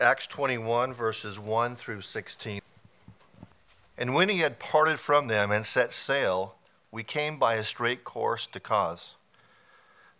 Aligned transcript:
Acts 0.00 0.28
21, 0.28 0.92
verses 0.92 1.40
1 1.40 1.74
through 1.74 2.02
16. 2.02 2.60
And 3.96 4.14
when 4.14 4.28
he 4.28 4.38
had 4.38 4.60
parted 4.60 5.00
from 5.00 5.26
them 5.26 5.50
and 5.50 5.66
set 5.66 5.92
sail, 5.92 6.54
we 6.92 7.02
came 7.02 7.36
by 7.36 7.54
a 7.54 7.64
straight 7.64 8.04
course 8.04 8.46
to 8.52 8.60
Cos. 8.60 9.16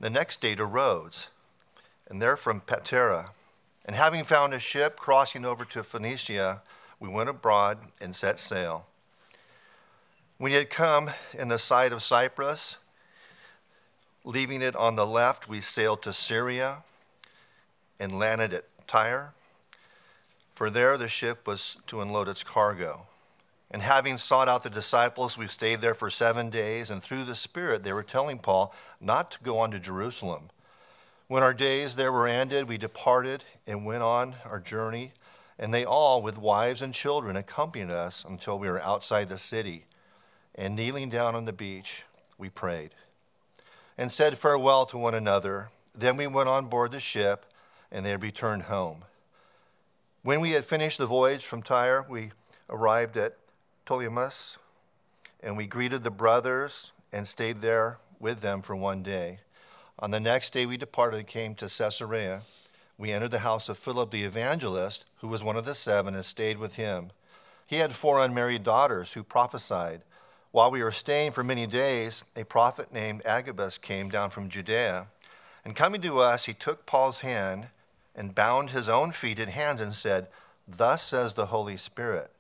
The 0.01 0.11
next 0.11 0.41
day 0.41 0.57
to 0.57 0.65
Rhodes, 0.65 1.29
and 2.11 2.21
there 2.21 2.37
from 2.37 2.61
Patara. 2.61 3.31
And 3.85 3.95
having 3.95 4.25
found 4.25 4.53
a 4.53 4.59
ship 4.59 4.97
crossing 4.97 5.45
over 5.45 5.65
to 5.67 5.85
Phoenicia, 5.85 6.61
we 6.99 7.09
went 7.09 7.29
abroad 7.29 7.79
and 8.01 8.17
set 8.17 8.41
sail. 8.41 8.87
When 10.39 10.51
he 10.51 10.59
had 10.59 10.71
come 10.71 11.11
in 11.33 11.49
the 11.49 11.59
sight 11.59 11.93
of 11.93 12.03
Cyprus, 12.03 12.79
leaving 14.25 14.61
it 14.61 14.75
on 14.75 14.97
the 14.97 15.07
left, 15.07 15.49
we 15.49 15.61
sailed 15.61 16.03
to 16.03 16.13
Syria 16.13 16.83
and 18.01 18.19
landed 18.19 18.53
at 18.53 18.65
Tyre, 18.89 19.35
for 20.59 20.71
there 20.71 20.99
the 20.99 21.07
ship 21.07 21.47
was 21.47 21.77
to 21.87 22.01
unload 22.01 22.27
its 22.27 22.43
cargo. 22.43 23.07
And 23.71 23.81
having 23.81 24.19
sought 24.19 24.49
out 24.49 24.65
the 24.65 24.69
disciples, 24.69 25.39
we 25.39 25.47
stayed 25.47 25.81
there 25.81 25.95
for 25.95 26.11
seven 26.11 26.51
days, 26.51 26.91
and 26.91 27.01
through 27.01 27.27
the 27.27 27.37
Spirit 27.37 27.85
they 27.85 27.93
were 27.93 28.03
telling 28.03 28.41
Paul 28.41 28.75
not 29.01 29.31
to 29.31 29.39
go 29.45 29.59
on 29.59 29.71
to 29.71 29.79
Jerusalem. 29.79 30.51
When 31.29 31.45
our 31.45 31.55
days 31.55 31.95
there 31.95 32.11
were 32.11 32.27
ended, 32.27 32.69
we 32.69 32.77
departed 32.77 33.45
and 33.69 33.87
went 33.87 34.03
on 34.03 34.35
our 34.45 34.59
journey, 34.59 35.13
and 35.61 35.73
they 35.73 35.85
all, 35.85 36.23
with 36.23 36.37
wives 36.37 36.83
and 36.83 36.93
children, 36.93 37.37
accompanied 37.37 37.93
us 37.93 38.25
until 38.29 38.59
we 38.59 38.69
were 38.69 38.83
outside 38.83 39.29
the 39.29 39.39
city. 39.39 39.85
And 40.57 40.75
kneeling 40.75 41.09
down 41.09 41.37
on 41.37 41.45
the 41.45 41.53
beach, 41.53 42.03
we 42.37 42.49
prayed 42.49 42.91
and 43.97 44.11
said 44.11 44.37
farewell 44.37 44.87
to 44.87 44.99
one 44.99 45.15
another. 45.15 45.69
Then 45.97 46.17
we 46.17 46.27
went 46.27 46.49
on 46.49 46.67
board 46.67 46.91
the 46.91 46.99
ship, 46.99 47.47
and 47.93 48.05
they 48.05 48.17
returned 48.17 48.65
home. 48.65 49.05
When 50.23 50.41
we 50.41 50.51
had 50.51 50.67
finished 50.67 50.99
the 50.99 51.07
voyage 51.07 51.45
from 51.45 51.63
Tyre, 51.63 52.05
we 52.09 52.33
arrived 52.69 53.17
at 53.17 53.37
Ptolemais, 53.87 54.57
and 55.41 55.57
we 55.57 55.67
greeted 55.67 56.03
the 56.03 56.11
brothers 56.11 56.91
and 57.13 57.27
stayed 57.27 57.63
there 57.63 57.99
with 58.19 58.41
them 58.41 58.61
for 58.61 58.75
one 58.75 59.05
day. 59.05 59.39
On 60.01 60.11
the 60.11 60.19
next 60.19 60.53
day, 60.53 60.67
we 60.67 60.77
departed 60.77 61.19
and 61.19 61.27
came 61.27 61.55
to 61.55 61.69
Caesarea. 61.69 62.43
We 62.99 63.13
entered 63.13 63.31
the 63.31 63.39
house 63.41 63.69
of 63.69 63.79
Philip 63.79 64.11
the 64.11 64.25
evangelist, 64.25 65.05
who 65.19 65.29
was 65.29 65.45
one 65.45 65.57
of 65.57 65.65
the 65.65 65.75
seven, 65.75 66.15
and 66.15 66.25
stayed 66.25 66.59
with 66.59 66.75
him. 66.75 67.13
He 67.65 67.77
had 67.77 67.95
four 67.95 68.21
unmarried 68.21 68.65
daughters 68.65 69.13
who 69.13 69.23
prophesied. 69.23 70.03
While 70.51 70.73
we 70.73 70.83
were 70.83 70.91
staying 70.91 71.31
for 71.31 71.45
many 71.45 71.67
days, 71.67 72.25
a 72.35 72.45
prophet 72.45 72.93
named 72.93 73.23
Agabus 73.25 73.79
came 73.79 74.09
down 74.09 74.31
from 74.31 74.49
Judea. 74.49 75.07
And 75.65 75.77
coming 75.77 76.01
to 76.03 76.19
us, 76.19 76.47
he 76.47 76.55
took 76.55 76.87
Paul's 76.87 77.21
hand 77.21 77.69
and 78.19 78.35
bound 78.35 78.71
his 78.71 78.89
own 78.89 79.13
feet 79.13 79.39
and 79.39 79.51
hands 79.51 79.81
and 79.81 79.95
said, 79.95 80.27
Thus 80.67 81.03
says 81.03 81.33
the 81.33 81.47
Holy 81.47 81.77
Spirit. 81.77 82.31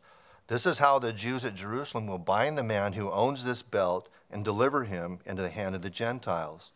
This 0.48 0.66
is 0.66 0.78
how 0.78 0.98
the 0.98 1.12
Jews 1.12 1.44
at 1.44 1.54
Jerusalem 1.54 2.06
will 2.06 2.18
bind 2.18 2.58
the 2.58 2.64
man 2.64 2.94
who 2.94 3.10
owns 3.10 3.44
this 3.44 3.62
belt 3.62 4.08
and 4.30 4.44
deliver 4.44 4.84
him 4.84 5.20
into 5.24 5.40
the 5.40 5.50
hand 5.50 5.74
of 5.74 5.82
the 5.82 5.88
Gentiles. 5.88 6.72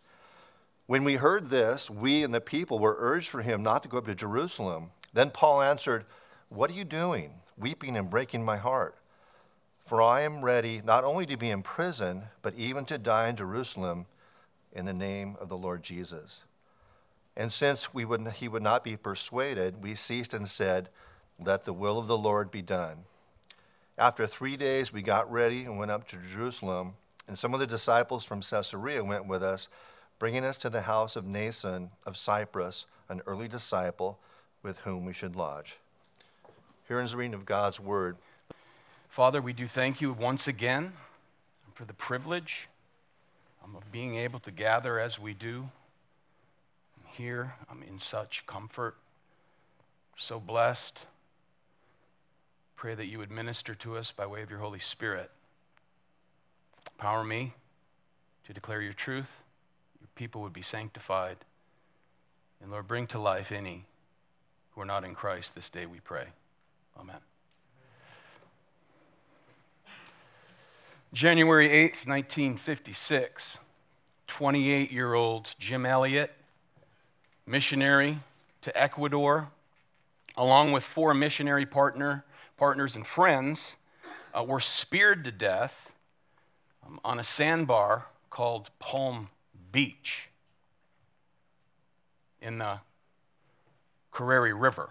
When 0.87 1.05
we 1.05 1.17
heard 1.17 1.51
this, 1.51 1.91
we 1.91 2.23
and 2.23 2.33
the 2.33 2.41
people 2.41 2.79
were 2.79 2.97
urged 2.99 3.29
for 3.29 3.43
him 3.43 3.63
not 3.63 3.83
to 3.83 3.89
go 3.89 3.99
up 3.99 4.07
to 4.07 4.15
Jerusalem. 4.15 4.91
Then 5.13 5.31
Paul 5.31 5.63
answered, 5.63 6.05
What 6.49 6.71
are 6.71 6.75
you 6.75 6.85
doing, 6.85 7.33
weeping 7.59 7.97
and 7.97 8.09
breaking 8.09 8.45
my 8.45 8.57
heart? 8.57 8.97
For 9.85 10.01
I 10.01 10.21
am 10.21 10.45
ready 10.45 10.81
not 10.85 11.03
only 11.03 11.27
to 11.27 11.37
be 11.37 11.51
in 11.51 11.63
prison, 11.63 12.25
but 12.41 12.55
even 12.55 12.85
to 12.85 12.99
die 12.99 13.29
in 13.29 13.37
Jerusalem 13.37 14.07
in 14.73 14.85
the 14.85 14.93
name 14.93 15.37
of 15.41 15.49
the 15.49 15.57
Lord 15.57 15.83
Jesus. 15.83 16.43
And 17.37 17.51
since 17.51 17.95
we 17.95 18.05
would, 18.05 18.27
he 18.35 18.49
would 18.49 18.63
not 18.63 18.85
be 18.85 18.97
persuaded, 18.97 19.83
we 19.83 19.95
ceased 19.95 20.35
and 20.35 20.49
said, 20.49 20.89
Let 21.39 21.65
the 21.65 21.73
will 21.73 21.99
of 21.99 22.07
the 22.07 22.19
Lord 22.19 22.51
be 22.51 22.63
done. 22.63 23.05
After 23.97 24.27
three 24.27 24.57
days, 24.57 24.93
we 24.93 25.03
got 25.03 25.31
ready 25.31 25.65
and 25.65 25.79
went 25.79 25.91
up 25.91 26.07
to 26.09 26.17
Jerusalem, 26.17 26.95
and 27.27 27.39
some 27.39 27.55
of 27.55 27.61
the 27.61 27.67
disciples 27.67 28.25
from 28.25 28.43
Caesarea 28.43 29.05
went 29.05 29.27
with 29.27 29.43
us, 29.43 29.69
bringing 30.19 30.45
us 30.45 30.57
to 30.59 30.71
the 30.71 30.83
house 30.83 31.17
of 31.17 31.25
Mnason 31.25 31.91
of 32.05 32.17
Cyprus, 32.17 32.87
an 33.09 33.23
early 33.27 33.49
disciple 33.49 34.19
with 34.63 34.79
whom 34.79 35.05
we 35.05 35.13
should 35.13 35.37
lodge. 35.37 35.79
Here 36.89 37.01
is 37.01 37.13
the 37.13 37.17
reading 37.17 37.35
of 37.35 37.47
God's 37.47 37.81
word. 37.81 38.17
Father, 39.09 39.41
we 39.41 39.53
do 39.53 39.67
thank 39.67 40.01
you 40.01 40.13
once 40.13 40.49
again 40.49 40.93
for 41.75 41.85
the 41.85 41.95
privilege 41.95 42.69
of 43.63 43.91
being 43.93 44.17
able 44.17 44.41
to 44.41 44.51
gather 44.51 44.99
as 44.99 45.19
we 45.19 45.35
do 45.35 45.69
here. 47.13 47.55
I'm 47.71 47.83
in 47.83 47.99
such 47.99 48.47
comfort, 48.47 48.97
so 50.17 50.41
blessed 50.41 51.07
pray 52.83 52.97
that 52.97 53.07
you 53.07 53.17
would 53.17 53.31
minister 53.31 53.77
to 53.77 53.97
us 53.97 54.11
by 54.11 54.27
way 54.27 54.43
of 54.43 54.51
your 54.51 54.59
Holy 54.59 54.81
Spirit. 54.81 55.31
Power 56.99 57.23
me 57.23 57.55
to 58.45 58.53
declare 58.53 58.83
your 58.83 58.93
truth. 58.93 59.31
Your 60.01 60.09
people 60.17 60.43
would 60.43 60.53
be 60.53 60.63
sanctified. 60.63 61.37
And 62.61 62.73
Lord, 62.73 62.89
bring 62.89 63.07
to 63.07 63.21
life 63.21 63.53
any 63.53 63.87
who 64.73 64.81
are 64.81 64.85
not 64.85 65.05
in 65.05 65.15
Christ 65.15 65.55
this 65.55 65.71
day, 65.71 65.87
we 65.87 66.01
pray. 66.01 66.27
Amen. 66.99 67.19
January 71.13 71.69
8th, 71.69 72.09
1956, 72.09 73.59
28 74.27 74.91
year 74.91 75.15
old 75.15 75.55
Jim 75.61 75.87
Elliot, 75.87 76.33
missionary 77.47 78.19
to 78.63 78.81
Ecuador, 78.81 79.49
along 80.37 80.73
with 80.73 80.85
four 80.85 81.15
missionary 81.15 81.67
partner 81.67 82.25
partners 82.57 82.95
and 82.95 83.05
friends 83.05 83.75
uh, 84.33 84.45
were 84.45 84.61
speared 84.61 85.25
to 85.25 85.33
death 85.33 85.93
um, 86.87 87.01
on 87.05 87.19
a 87.19 87.25
sandbar 87.25 88.07
called 88.31 88.71
Palm 88.79 89.31
Beach 89.73 90.29
in 92.41 92.59
the 92.59 92.79
Curaray 94.13 94.53
River 94.57 94.91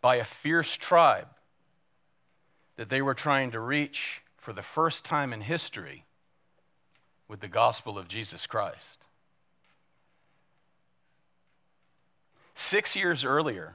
by 0.00 0.16
a 0.16 0.24
fierce 0.24 0.76
tribe 0.76 1.28
that 2.76 2.88
they 2.88 3.00
were 3.00 3.14
trying 3.14 3.52
to 3.52 3.60
reach 3.60 4.20
for 4.36 4.52
the 4.52 4.62
first 4.62 5.04
time 5.04 5.32
in 5.32 5.42
history 5.42 6.04
with 7.28 7.38
the 7.40 7.48
gospel 7.48 7.98
of 7.98 8.08
Jesus 8.08 8.46
Christ. 8.46 9.05
Six 12.58 12.96
years 12.96 13.22
earlier, 13.22 13.74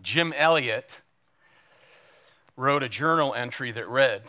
Jim 0.00 0.32
Elliot 0.34 1.02
wrote 2.56 2.82
a 2.82 2.88
journal 2.88 3.34
entry 3.34 3.70
that 3.72 3.86
read 3.86 4.22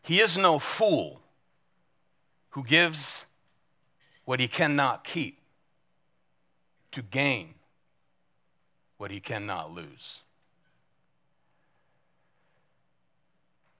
He 0.00 0.20
is 0.20 0.38
no 0.38 0.60
fool 0.60 1.20
who 2.50 2.62
gives 2.62 3.26
what 4.24 4.38
he 4.38 4.46
cannot 4.46 5.02
keep 5.02 5.40
to 6.92 7.02
gain 7.02 7.54
what 8.96 9.10
he 9.10 9.18
cannot 9.18 9.72
lose. 9.72 10.20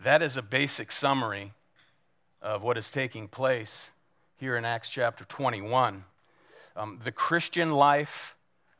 That 0.00 0.22
is 0.22 0.36
a 0.36 0.42
basic 0.42 0.90
summary 0.90 1.52
of 2.42 2.62
what 2.62 2.76
is 2.76 2.90
taking 2.90 3.28
place 3.28 3.90
here 4.36 4.56
in 4.56 4.64
Acts 4.64 4.90
chapter 4.90 5.24
21. 5.24 6.04
Um, 6.76 7.00
the 7.02 7.12
Christian 7.12 7.72
life 7.72 8.36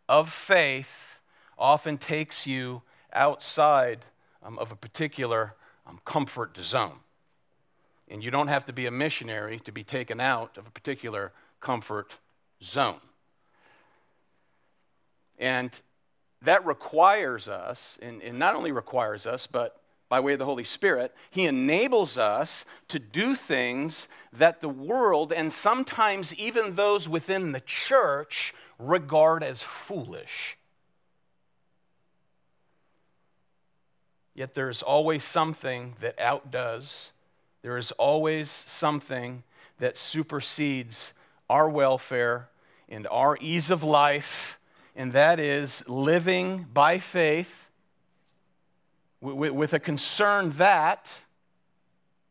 of 0.07 0.31
faith 0.31 1.21
often 1.59 1.97
takes 1.97 2.47
you 2.47 2.83
outside 3.12 4.01
um, 4.43 4.59
of 4.59 4.71
a 4.71 4.77
particular 4.77 5.55
um, 5.87 5.99
comfort 6.05 6.59
zone. 6.59 6.99
And 8.09 8.23
you 8.23 8.31
don't 8.31 8.49
have 8.49 8.67
to 8.67 8.73
be 8.73 8.85
a 8.87 8.91
missionary 8.91 9.59
to 9.61 9.73
be 9.73 9.83
taken 9.83 10.21
out 10.21 10.59
of 10.59 10.67
a 10.67 10.71
particular 10.71 11.33
comfort 11.61 12.17
zone. 12.62 13.01
And 15.38 15.81
that 16.43 16.65
requires 16.67 17.49
us, 17.49 17.99
and, 18.03 18.23
and 18.23 18.38
not 18.38 18.55
only 18.55 18.73
requires 18.73 19.26
us, 19.26 19.47
but 19.47 19.81
by 20.08 20.20
way 20.20 20.35
of 20.35 20.38
the 20.38 20.44
Holy 20.44 20.64
Spirit, 20.64 21.14
He 21.31 21.47
enables 21.47 22.17
us 22.17 22.64
to 22.88 22.99
do 22.99 23.35
things 23.35 24.08
that 24.32 24.61
the 24.61 24.69
world 24.69 25.32
and 25.32 25.53
sometimes 25.53 26.35
even 26.35 26.75
those 26.75 27.08
within 27.08 27.53
the 27.53 27.61
church 27.61 28.55
regard 28.79 29.43
as 29.43 29.62
foolish. 29.62 30.56
Yet 34.35 34.55
there's 34.55 34.82
always 34.82 35.25
something 35.25 35.94
that 36.00 36.19
outdoes, 36.19 37.12
there 37.62 37.79
is 37.79 37.91
always 37.93 38.50
something 38.50 39.43
that 39.79 39.97
supersedes 39.97 41.12
our 41.49 41.69
welfare 41.69 42.49
and 42.88 43.06
our 43.08 43.38
ease 43.41 43.70
of 43.70 43.82
life, 43.82 44.58
and 44.94 45.12
that 45.12 45.41
is 45.41 45.82
living 45.88 46.67
by 46.73 46.99
faith 46.99 47.66
with 49.21 49.73
a 49.73 49.81
concern 49.81 50.51
that, 50.53 51.13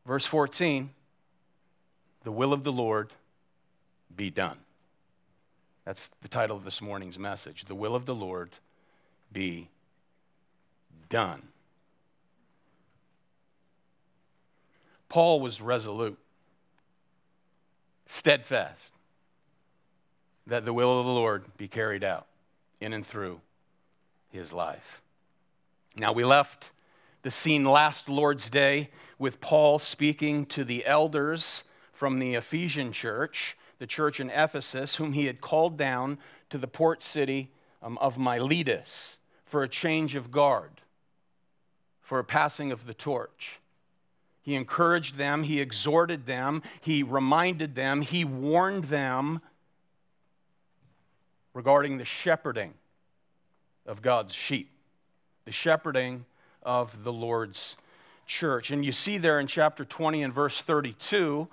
verse 0.06 0.26
14, 0.26 0.92
the 2.24 2.32
will 2.32 2.54
of 2.54 2.64
the 2.64 2.72
Lord 2.72 3.12
be 4.16 4.30
done. 4.30 4.58
That's 5.84 6.10
the 6.22 6.28
title 6.28 6.58
of 6.58 6.64
this 6.64 6.82
morning's 6.82 7.20
message. 7.20 7.66
The 7.66 7.76
will 7.76 7.96
of 7.96 8.06
the 8.06 8.16
Lord 8.16 8.52
be 9.32 9.70
done. 11.10 11.44
Paul 15.10 15.40
was 15.40 15.62
resolute, 15.62 16.18
steadfast, 18.08 18.94
that 20.48 20.66
the 20.66 20.74
will 20.74 21.00
of 21.00 21.06
the 21.06 21.12
Lord 21.12 21.46
be 21.58 21.68
carried 21.68 22.04
out 22.04 22.26
in 22.82 22.92
and 22.94 23.06
through 23.06 23.40
his 24.32 24.52
life. 24.52 25.02
Now, 25.96 26.12
we 26.12 26.24
left 26.24 26.72
the 27.26 27.32
scene 27.32 27.64
last 27.64 28.08
Lord's 28.08 28.52
Day 28.52 28.92
with 29.18 29.42
Paul 29.42 29.80
speaking 29.80 30.46
to 30.46 30.64
the 30.64 30.86
elders 30.86 31.64
from 31.92 32.20
the 32.20 32.36
Ephesian 32.36 32.92
church, 32.92 33.58
the 33.80 33.88
church 33.88 34.20
in 34.20 34.30
Ephesus, 34.30 34.98
whom 34.98 35.14
he 35.14 35.26
had 35.26 35.42
called 35.42 35.76
down 35.76 36.20
to 36.52 36.60
the 36.60 36.68
port 36.68 37.02
city 37.02 37.50
um, 37.82 37.98
of 37.98 38.20
Miletus 38.20 39.18
for 39.44 39.64
a 39.64 39.68
change 39.68 40.14
of 40.14 40.30
guard, 40.30 40.82
for 42.00 42.20
a 42.20 42.24
passing 42.24 42.72
of 42.72 42.86
the 42.86 42.94
torch. 42.94 43.60
He 44.44 44.54
encouraged 44.54 45.16
them, 45.16 45.42
he 45.42 45.60
exhorted 45.60 46.28
them, 46.28 46.62
he 46.80 47.02
reminded 47.02 47.74
them, 47.74 48.02
he 48.02 48.24
warned 48.24 48.84
them 48.84 49.42
regarding 51.56 51.98
the 51.98 52.06
shepherding 52.06 52.76
of 53.88 54.04
God's 54.04 54.36
sheep, 54.36 54.70
the 55.46 55.52
shepherding 55.52 56.26
of 56.66 57.04
the 57.04 57.14
Lord's 57.14 57.78
church. 58.26 58.72
And 58.72 58.84
you 58.84 58.92
see 58.92 59.18
there 59.18 59.40
in 59.40 59.48
chapter 59.48 59.86
20 59.86 60.24
and 60.24 60.34
verse 60.34 60.60
32, 60.60 61.48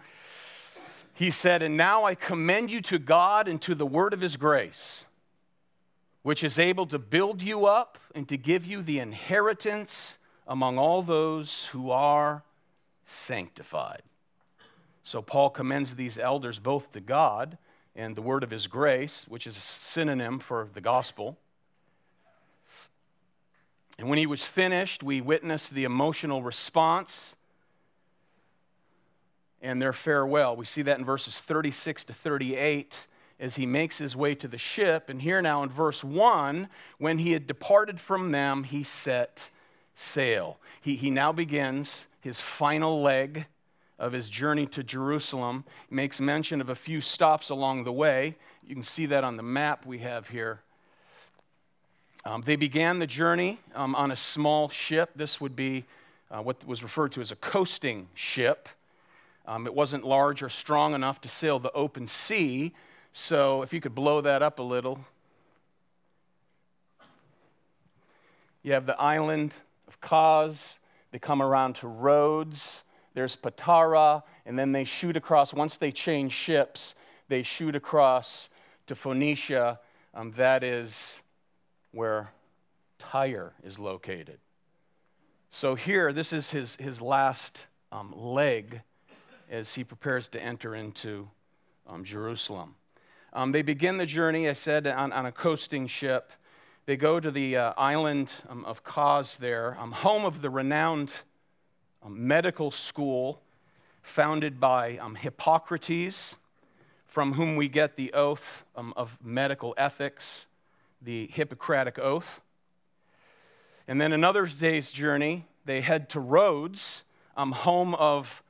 he 1.15 1.31
said, 1.31 1.63
And 1.63 1.77
now 1.77 2.05
I 2.05 2.15
commend 2.15 2.71
you 2.71 2.81
to 2.83 2.99
God 2.99 3.47
and 3.47 3.61
to 3.63 3.75
the 3.75 3.87
word 3.87 4.13
of 4.13 4.21
his 4.21 4.37
grace, 4.37 5.05
which 6.23 6.43
is 6.43 6.59
able 6.59 6.87
to 6.87 6.99
build 6.99 7.43
you 7.43 7.67
up 7.67 7.99
and 8.15 8.29
to 8.29 8.37
give 8.37 8.65
you 8.65 8.83
the 8.83 8.99
inheritance 8.99 10.19
among 10.49 10.79
all 10.79 11.03
those 11.03 11.67
who 11.67 11.91
are 11.91 12.43
sanctified. 13.05 14.03
So 15.05 15.21
Paul 15.21 15.51
commends 15.51 15.95
these 15.95 16.19
elders 16.19 16.59
both 16.59 16.93
to 16.93 17.01
God 17.01 17.59
and 17.95 18.17
the 18.17 18.23
word 18.23 18.43
of 18.43 18.51
his 18.51 18.67
grace, 18.67 19.27
which 19.29 19.47
is 19.47 19.57
a 19.57 19.61
synonym 19.61 20.39
for 20.39 20.69
the 20.73 20.81
gospel. 20.81 21.37
And 24.03 24.11
when 24.11 24.19
he 24.19 24.27
was 24.27 24.43
finished, 24.43 25.05
we 25.05 25.21
witnessed 25.21 25.73
the 25.73 25.85
emotional 25.85 26.43
response 26.43 27.37
and 29.61 29.81
their 29.81 29.93
farewell. 29.93 30.57
We 30.57 30.65
see 30.65 30.83
that 30.83 30.99
in 30.99 31.05
verses 31.05 31.39
36 31.39 32.07
to 32.07 32.13
38 32.13 33.07
as 33.39 33.55
he 33.55 33.65
makes 33.65 33.99
his 33.99 34.17
way 34.17 34.35
to 34.35 34.49
the 34.49 34.59
ship. 34.59 35.09
And 35.09 35.23
here 35.23 35.41
now 35.41 35.63
in 35.63 35.69
verse 35.69 36.03
1, 36.03 36.69
when 36.99 37.19
he 37.19 37.31
had 37.31 37.47
departed 37.47 38.01
from 38.01 38.33
them, 38.33 38.65
he 38.65 38.83
set 38.83 39.51
sail. 39.95 40.59
He, 40.81 40.97
he 40.97 41.13
now 41.13 41.31
begins 41.31 42.09
his 42.21 42.41
final 42.41 43.03
leg 43.03 43.47
of 44.01 44.11
his 44.11 44.29
journey 44.29 44.67
to 44.67 44.83
Jerusalem. 44.83 45.63
He 45.89 45.95
makes 45.95 46.21
mention 46.21 46.61
of 46.61 46.69
a 46.69 46.75
few 46.75 47.01
stops 47.01 47.51
along 47.51 47.85
the 47.85 47.93
way. 47.93 48.35
You 48.67 48.75
can 48.75 48.83
see 48.83 49.07
that 49.07 49.23
on 49.23 49.37
the 49.37 49.45
map 49.45 49.87
we 49.87 50.01
have 50.01 50.27
here. 50.27 50.63
Um, 52.25 52.43
they 52.43 52.55
began 52.55 53.01
the 53.01 53.07
journey 53.07 53.59
um, 53.75 53.97
on 53.97 54.13
a 54.13 54.17
small 54.17 54.69
ship. 54.69 55.11
This 55.17 55.41
would 55.41 55.57
be 55.57 55.85
uh, 56.31 56.41
what 56.41 56.65
was 56.65 56.83
referred 56.83 57.11
to 57.13 57.21
as 57.21 57.33
a 57.33 57.37
coasting 57.37 58.09
ship. 58.15 58.69
Um, 59.45 59.67
it 59.67 59.75
wasn't 59.75 60.05
large 60.05 60.41
or 60.41 60.49
strong 60.49 60.95
enough 60.95 61.21
to 61.23 61.29
sail 61.29 61.59
the 61.59 61.73
open 61.73 62.07
sea. 62.07 62.75
So, 63.13 63.63
if 63.63 63.73
you 63.73 63.81
could 63.81 63.95
blow 63.95 64.21
that 64.21 64.41
up 64.41 64.61
a 64.61 64.63
little, 64.63 65.01
you 68.63 68.73
have 68.73 68.87
the 68.87 68.99
island 69.01 69.53
of 69.89 70.01
Kos. 70.01 70.79
They 71.11 71.19
come 71.19 71.43
around 71.43 71.75
to 71.77 71.89
Rhodes. 71.89 72.85
There's 73.15 73.35
Patara, 73.35 74.23
and 74.47 74.57
then 74.57 74.71
they 74.71 74.85
shoot 74.85 75.17
across. 75.17 75.53
Once 75.53 75.77
they 75.77 75.91
change 75.91 76.33
ships, 76.33 76.95
they 77.29 77.43
shoot 77.43 77.75
across 77.75 78.49
to 78.87 78.95
Phoenicia. 78.95 79.81
Um, 80.15 80.33
that 80.37 80.63
is 80.63 81.22
where 81.93 82.33
Tyre 82.99 83.53
is 83.63 83.79
located. 83.79 84.39
So 85.51 85.75
here, 85.75 86.13
this 86.13 86.33
is 86.33 86.51
his, 86.51 86.77
his 86.77 87.01
last 87.03 87.67
um, 87.93 88.15
leg 88.17 88.81
as 89.51 89.75
he 89.75 89.85
prepares 89.85 90.29
to 90.29 90.43
enter 90.43 90.75
into 90.75 91.29
um, 91.87 92.05
Jerusalem. 92.05 92.75
Um, 93.35 93.53
they 93.53 93.63
begin 93.63 93.99
the 93.99 94.07
journey, 94.07 94.49
I 94.49 94.55
said, 94.55 94.87
on, 94.87 95.13
on 95.13 95.27
a 95.27 95.33
coasting 95.33 95.87
ship. 95.87 96.33
They 96.87 96.97
go 96.97 97.21
to 97.21 97.31
the 97.31 97.57
uh, 97.57 97.73
island 97.77 98.31
um, 98.49 98.65
of 98.65 98.83
Kos 98.83 99.35
there, 99.35 99.77
um, 99.79 99.93
home 99.93 100.25
of 100.25 100.41
the 100.41 100.51
renowned 100.51 101.13
um, 102.03 102.27
medical 102.27 102.71
school 102.71 103.43
founded 104.03 104.59
by 104.59 104.99
Hippocrates, 105.21 106.37
from 107.07 107.35
whom 107.35 107.57
we 107.57 107.69
get 107.69 107.97
the 107.97 108.13
oath 108.15 108.65
of 108.75 109.19
medical 109.23 109.75
ethics, 109.77 110.47
the 111.03 111.29
Hippocratic 111.33 111.99
Oath. 111.99 112.41
And 113.89 114.01
then 114.01 114.13
another 114.13 114.47
day's 114.47 114.93
journey, 114.93 115.47
they 115.65 115.81
head 115.81 116.09
to 116.11 116.21
Rhodes, 116.21 117.03
um, 117.37 117.53
home 117.53 117.95
of 117.95 118.43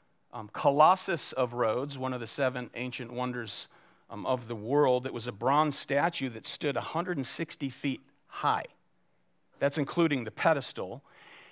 Colossus 0.52 1.32
of 1.32 1.52
Rhodes, 1.54 1.98
one 1.98 2.12
of 2.12 2.20
the 2.20 2.26
seven 2.26 2.70
ancient 2.74 3.12
wonders 3.12 3.68
of 4.08 4.48
the 4.48 4.54
world. 4.54 5.06
It 5.06 5.14
was 5.14 5.26
a 5.26 5.32
bronze 5.32 5.78
statue 5.78 6.28
that 6.30 6.46
stood 6.46 6.74
160 6.74 7.68
feet 7.70 8.00
high. 8.26 8.66
That's 9.58 9.78
including 9.78 10.24
the 10.24 10.30
pedestal. 10.30 11.02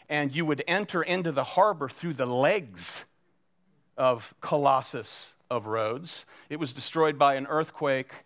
And 0.08 0.34
you 0.34 0.44
would 0.44 0.64
enter 0.66 1.02
into 1.02 1.32
the 1.32 1.44
harbor 1.44 1.88
through 1.88 2.14
the 2.14 2.26
legs 2.26 3.04
of 3.96 4.34
Colossus 4.40 5.34
of 5.50 5.66
Rhodes. 5.66 6.24
It 6.48 6.58
was 6.58 6.72
destroyed 6.72 7.18
by 7.18 7.34
an 7.34 7.46
earthquake 7.46 8.24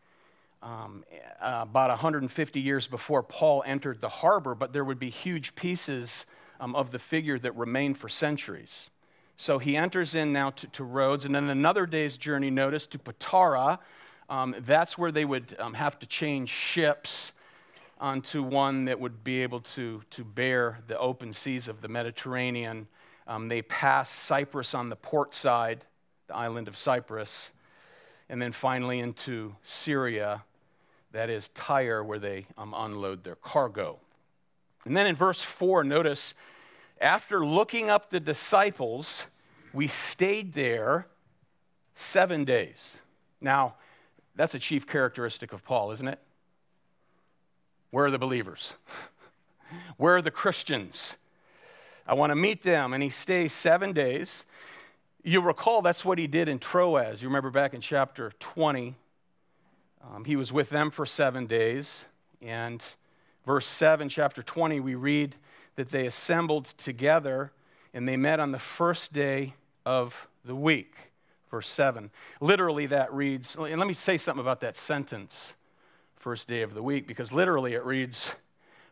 um, 0.65 1.05
uh, 1.41 1.61
about 1.63 1.91
150 1.91 2.61
years 2.61 2.89
before 2.89 3.23
Paul 3.23 3.63
entered 3.67 4.01
the 4.01 4.09
harbor, 4.09 4.55
but 4.55 4.73
there 4.73 4.85
would 4.85 4.99
be 4.99 5.11
huge 5.11 5.55
pieces 5.55 6.25
um, 6.59 6.75
of 6.75 6.91
the 6.91 6.99
figure 6.99 7.39
that 7.39 7.55
remained 7.55 7.99
for 7.99 8.09
centuries. 8.09 8.89
So 9.37 9.59
he 9.59 9.77
enters 9.77 10.15
in 10.15 10.33
now 10.33 10.51
to, 10.51 10.67
to 10.69 10.85
Rhodes, 10.85 11.27
and 11.27 11.35
then 11.35 11.51
another 11.51 11.87
day's 11.87 12.17
journey, 12.17 12.51
notice, 12.51 12.87
to 12.89 12.99
Patara. 12.99 13.79
Um, 14.31 14.55
that's 14.61 14.97
where 14.97 15.13
they 15.13 15.27
would 15.27 15.55
um, 15.59 15.75
have 15.75 15.99
to 15.99 16.07
change 16.07 16.49
ships 16.49 17.33
onto 18.01 18.43
one 18.43 18.87
that 18.87 18.99
would 18.99 19.23
be 19.23 19.43
able 19.43 19.61
to, 19.61 20.03
to 20.11 20.25
bear 20.25 20.79
the 20.87 20.99
open 20.99 21.35
seas 21.35 21.69
of 21.69 21.83
the 21.83 21.89
Mediterranean. 21.89 22.89
Um, 23.27 23.49
they 23.49 23.61
pass 23.61 24.11
Cyprus 24.11 24.73
on 24.73 24.89
the 24.89 24.97
port 24.97 25.35
side, 25.35 25.85
the 26.27 26.35
island 26.35 26.69
of 26.69 26.77
Cyprus, 26.77 27.51
and 28.31 28.41
then 28.41 28.53
finally 28.53 29.01
into 29.01 29.57
Syria, 29.63 30.43
that 31.15 31.31
is 31.31 31.49
Tyre, 31.51 32.03
where 32.03 32.19
they 32.19 32.45
um, 32.59 32.75
unload 32.77 33.23
their 33.23 33.37
cargo. 33.37 34.01
And 34.85 34.97
then 34.97 35.07
in 35.07 35.15
verse 35.15 35.43
4, 35.43 35.85
notice, 35.85 36.35
after 37.01 37.47
looking 37.47 37.89
up 37.89 38.11
the 38.11 38.19
disciples, 38.19 39.27
we 39.73 39.87
stayed 39.87 40.55
there 40.55 41.07
seven 41.95 42.45
days. 42.45 42.97
Now, 43.41 43.75
that's 44.35 44.57
a 44.57 44.59
chief 44.59 44.89
characteristic 44.89 45.53
of 45.53 45.65
Paul, 45.65 45.93
isn't 45.93 46.09
it? 46.09 46.19
Where 47.93 48.07
are 48.07 48.11
the 48.11 48.19
believers? 48.19 48.75
Where 49.97 50.17
are 50.17 50.23
the 50.23 50.33
Christians? 50.33 51.15
I 52.09 52.15
want 52.15 52.33
to 52.33 52.37
meet 52.37 52.65
them. 52.65 52.93
And 52.93 53.01
he 53.05 53.11
stays 53.11 53.53
seven 53.53 53.93
days. 53.93 54.45
You 55.23 55.41
recall 55.41 55.81
that's 55.81 56.05
what 56.05 56.19
he 56.19 56.27
did 56.27 56.49
in 56.49 56.59
Troas. 56.59 57.23
You 57.23 57.29
remember 57.29 57.51
back 57.51 57.73
in 57.73 57.81
chapter 57.81 58.33
20. 58.41 58.97
Um, 60.13 60.25
he 60.25 60.37
was 60.37 60.53
with 60.53 60.71
them 60.71 60.91
for 60.91 61.07
seven 61.07 61.47
days. 61.47 62.07
And 62.43 62.83
verse 63.47 63.67
7, 63.67 64.09
chapter 64.09 64.43
20, 64.43 64.81
we 64.81 64.95
read 64.95 65.37
that 65.77 65.91
they 65.91 66.07
assembled 66.07 66.67
together 66.67 67.53
and 67.93 68.09
they 68.09 68.17
met 68.17 68.41
on 68.41 68.53
the 68.53 68.59
first 68.59 69.13
day 69.13 69.55
of 69.87 70.29
the 70.45 70.55
week. 70.55 70.95
Verse 71.51 71.69
7. 71.69 72.11
Literally, 72.41 72.87
that 72.87 73.13
reads, 73.13 73.55
and 73.57 73.79
let 73.79 73.87
me 73.87 73.95
say 73.95 74.19
something 74.19 74.41
about 74.41 74.61
that 74.61 74.77
sentence 74.77 75.55
first 76.17 76.49
day 76.49 76.63
of 76.63 76.75
the 76.75 76.83
week 76.83 77.07
because 77.07 77.33
literally 77.33 77.75
it 77.75 77.85
reads 77.85 78.33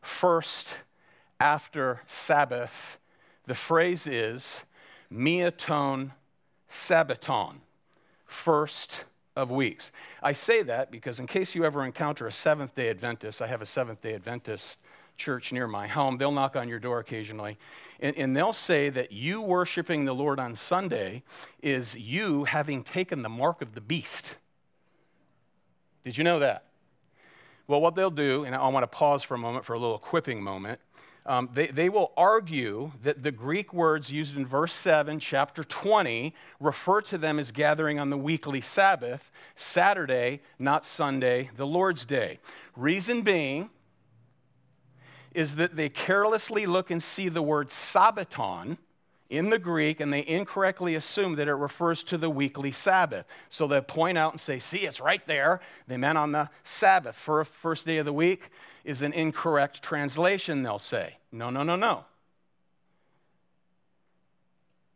first 0.01 0.77
after 1.41 2.03
Sabbath. 2.07 2.99
The 3.47 3.55
phrase 3.55 4.07
is 4.07 4.61
meaton 5.11 6.13
sabbaton, 6.71 7.57
first 8.27 9.05
of 9.37 9.51
weeks. 9.51 9.91
I 10.23 10.33
say 10.33 10.63
that 10.63 10.91
because 10.91 11.19
in 11.19 11.27
case 11.27 11.55
you 11.55 11.65
ever 11.65 11.85
encounter 11.85 12.27
a 12.27 12.33
Seventh 12.33 12.75
day 12.75 12.91
Adventist, 12.91 13.41
I 13.41 13.47
have 13.47 13.63
a 13.63 13.67
Seventh 13.67 14.03
day 14.03 14.15
Adventist 14.15 14.79
church 15.17 15.53
near 15.53 15.69
my 15.69 15.87
home. 15.87 16.19
They'll 16.19 16.33
knock 16.33 16.57
on 16.57 16.69
your 16.69 16.79
door 16.79 16.99
occasionally, 16.99 17.59
and, 18.01 18.17
and, 18.17 18.37
they'll 18.37 18.53
say 18.53 18.89
that 18.91 19.13
you 19.13 19.43
worshiping 19.43 20.05
the 20.05 20.15
Lord 20.15 20.41
on 20.41 20.57
Sunday 20.57 21.23
is 21.63 21.95
you 21.95 22.45
having 22.45 22.83
taken 22.83 23.23
the 23.23 23.29
mark 23.29 23.63
of 23.63 23.75
the 23.75 23.81
beast. 23.81 24.37
Did 26.05 26.19
you 26.19 26.25
know 26.25 26.39
that? 26.41 26.65
Well, 27.69 27.81
what 27.81 27.95
they'll 27.95 28.11
do, 28.11 28.45
and 28.45 28.55
I 28.55 28.67
want 28.69 28.83
to 28.83 28.89
pause 28.89 29.23
for 29.23 29.35
a 29.35 29.39
moment 29.39 29.65
for 29.65 29.75
a 29.75 29.79
little 29.79 29.97
equipping 29.97 30.43
moment. 30.43 30.81
Um, 31.25 31.49
they, 31.53 31.69
they 31.69 31.89
will 31.89 32.13
argue 32.17 32.93
that 33.05 33.23
the 33.23 33.31
Greek 33.31 33.73
words 33.73 34.11
used 34.11 34.37
in 34.37 34.45
verse 34.45 34.75
7, 34.75 35.21
chapter 35.21 35.63
20, 35.63 36.35
refer 36.59 37.01
to 37.03 37.19
them 37.19 37.39
as 37.39 37.53
gathering 37.53 38.01
on 38.01 38.11
the 38.11 38.17
weekly 38.17 38.61
Sabbath, 38.61 39.31
Saturday, 39.55 40.41
not 40.59 40.85
Sunday, 40.85 41.51
the 41.57 41.67
Lord's 41.67 42.05
Day. 42.05 42.41
Reason 42.77 43.23
being 43.23 43.71
is 45.33 45.57
that 45.57 45.77
they 45.77 45.89
carelessly 45.89 46.67
look 46.67 46.91
and 46.91 47.03
see 47.03 47.29
the 47.29 47.43
word 47.43 47.69
Sabbaton 47.69 48.79
in 49.33 49.49
the 49.49 49.59
Greek 49.59 49.99
and 49.99 50.13
they 50.13 50.27
incorrectly 50.27 50.95
assume 50.95 51.37
that 51.37 51.49
it 51.49 51.55
refers 51.55 52.05
to 52.05 52.19
the 52.19 52.29
weekly 52.29 52.71
Sabbath. 52.71 53.25
So 53.49 53.67
they 53.67 53.81
point 53.81 54.19
out 54.19 54.33
and 54.33 54.41
say, 54.41 54.59
see, 54.59 54.81
it's 54.81 55.01
right 55.01 55.27
there. 55.27 55.61
They 55.89 55.97
meant 55.97 56.19
on 56.19 56.33
the 56.33 56.51
Sabbath, 56.63 57.17
For 57.17 57.43
first 57.45 57.87
day 57.87 57.97
of 57.97 58.05
the 58.05 58.13
week 58.13 58.51
is 58.85 59.01
an 59.01 59.15
incorrect 59.15 59.83
translation, 59.83 60.63
they'll 60.63 60.79
say. 60.79 61.17
No, 61.33 61.49
no, 61.49 61.63
no, 61.63 61.77
no. 61.77 62.05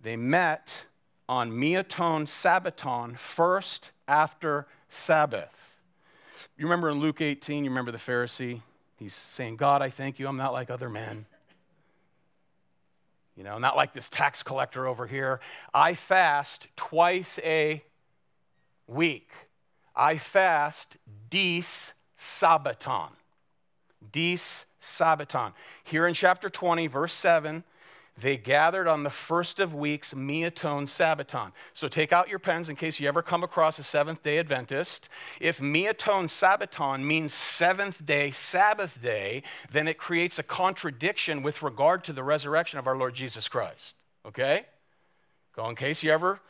They 0.02 0.16
met 0.16 0.84
on 1.28 1.58
Meaton 1.58 2.26
Sabbaton 2.26 3.16
first 3.16 3.90
after 4.06 4.66
Sabbath. 4.90 5.78
You 6.58 6.66
remember 6.66 6.90
in 6.90 7.00
Luke 7.00 7.22
18, 7.22 7.64
you 7.64 7.70
remember 7.70 7.90
the 7.90 7.98
Pharisee? 7.98 8.60
He's 8.98 9.14
saying, 9.14 9.56
God, 9.56 9.80
I 9.80 9.88
thank 9.88 10.18
you, 10.18 10.28
I'm 10.28 10.36
not 10.36 10.52
like 10.52 10.70
other 10.70 10.90
men. 10.90 11.24
You 13.36 13.44
know, 13.44 13.58
not 13.58 13.76
like 13.76 13.92
this 13.92 14.08
tax 14.08 14.42
collector 14.42 14.86
over 14.86 15.06
here. 15.06 15.40
I 15.74 15.94
fast 15.94 16.68
twice 16.74 17.38
a 17.44 17.82
week. 18.86 19.30
I 19.94 20.16
fast 20.16 20.96
dis 21.28 21.92
sabbaton. 22.18 23.10
Dis 24.10 24.64
sabbaton. 24.80 25.52
Here 25.84 26.06
in 26.06 26.14
chapter 26.14 26.48
20, 26.48 26.86
verse 26.86 27.12
7, 27.12 27.62
they 28.18 28.36
gathered 28.36 28.88
on 28.88 29.02
the 29.02 29.10
first 29.10 29.60
of 29.60 29.74
weeks, 29.74 30.14
Meaton 30.14 30.86
Sabbaton. 30.86 31.52
So 31.74 31.86
take 31.86 32.12
out 32.12 32.28
your 32.28 32.38
pens 32.38 32.68
in 32.68 32.76
case 32.76 32.98
you 32.98 33.08
ever 33.08 33.22
come 33.22 33.44
across 33.44 33.78
a 33.78 33.84
Seventh 33.84 34.22
day 34.22 34.38
Adventist. 34.38 35.08
If 35.40 35.60
Meaton 35.60 36.26
Sabbaton 36.26 37.02
means 37.02 37.34
seventh 37.34 38.06
day, 38.06 38.30
Sabbath 38.30 39.00
day, 39.02 39.42
then 39.70 39.86
it 39.86 39.98
creates 39.98 40.38
a 40.38 40.42
contradiction 40.42 41.42
with 41.42 41.62
regard 41.62 42.04
to 42.04 42.12
the 42.12 42.22
resurrection 42.22 42.78
of 42.78 42.86
our 42.86 42.96
Lord 42.96 43.14
Jesus 43.14 43.48
Christ. 43.48 43.94
Okay? 44.24 44.64
Go 45.54 45.68
in 45.68 45.76
case 45.76 46.02
you 46.02 46.10
ever 46.10 46.40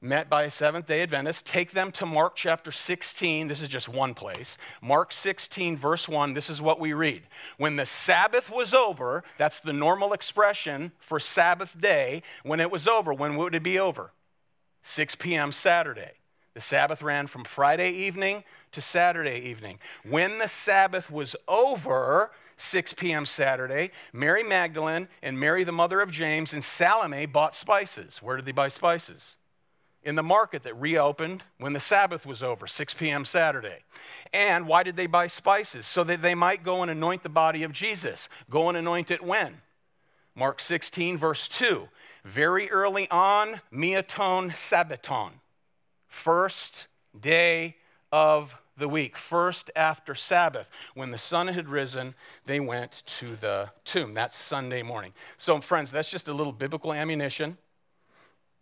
met 0.00 0.30
by 0.30 0.44
a 0.44 0.50
Seventh 0.50 0.86
day 0.86 1.02
Adventist, 1.02 1.44
take 1.44 1.72
them 1.72 1.90
to 1.92 2.06
Mark 2.06 2.36
chapter 2.36 2.70
16. 2.70 3.48
This 3.48 3.60
is 3.60 3.68
just 3.68 3.88
one 3.88 4.14
place. 4.14 4.56
Mark 4.80 5.12
16, 5.12 5.76
verse 5.76 6.08
1, 6.08 6.34
this 6.34 6.48
is 6.48 6.62
what 6.62 6.78
we 6.78 6.92
read. 6.92 7.22
When 7.56 7.76
the 7.76 7.86
Sabbath 7.86 8.50
was 8.50 8.72
over, 8.72 9.24
that's 9.38 9.60
the 9.60 9.72
normal 9.72 10.12
expression 10.12 10.92
for 11.00 11.18
Sabbath 11.18 11.80
day. 11.80 12.22
When 12.44 12.60
it 12.60 12.70
was 12.70 12.86
over, 12.86 13.12
when 13.12 13.36
would 13.36 13.54
it 13.54 13.62
be 13.62 13.78
over? 13.78 14.12
6 14.84 15.16
p.m. 15.16 15.50
Saturday. 15.52 16.12
The 16.54 16.60
Sabbath 16.60 17.02
ran 17.02 17.26
from 17.26 17.44
Friday 17.44 17.90
evening 17.90 18.44
to 18.72 18.80
Saturday 18.80 19.40
evening. 19.48 19.78
When 20.04 20.38
the 20.38 20.48
Sabbath 20.48 21.10
was 21.10 21.34
over, 21.46 22.30
6 22.56 22.92
p.m. 22.94 23.26
Saturday, 23.26 23.90
Mary 24.12 24.42
Magdalene 24.42 25.08
and 25.22 25.38
Mary, 25.38 25.64
the 25.64 25.72
mother 25.72 26.00
of 26.00 26.10
James, 26.10 26.52
and 26.52 26.64
Salome 26.64 27.26
bought 27.26 27.54
spices. 27.54 28.18
Where 28.22 28.36
did 28.36 28.44
they 28.44 28.52
buy 28.52 28.68
spices? 28.68 29.36
In 30.02 30.14
the 30.14 30.22
market 30.22 30.62
that 30.62 30.78
reopened 30.80 31.42
when 31.58 31.72
the 31.72 31.80
Sabbath 31.80 32.24
was 32.24 32.42
over, 32.42 32.66
6 32.66 32.94
p.m. 32.94 33.24
Saturday. 33.24 33.78
And 34.32 34.66
why 34.66 34.82
did 34.82 34.96
they 34.96 35.06
buy 35.06 35.26
spices? 35.26 35.86
So 35.86 36.04
that 36.04 36.22
they 36.22 36.34
might 36.34 36.62
go 36.62 36.82
and 36.82 36.90
anoint 36.90 37.22
the 37.22 37.28
body 37.28 37.62
of 37.62 37.72
Jesus. 37.72 38.28
Go 38.48 38.68
and 38.68 38.78
anoint 38.78 39.10
it 39.10 39.22
when? 39.22 39.60
Mark 40.34 40.60
16, 40.60 41.18
verse 41.18 41.48
2. 41.48 41.88
Very 42.24 42.70
early 42.70 43.10
on, 43.10 43.60
Meaton 43.70 44.50
Sabbaton, 44.50 45.30
first 46.06 46.86
day 47.18 47.76
of 48.12 48.54
the 48.76 48.88
week, 48.88 49.16
first 49.16 49.70
after 49.74 50.14
Sabbath. 50.14 50.70
When 50.94 51.10
the 51.10 51.18
sun 51.18 51.48
had 51.48 51.68
risen, 51.68 52.14
they 52.46 52.60
went 52.60 53.02
to 53.06 53.34
the 53.36 53.70
tomb. 53.84 54.14
That's 54.14 54.36
Sunday 54.36 54.82
morning. 54.82 55.12
So, 55.36 55.60
friends, 55.60 55.90
that's 55.90 56.10
just 56.10 56.28
a 56.28 56.32
little 56.32 56.52
biblical 56.52 56.92
ammunition 56.92 57.58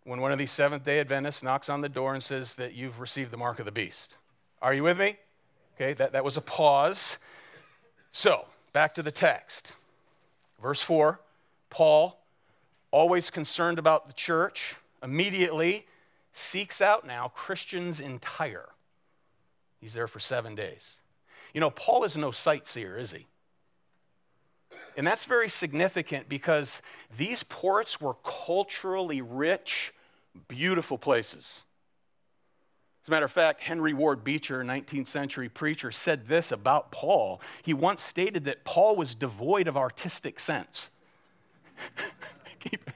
when 0.07 0.21
one 0.21 0.31
of 0.31 0.39
these 0.39 0.53
Seventh 0.53 0.85
day 0.85 1.01
Adventists 1.01 1.43
knocks 1.43 1.67
on 1.67 1.81
the 1.81 1.89
door 1.89 2.13
and 2.13 2.23
says 2.23 2.53
that 2.53 2.73
you've 2.73 3.01
received 3.01 3.29
the 3.29 3.35
mark 3.35 3.59
of 3.59 3.65
the 3.65 3.73
beast. 3.73 4.15
Are 4.61 4.73
you 4.73 4.83
with 4.83 4.97
me? 4.97 5.17
Okay, 5.75 5.93
that, 5.95 6.13
that 6.13 6.23
was 6.23 6.37
a 6.37 6.41
pause. 6.41 7.17
So, 8.13 8.45
back 8.71 8.95
to 8.95 9.03
the 9.03 9.11
text. 9.11 9.73
Verse 10.61 10.81
4 10.81 11.19
Paul, 11.69 12.17
always 12.89 13.29
concerned 13.29 13.77
about 13.77 14.07
the 14.07 14.13
church, 14.13 14.75
immediately 15.03 15.85
seeks 16.31 16.79
out 16.79 17.05
now 17.05 17.27
Christians 17.35 17.99
in 17.99 18.19
Tyre. 18.19 18.69
He's 19.81 19.93
there 19.93 20.07
for 20.07 20.21
seven 20.21 20.55
days. 20.55 21.01
You 21.53 21.59
know, 21.59 21.69
Paul 21.69 22.05
is 22.05 22.15
no 22.15 22.31
sightseer, 22.31 22.97
is 22.97 23.11
he? 23.11 23.27
And 24.95 25.05
that's 25.05 25.25
very 25.25 25.49
significant 25.49 26.29
because 26.29 26.81
these 27.15 27.43
ports 27.43 27.99
were 27.99 28.15
culturally 28.23 29.21
rich 29.21 29.93
beautiful 30.47 30.97
places. 30.97 31.63
As 33.03 33.09
a 33.09 33.11
matter 33.11 33.25
of 33.25 33.31
fact, 33.31 33.61
Henry 33.61 33.93
Ward 33.93 34.23
Beecher, 34.23 34.63
19th 34.63 35.07
century 35.07 35.47
preacher, 35.47 35.91
said 35.93 36.27
this 36.27 36.51
about 36.51 36.91
Paul. 36.91 37.39
He 37.63 37.73
once 37.73 38.01
stated 38.01 38.43
that 38.45 38.65
Paul 38.65 38.97
was 38.97 39.15
devoid 39.15 39.69
of 39.69 39.77
artistic 39.77 40.41
sense. 40.41 40.89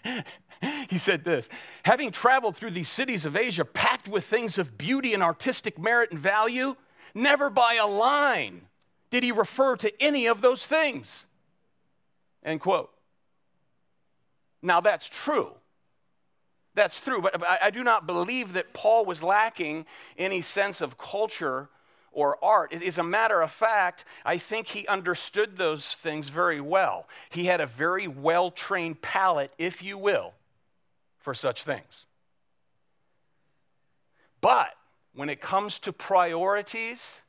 he 0.89 0.97
said 0.97 1.23
this 1.23 1.47
Having 1.85 2.11
traveled 2.11 2.57
through 2.57 2.71
these 2.71 2.89
cities 2.89 3.25
of 3.25 3.37
Asia 3.37 3.63
packed 3.63 4.09
with 4.09 4.25
things 4.25 4.57
of 4.57 4.77
beauty 4.77 5.13
and 5.13 5.23
artistic 5.23 5.79
merit 5.79 6.11
and 6.11 6.19
value, 6.19 6.75
never 7.15 7.49
by 7.49 7.75
a 7.75 7.87
line 7.87 8.63
did 9.11 9.23
he 9.23 9.31
refer 9.31 9.75
to 9.77 10.03
any 10.03 10.25
of 10.25 10.41
those 10.41 10.65
things. 10.65 11.25
End 12.43 12.59
quote. 12.59 12.91
Now 14.61 14.81
that's 14.81 15.07
true. 15.07 15.53
That's 16.73 17.01
true, 17.01 17.21
but 17.21 17.41
I 17.61 17.69
do 17.69 17.83
not 17.83 18.07
believe 18.07 18.53
that 18.53 18.73
Paul 18.73 19.05
was 19.05 19.21
lacking 19.21 19.85
any 20.17 20.41
sense 20.41 20.79
of 20.79 20.97
culture 20.97 21.69
or 22.13 22.37
art. 22.43 22.73
As 22.73 22.97
a 22.97 23.03
matter 23.03 23.41
of 23.41 23.51
fact, 23.51 24.05
I 24.25 24.37
think 24.37 24.67
he 24.67 24.87
understood 24.87 25.57
those 25.57 25.95
things 25.95 26.29
very 26.29 26.61
well. 26.61 27.07
He 27.29 27.45
had 27.45 27.59
a 27.59 27.65
very 27.65 28.07
well 28.07 28.51
trained 28.51 29.01
palate, 29.01 29.51
if 29.57 29.81
you 29.81 29.97
will, 29.97 30.33
for 31.19 31.33
such 31.33 31.63
things. 31.63 32.05
But 34.39 34.73
when 35.13 35.29
it 35.29 35.41
comes 35.41 35.77
to 35.79 35.93
priorities, 35.93 37.19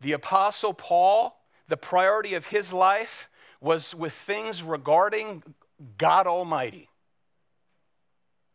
the 0.00 0.12
Apostle 0.12 0.74
Paul, 0.74 1.40
the 1.68 1.76
priority 1.76 2.34
of 2.34 2.46
his 2.46 2.72
life 2.72 3.28
was 3.60 3.94
with 3.94 4.12
things 4.12 4.62
regarding 4.62 5.42
God 5.98 6.26
Almighty. 6.26 6.88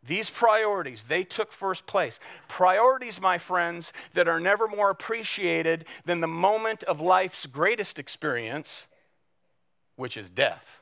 These 0.08 0.31
priorities, 0.31 1.03
they 1.03 1.24
took 1.24 1.51
first 1.51 1.86
place. 1.86 2.20
Priorities, 2.48 3.22
my 3.22 3.38
friends, 3.38 3.93
that 4.13 4.27
are 4.27 4.39
never 4.39 4.67
more 4.67 4.89
appreciated 4.89 5.86
than 6.05 6.22
the 6.22 6.27
moment 6.27 6.84
of 6.84 7.00
life's 7.00 7.46
greatest 7.46 8.00
experience, 8.00 8.88
which 9.96 10.17
is 10.17 10.29
death. 10.29 10.81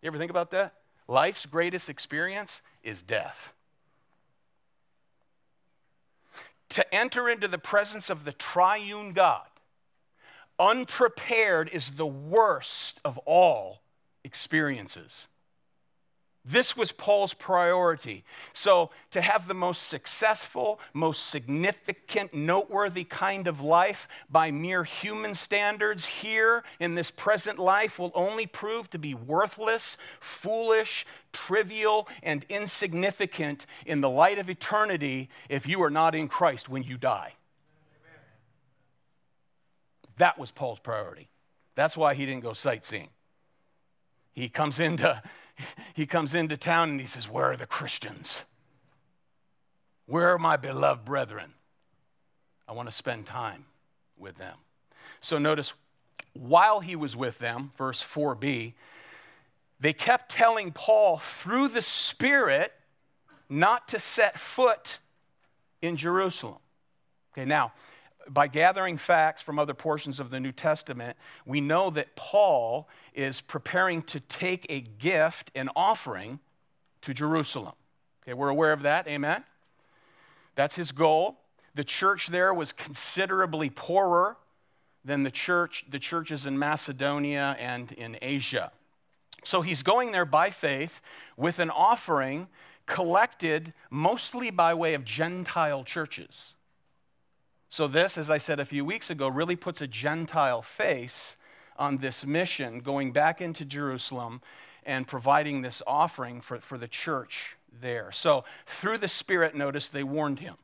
You 0.00 0.06
ever 0.06 0.16
think 0.16 0.30
about 0.30 0.50
that? 0.52 0.74
Life's 1.06 1.44
greatest 1.44 1.88
experience 1.90 2.62
is 2.82 3.02
death. 3.02 3.52
To 6.70 6.94
enter 6.94 7.28
into 7.28 7.48
the 7.48 7.58
presence 7.58 8.08
of 8.08 8.24
the 8.24 8.32
triune 8.32 9.12
God, 9.12 9.46
unprepared, 10.58 11.68
is 11.70 11.92
the 11.92 12.06
worst 12.06 13.00
of 13.04 13.18
all 13.18 13.80
experiences. 14.24 15.28
This 16.44 16.76
was 16.76 16.92
Paul's 16.92 17.34
priority. 17.34 18.24
So, 18.54 18.90
to 19.10 19.20
have 19.20 19.48
the 19.48 19.54
most 19.54 19.88
successful, 19.88 20.80
most 20.94 21.26
significant, 21.26 22.32
noteworthy 22.32 23.04
kind 23.04 23.46
of 23.46 23.60
life 23.60 24.08
by 24.30 24.50
mere 24.50 24.84
human 24.84 25.34
standards 25.34 26.06
here 26.06 26.64
in 26.80 26.94
this 26.94 27.10
present 27.10 27.58
life 27.58 27.98
will 27.98 28.12
only 28.14 28.46
prove 28.46 28.88
to 28.90 28.98
be 28.98 29.12
worthless, 29.12 29.98
foolish, 30.20 31.04
trivial, 31.32 32.08
and 32.22 32.46
insignificant 32.48 33.66
in 33.84 34.00
the 34.00 34.10
light 34.10 34.38
of 34.38 34.48
eternity 34.48 35.28
if 35.50 35.66
you 35.66 35.82
are 35.82 35.90
not 35.90 36.14
in 36.14 36.28
Christ 36.28 36.68
when 36.68 36.82
you 36.82 36.96
die. 36.96 37.34
That 40.16 40.38
was 40.38 40.50
Paul's 40.50 40.80
priority. 40.80 41.28
That's 41.74 41.96
why 41.96 42.14
he 42.14 42.26
didn't 42.26 42.42
go 42.42 42.52
sightseeing. 42.52 43.08
He 44.32 44.48
comes 44.48 44.78
into 44.78 45.22
he 45.94 46.06
comes 46.06 46.34
into 46.34 46.56
town 46.56 46.90
and 46.90 47.00
he 47.00 47.06
says, 47.06 47.28
Where 47.28 47.46
are 47.46 47.56
the 47.56 47.66
Christians? 47.66 48.44
Where 50.06 50.32
are 50.32 50.38
my 50.38 50.56
beloved 50.56 51.04
brethren? 51.04 51.52
I 52.66 52.72
want 52.72 52.88
to 52.88 52.94
spend 52.94 53.26
time 53.26 53.66
with 54.18 54.36
them. 54.38 54.56
So 55.20 55.38
notice, 55.38 55.72
while 56.34 56.80
he 56.80 56.96
was 56.96 57.16
with 57.16 57.38
them, 57.38 57.72
verse 57.76 58.02
4b, 58.02 58.72
they 59.80 59.92
kept 59.92 60.30
telling 60.30 60.72
Paul 60.72 61.18
through 61.18 61.68
the 61.68 61.82
Spirit 61.82 62.72
not 63.48 63.88
to 63.88 64.00
set 64.00 64.38
foot 64.38 64.98
in 65.80 65.96
Jerusalem. 65.96 66.58
Okay, 67.32 67.44
now, 67.44 67.72
by 68.28 68.46
gathering 68.46 68.98
facts 68.98 69.42
from 69.42 69.58
other 69.58 69.74
portions 69.74 70.20
of 70.20 70.30
the 70.30 70.40
New 70.40 70.52
Testament, 70.52 71.16
we 71.46 71.60
know 71.60 71.90
that 71.90 72.14
Paul 72.16 72.88
is 73.14 73.40
preparing 73.40 74.02
to 74.02 74.20
take 74.20 74.66
a 74.68 74.80
gift, 74.80 75.50
an 75.54 75.70
offering, 75.74 76.40
to 77.02 77.14
Jerusalem. 77.14 77.74
Okay, 78.22 78.34
we're 78.34 78.48
aware 78.48 78.72
of 78.72 78.82
that, 78.82 79.06
amen? 79.08 79.44
That's 80.54 80.74
his 80.74 80.92
goal. 80.92 81.38
The 81.74 81.84
church 81.84 82.26
there 82.26 82.52
was 82.52 82.72
considerably 82.72 83.70
poorer 83.70 84.36
than 85.04 85.22
the 85.22 85.30
church, 85.30 85.84
the 85.88 85.98
churches 85.98 86.44
in 86.44 86.58
Macedonia 86.58 87.56
and 87.58 87.92
in 87.92 88.18
Asia. 88.20 88.72
So 89.44 89.62
he's 89.62 89.82
going 89.82 90.12
there 90.12 90.24
by 90.24 90.50
faith 90.50 91.00
with 91.36 91.58
an 91.58 91.70
offering 91.70 92.48
collected 92.86 93.72
mostly 93.90 94.50
by 94.50 94.74
way 94.74 94.94
of 94.94 95.04
Gentile 95.04 95.84
churches. 95.84 96.54
So, 97.70 97.86
this, 97.86 98.16
as 98.16 98.30
I 98.30 98.38
said 98.38 98.60
a 98.60 98.64
few 98.64 98.84
weeks 98.84 99.10
ago, 99.10 99.28
really 99.28 99.56
puts 99.56 99.80
a 99.80 99.86
Gentile 99.86 100.62
face 100.62 101.36
on 101.76 101.98
this 101.98 102.24
mission, 102.24 102.80
going 102.80 103.12
back 103.12 103.40
into 103.40 103.64
Jerusalem 103.64 104.40
and 104.84 105.06
providing 105.06 105.62
this 105.62 105.82
offering 105.86 106.40
for, 106.40 106.58
for 106.60 106.78
the 106.78 106.88
church 106.88 107.56
there. 107.80 108.10
So, 108.10 108.44
through 108.66 108.98
the 108.98 109.08
Spirit, 109.08 109.54
notice 109.54 109.88
they 109.88 110.02
warned 110.02 110.40
him. 110.40 110.54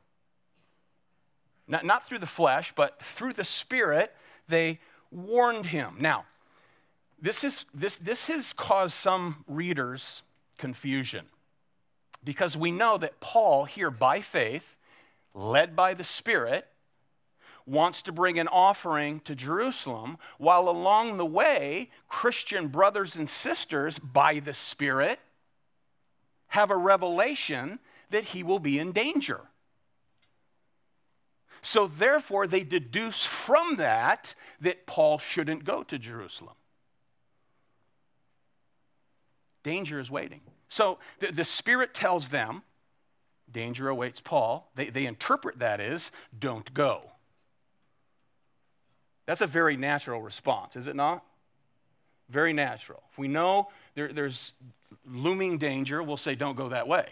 Not, 1.67 1.85
not 1.85 2.07
through 2.07 2.19
the 2.19 2.25
flesh, 2.25 2.73
but 2.75 3.01
through 3.03 3.33
the 3.33 3.45
Spirit, 3.45 4.15
they 4.47 4.79
warned 5.11 5.67
him. 5.67 5.95
Now, 5.99 6.25
this, 7.21 7.43
is, 7.43 7.65
this, 7.73 7.95
this 7.95 8.27
has 8.27 8.51
caused 8.51 8.93
some 8.93 9.45
readers 9.47 10.23
confusion 10.57 11.25
because 12.23 12.57
we 12.57 12.71
know 12.71 12.97
that 12.97 13.19
Paul, 13.19 13.65
here 13.65 13.91
by 13.91 14.21
faith, 14.21 14.75
led 15.33 15.75
by 15.75 15.93
the 15.93 16.03
Spirit, 16.03 16.67
wants 17.65 18.01
to 18.03 18.11
bring 18.11 18.37
an 18.37 18.47
offering 18.47 19.19
to 19.21 19.35
Jerusalem, 19.35 20.17
while 20.37 20.69
along 20.69 21.17
the 21.17 21.25
way, 21.25 21.89
Christian 22.07 22.67
brothers 22.67 23.15
and 23.15 23.29
sisters, 23.29 23.97
by 23.97 24.39
the 24.39 24.53
Spirit, 24.53 25.19
have 26.47 26.69
a 26.69 26.77
revelation 26.77 27.79
that 28.11 28.25
he 28.25 28.43
will 28.43 28.59
be 28.59 28.77
in 28.79 28.91
danger. 28.91 29.41
So, 31.61 31.87
therefore, 31.87 32.45
they 32.45 32.63
deduce 32.63 33.25
from 33.25 33.77
that 33.77 34.35
that 34.61 34.85
Paul 34.85 35.17
shouldn't 35.17 35.65
go 35.65 35.81
to 35.83 35.97
Jerusalem. 35.97 36.53
Danger 39.63 39.99
is 39.99 40.11
waiting. 40.11 40.41
So, 40.69 40.99
the, 41.19 41.31
the 41.31 41.45
Spirit 41.45 41.95
tells 41.95 42.29
them, 42.29 42.61
danger 43.51 43.89
awaits 43.89 44.19
Paul. 44.19 44.69
They, 44.75 44.89
they 44.89 45.07
interpret 45.07 45.57
that 45.57 45.79
as, 45.79 46.11
don't 46.37 46.71
go. 46.75 47.09
That's 49.25 49.41
a 49.41 49.47
very 49.47 49.75
natural 49.77 50.21
response, 50.21 50.75
is 50.75 50.87
it 50.87 50.95
not? 50.95 51.23
Very 52.29 52.53
natural. 52.53 53.03
If 53.11 53.17
we 53.17 53.27
know 53.27 53.69
there, 53.95 54.11
there's 54.11 54.53
looming 55.07 55.57
danger, 55.57 56.01
we'll 56.01 56.17
say, 56.17 56.35
don't 56.35 56.55
go 56.55 56.69
that 56.69 56.87
way. 56.87 57.07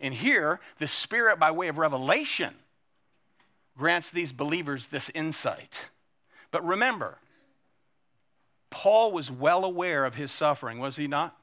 And 0.00 0.12
here, 0.12 0.60
the 0.78 0.88
Spirit, 0.88 1.38
by 1.38 1.50
way 1.50 1.68
of 1.68 1.78
revelation, 1.78 2.54
grants 3.76 4.10
these 4.10 4.32
believers 4.32 4.86
this 4.86 5.10
insight. 5.14 5.88
But 6.50 6.66
remember, 6.66 7.18
Paul 8.70 9.12
was 9.12 9.30
well 9.30 9.64
aware 9.64 10.04
of 10.04 10.14
his 10.14 10.32
suffering, 10.32 10.78
was 10.78 10.96
he 10.96 11.06
not? 11.06 11.36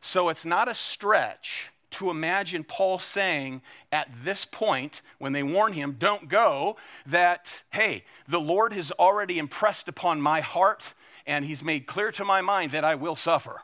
So 0.00 0.28
it's 0.28 0.44
not 0.44 0.68
a 0.68 0.74
stretch 0.74 1.70
to 1.94 2.10
imagine 2.10 2.64
Paul 2.64 2.98
saying 2.98 3.62
at 3.90 4.08
this 4.22 4.44
point, 4.44 5.02
when 5.18 5.32
they 5.32 5.42
warn 5.42 5.72
him, 5.72 5.96
don't 5.98 6.28
go, 6.28 6.76
that, 7.06 7.62
hey, 7.70 8.04
the 8.28 8.40
Lord 8.40 8.72
has 8.72 8.90
already 8.92 9.38
impressed 9.38 9.88
upon 9.88 10.20
my 10.20 10.40
heart 10.40 10.94
and 11.26 11.44
he's 11.44 11.62
made 11.62 11.86
clear 11.86 12.12
to 12.12 12.24
my 12.24 12.40
mind 12.40 12.72
that 12.72 12.84
I 12.84 12.94
will 12.94 13.16
suffer. 13.16 13.62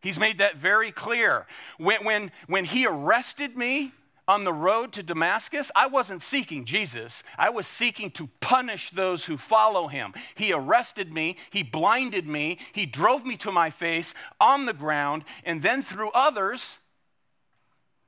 He's 0.00 0.18
made 0.18 0.38
that 0.38 0.56
very 0.56 0.92
clear. 0.92 1.46
When, 1.76 2.04
when, 2.04 2.32
when 2.46 2.64
he 2.64 2.86
arrested 2.86 3.56
me, 3.56 3.92
on 4.28 4.44
the 4.44 4.52
road 4.52 4.92
to 4.92 5.02
Damascus, 5.02 5.72
I 5.74 5.86
wasn't 5.86 6.22
seeking 6.22 6.66
Jesus. 6.66 7.22
I 7.38 7.48
was 7.48 7.66
seeking 7.66 8.10
to 8.12 8.28
punish 8.40 8.90
those 8.90 9.24
who 9.24 9.38
follow 9.38 9.88
him. 9.88 10.12
He 10.34 10.52
arrested 10.52 11.12
me, 11.12 11.38
he 11.50 11.62
blinded 11.62 12.28
me, 12.28 12.58
he 12.72 12.84
drove 12.84 13.24
me 13.24 13.38
to 13.38 13.50
my 13.50 13.70
face 13.70 14.14
on 14.38 14.66
the 14.66 14.74
ground, 14.74 15.24
and 15.44 15.62
then 15.62 15.82
through 15.82 16.10
others, 16.10 16.76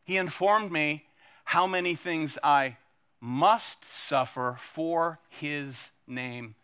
he 0.04 0.18
informed 0.18 0.70
me 0.70 1.04
how 1.44 1.66
many 1.66 1.94
things 1.94 2.36
I 2.44 2.76
must 3.20 3.90
suffer 3.90 4.56
for 4.60 5.18
his 5.28 5.90
name's 6.06 6.54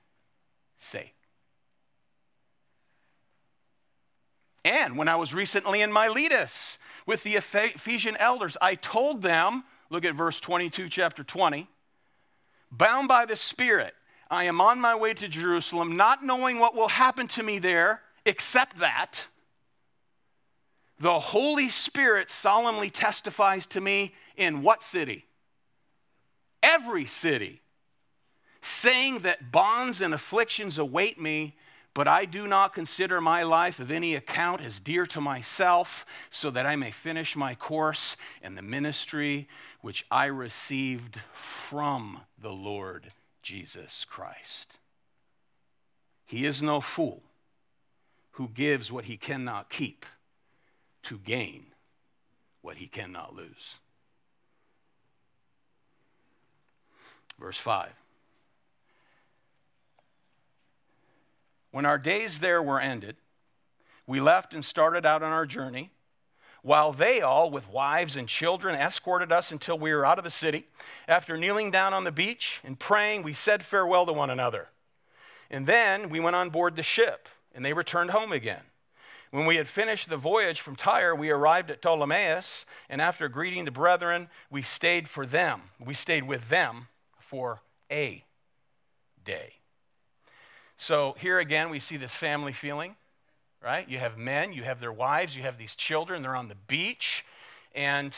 sake. 0.79 1.15
And 4.65 4.99
when 4.99 5.07
I 5.07 5.15
was 5.15 5.33
recently 5.33 5.81
in 5.81 5.93
Miletus, 5.93 6.77
with 7.07 7.23
the 7.23 7.37
Ephesian 7.37 8.17
elders. 8.19 8.57
I 8.61 8.75
told 8.75 9.23
them, 9.23 9.65
look 9.89 10.05
at 10.05 10.15
verse 10.15 10.41
22, 10.41 10.89
chapter 10.89 11.25
20, 11.25 11.69
bound 12.71 13.09
by 13.09 13.25
the 13.25 13.37
Spirit, 13.37 13.95
I 14.29 14.45
am 14.45 14.61
on 14.61 14.81
my 14.81 14.97
way 14.97 15.15
to 15.15 15.29
Jerusalem, 15.29 15.97
not 15.97 16.25
knowing 16.25 16.59
what 16.59 16.75
will 16.75 16.89
happen 16.89 17.29
to 17.29 17.43
me 17.43 17.61
there, 17.61 18.03
except 18.25 18.79
that 18.81 19.23
the 20.99 21.21
Holy 21.21 21.69
Spirit 21.69 22.31
solemnly 22.31 22.91
testifies 22.91 23.67
to 23.69 23.81
me 23.81 24.15
in 24.37 24.63
what 24.63 24.83
city? 24.83 25.27
Every 26.63 27.07
city, 27.07 27.63
saying 28.63 29.21
that 29.21 29.53
bonds 29.53 30.01
and 30.01 30.13
afflictions 30.13 30.79
await 30.79 31.21
me 31.21 31.55
but 31.97 32.07
I 32.07 32.27
do 32.27 32.47
not 32.47 32.75
consider 32.75 33.23
my 33.23 33.43
life 33.43 33.81
of 33.81 33.91
any 33.91 34.15
account 34.15 34.61
as 34.61 34.81
dear 34.81 35.07
to 35.07 35.19
myself, 35.19 36.05
so 36.31 36.51
that 36.51 36.67
I 36.67 36.77
may 36.77 36.91
finish 36.91 37.35
my 37.35 37.55
course 37.55 38.19
in 38.43 38.55
the 38.55 38.61
ministry 38.61 39.49
which 39.81 40.05
I 40.11 40.27
received 40.27 41.19
from 41.33 42.21
the 42.39 42.53
Lord 42.53 43.15
Jesus 43.41 44.05
Christ. 44.05 44.77
He 46.27 46.45
is 46.45 46.61
no 46.61 46.83
fool 46.83 47.23
who 48.33 48.49
gives 48.49 48.93
what 48.93 49.07
he 49.07 49.17
cannot 49.17 49.71
keep 49.71 50.05
to 51.05 51.17
gain 51.17 51.65
what 52.61 52.77
he 52.77 52.89
cannot 52.89 53.35
lose. 53.35 53.77
Verse 57.41 57.57
5. 57.57 57.89
When 61.77 61.85
our 61.85 61.99
days 61.99 62.39
there 62.39 62.63
were 62.63 62.81
ended, 62.81 63.17
we 64.07 64.19
left 64.19 64.55
and 64.55 64.65
started 64.65 65.05
out 65.05 65.23
on 65.23 65.31
our 65.31 65.45
journey, 65.45 65.91
while 66.63 66.91
they 66.91 67.21
all, 67.21 67.51
with 67.51 67.69
wives 67.69 68.17
and 68.17 68.27
children, 68.27 68.75
escorted 68.75 69.31
us 69.31 69.53
until 69.53 69.79
we 69.79 69.93
were 69.93 70.07
out 70.07 70.17
of 70.17 70.25
the 70.25 70.31
city. 70.31 70.69
After 71.07 71.37
kneeling 71.37 71.71
down 71.71 71.93
on 71.93 72.05
the 72.05 72.11
beach 72.11 72.61
and 72.65 72.79
praying, 72.79 73.25
we 73.25 73.35
said 73.35 73.63
farewell 73.63 74.07
to 74.07 74.15
one 74.15 74.31
another. 74.31 74.69
And 75.51 75.67
then 75.67 76.09
we 76.09 76.19
went 76.19 76.35
on 76.35 76.49
board 76.49 76.77
the 76.77 76.83
ship, 76.83 77.29
and 77.55 77.63
they 77.63 77.75
returned 77.75 78.13
home 78.13 78.33
again. 78.33 78.63
When 79.31 79.45
we 79.45 79.57
had 79.57 79.69
finished 79.69 80.09
the 80.09 80.17
voyage 80.17 80.63
from 80.63 80.77
Tyre, 80.77 81.15
we 81.15 81.29
arrived 81.29 81.71
at 81.71 81.83
Ptolemais, 81.83 82.65
and 82.89 83.03
after 83.03 83.29
greeting 83.29 83.67
the 83.67 83.71
brethren, 83.71 84.31
we 84.51 84.63
stayed 84.63 85.11
for 85.11 85.27
them. 85.27 85.61
We 85.79 85.93
stayed 85.93 86.27
with 86.27 86.49
them 86.49 86.89
for 87.19 87.61
a 87.93 88.25
day. 89.23 89.57
So 90.77 91.17
here 91.19 91.39
again, 91.39 91.71
we 91.71 91.81
see 91.81 91.97
this 91.97 92.15
family 92.15 92.53
feeling, 92.53 92.97
right? 93.63 93.89
You 93.89 93.99
have 93.99 94.19
men, 94.19 94.53
you 94.53 94.63
have 94.65 94.81
their 94.81 94.93
wives, 94.93 95.37
you 95.37 95.43
have 95.43 95.59
these 95.59 95.75
children, 95.75 96.23
they're 96.23 96.37
on 96.37 96.49
the 96.49 96.55
beach, 96.55 97.25
and 97.75 98.15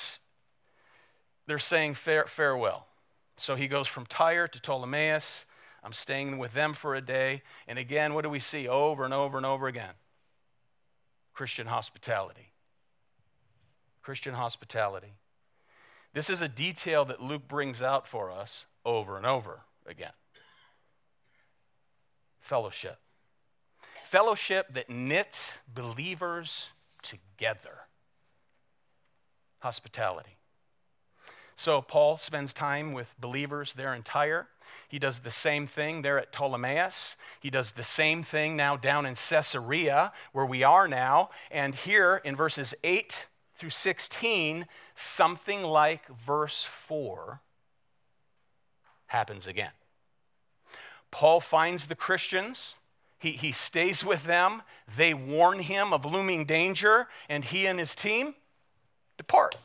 they're 1.46 1.58
saying 1.58 1.94
fare- 1.94 2.26
farewell. 2.26 2.86
So 3.36 3.54
he 3.54 3.68
goes 3.68 3.86
from 3.86 4.06
Tyre 4.06 4.48
to 4.48 4.60
Ptolemais. 4.60 5.44
I'm 5.84 5.92
staying 5.92 6.38
with 6.38 6.52
them 6.52 6.74
for 6.74 6.96
a 6.96 7.00
day. 7.00 7.42
And 7.68 7.78
again, 7.78 8.14
what 8.14 8.22
do 8.22 8.30
we 8.30 8.40
see 8.40 8.66
over 8.66 9.04
and 9.04 9.14
over 9.14 9.36
and 9.36 9.46
over 9.46 9.68
again? 9.68 9.94
Christian 11.32 11.68
hospitality. 11.68 12.52
Christian 14.02 14.34
hospitality. 14.34 15.14
This 16.12 16.28
is 16.28 16.40
a 16.40 16.48
detail 16.48 17.04
that 17.04 17.22
Luke 17.22 17.46
brings 17.46 17.80
out 17.80 18.08
for 18.08 18.32
us 18.32 18.66
over 18.84 19.16
and 19.16 19.24
over 19.24 19.60
again 19.86 20.12
fellowship. 22.48 22.98
Fellowship 24.04 24.72
that 24.72 24.88
knits 24.88 25.58
believers 25.72 26.70
together. 27.02 27.80
Hospitality. 29.58 30.36
So 31.56 31.82
Paul 31.82 32.16
spends 32.16 32.54
time 32.54 32.94
with 32.94 33.08
believers 33.20 33.74
there 33.76 33.92
in 33.92 34.02
Tyre. 34.02 34.48
He 34.88 34.98
does 34.98 35.20
the 35.20 35.30
same 35.30 35.66
thing 35.66 36.00
there 36.00 36.18
at 36.18 36.32
Ptolemais. 36.32 37.16
He 37.40 37.50
does 37.50 37.72
the 37.72 37.84
same 37.84 38.22
thing 38.22 38.56
now 38.56 38.76
down 38.76 39.04
in 39.04 39.14
Caesarea, 39.14 40.12
where 40.32 40.46
we 40.46 40.62
are 40.62 40.88
now. 40.88 41.30
And 41.50 41.74
here 41.74 42.22
in 42.24 42.34
verses 42.34 42.74
8 42.82 43.26
through 43.56 43.70
16, 43.70 44.66
something 44.94 45.62
like 45.62 46.08
verse 46.08 46.64
4 46.64 47.40
happens 49.08 49.46
again. 49.46 49.72
Paul 51.10 51.40
finds 51.40 51.86
the 51.86 51.94
Christians. 51.94 52.74
He, 53.18 53.32
he 53.32 53.52
stays 53.52 54.04
with 54.04 54.24
them. 54.24 54.62
They 54.96 55.14
warn 55.14 55.60
him 55.60 55.92
of 55.92 56.04
looming 56.04 56.44
danger, 56.44 57.08
and 57.28 57.44
he 57.44 57.66
and 57.66 57.78
his 57.78 57.94
team 57.94 58.34
depart. 59.16 59.56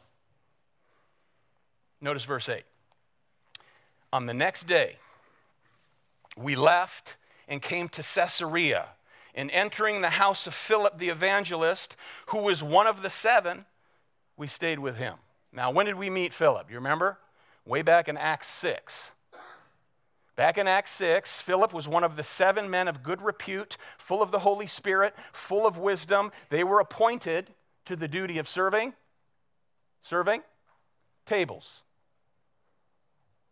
Notice 2.01 2.25
verse 2.25 2.49
8. 2.49 2.63
On 4.11 4.25
the 4.25 4.33
next 4.33 4.67
day, 4.67 4.97
we 6.35 6.55
left 6.55 7.17
and 7.47 7.61
came 7.61 7.89
to 7.89 8.01
Caesarea. 8.01 8.87
And 9.35 9.49
entering 9.49 10.01
the 10.01 10.11
house 10.11 10.45
of 10.45 10.53
Philip 10.53 10.99
the 10.99 11.09
evangelist, 11.09 11.95
who 12.27 12.37
was 12.39 12.61
one 12.61 12.85
of 12.85 13.01
the 13.01 13.09
seven, 13.09 13.65
we 14.37 14.45
stayed 14.45 14.77
with 14.77 14.97
him. 14.97 15.15
Now, 15.51 15.71
when 15.71 15.87
did 15.87 15.95
we 15.95 16.11
meet 16.11 16.33
Philip? 16.33 16.69
You 16.69 16.75
remember? 16.75 17.17
Way 17.65 17.81
back 17.81 18.07
in 18.07 18.15
Acts 18.15 18.47
6. 18.49 19.12
Back 20.35 20.57
in 20.57 20.67
Acts 20.67 20.91
6, 20.91 21.41
Philip 21.41 21.73
was 21.73 21.87
one 21.87 22.03
of 22.03 22.15
the 22.15 22.23
seven 22.23 22.69
men 22.69 22.87
of 22.87 23.03
good 23.03 23.21
repute, 23.21 23.77
full 23.99 24.21
of 24.21 24.31
the 24.31 24.39
Holy 24.39 24.65
Spirit, 24.65 25.13
full 25.31 25.67
of 25.67 25.77
wisdom. 25.77 26.31
They 26.49 26.63
were 26.63 26.79
appointed 26.79 27.51
to 27.85 27.95
the 27.95 28.07
duty 28.07 28.39
of 28.39 28.47
serving, 28.47 28.93
serving 30.01 30.41
tables. 31.25 31.83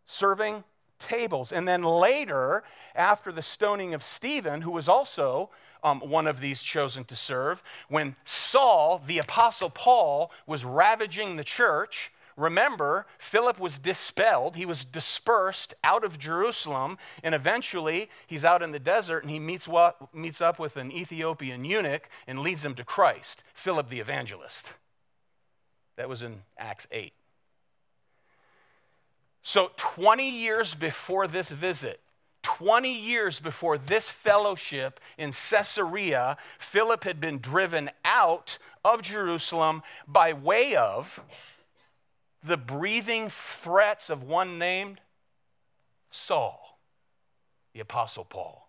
Serving 0.06 0.64
tables. 0.98 1.52
And 1.52 1.68
then 1.68 1.82
later, 1.82 2.64
after 2.96 3.30
the 3.30 3.42
stoning 3.42 3.94
of 3.94 4.02
Stephen, 4.02 4.62
who 4.62 4.72
was 4.72 4.88
also 4.88 5.50
um, 5.84 6.00
one 6.00 6.26
of 6.26 6.40
these 6.40 6.62
chosen 6.62 7.04
to 7.04 7.16
serve, 7.16 7.62
when 7.88 8.16
Saul, 8.24 9.02
the 9.06 9.18
apostle 9.18 9.70
Paul, 9.70 10.32
was 10.46 10.64
ravaging 10.64 11.36
the 11.36 11.44
church, 11.44 12.11
Remember, 12.36 13.06
Philip 13.18 13.58
was 13.58 13.78
dispelled. 13.78 14.56
He 14.56 14.66
was 14.66 14.84
dispersed 14.84 15.74
out 15.84 16.04
of 16.04 16.18
Jerusalem, 16.18 16.98
and 17.22 17.34
eventually 17.34 18.08
he's 18.26 18.44
out 18.44 18.62
in 18.62 18.72
the 18.72 18.78
desert 18.78 19.22
and 19.22 19.30
he 19.30 19.38
meets, 19.38 19.68
meets 20.12 20.40
up 20.40 20.58
with 20.58 20.76
an 20.76 20.90
Ethiopian 20.92 21.64
eunuch 21.64 22.08
and 22.26 22.38
leads 22.38 22.64
him 22.64 22.74
to 22.76 22.84
Christ, 22.84 23.42
Philip 23.54 23.88
the 23.88 24.00
evangelist. 24.00 24.66
That 25.96 26.08
was 26.08 26.22
in 26.22 26.42
Acts 26.56 26.86
8. 26.90 27.12
So, 29.42 29.72
20 29.76 30.30
years 30.30 30.74
before 30.74 31.26
this 31.26 31.50
visit, 31.50 32.00
20 32.42 32.92
years 32.92 33.40
before 33.40 33.76
this 33.76 34.08
fellowship 34.08 35.00
in 35.18 35.30
Caesarea, 35.32 36.36
Philip 36.58 37.04
had 37.04 37.20
been 37.20 37.38
driven 37.38 37.90
out 38.04 38.58
of 38.84 39.02
Jerusalem 39.02 39.82
by 40.06 40.32
way 40.32 40.74
of 40.74 41.20
the 42.42 42.56
breathing 42.56 43.28
threats 43.30 44.10
of 44.10 44.22
one 44.22 44.58
named 44.58 45.00
Saul, 46.10 46.78
the 47.72 47.80
Apostle 47.80 48.24
Paul. 48.24 48.68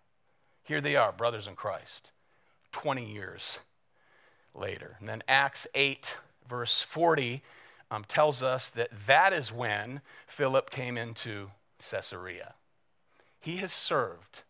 Here 0.62 0.80
they 0.80 0.96
are, 0.96 1.12
brothers 1.12 1.46
in 1.46 1.56
Christ, 1.56 2.10
20 2.72 3.04
years 3.04 3.58
later. 4.54 4.96
And 5.00 5.08
then 5.08 5.22
Acts 5.28 5.66
8, 5.74 6.16
verse 6.48 6.80
40, 6.80 7.42
um, 7.90 8.04
tells 8.08 8.42
us 8.42 8.68
that 8.70 8.90
that 9.06 9.32
is 9.32 9.52
when 9.52 10.00
Philip 10.26 10.70
came 10.70 10.96
into 10.96 11.50
Caesarea. 11.78 12.54
He 13.40 13.56
has 13.56 13.72
served 13.72 14.42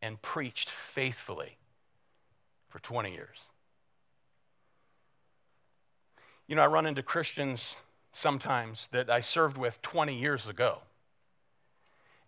and 0.00 0.22
preached 0.22 0.70
faithfully 0.70 1.56
for 2.68 2.78
20 2.78 3.12
years. 3.12 3.48
You 6.46 6.56
know, 6.56 6.62
I 6.62 6.66
run 6.66 6.86
into 6.86 7.02
Christians 7.02 7.76
sometimes 8.14 8.88
that 8.92 9.10
I 9.10 9.20
served 9.20 9.58
with 9.58 9.82
20 9.82 10.16
years 10.16 10.48
ago. 10.48 10.78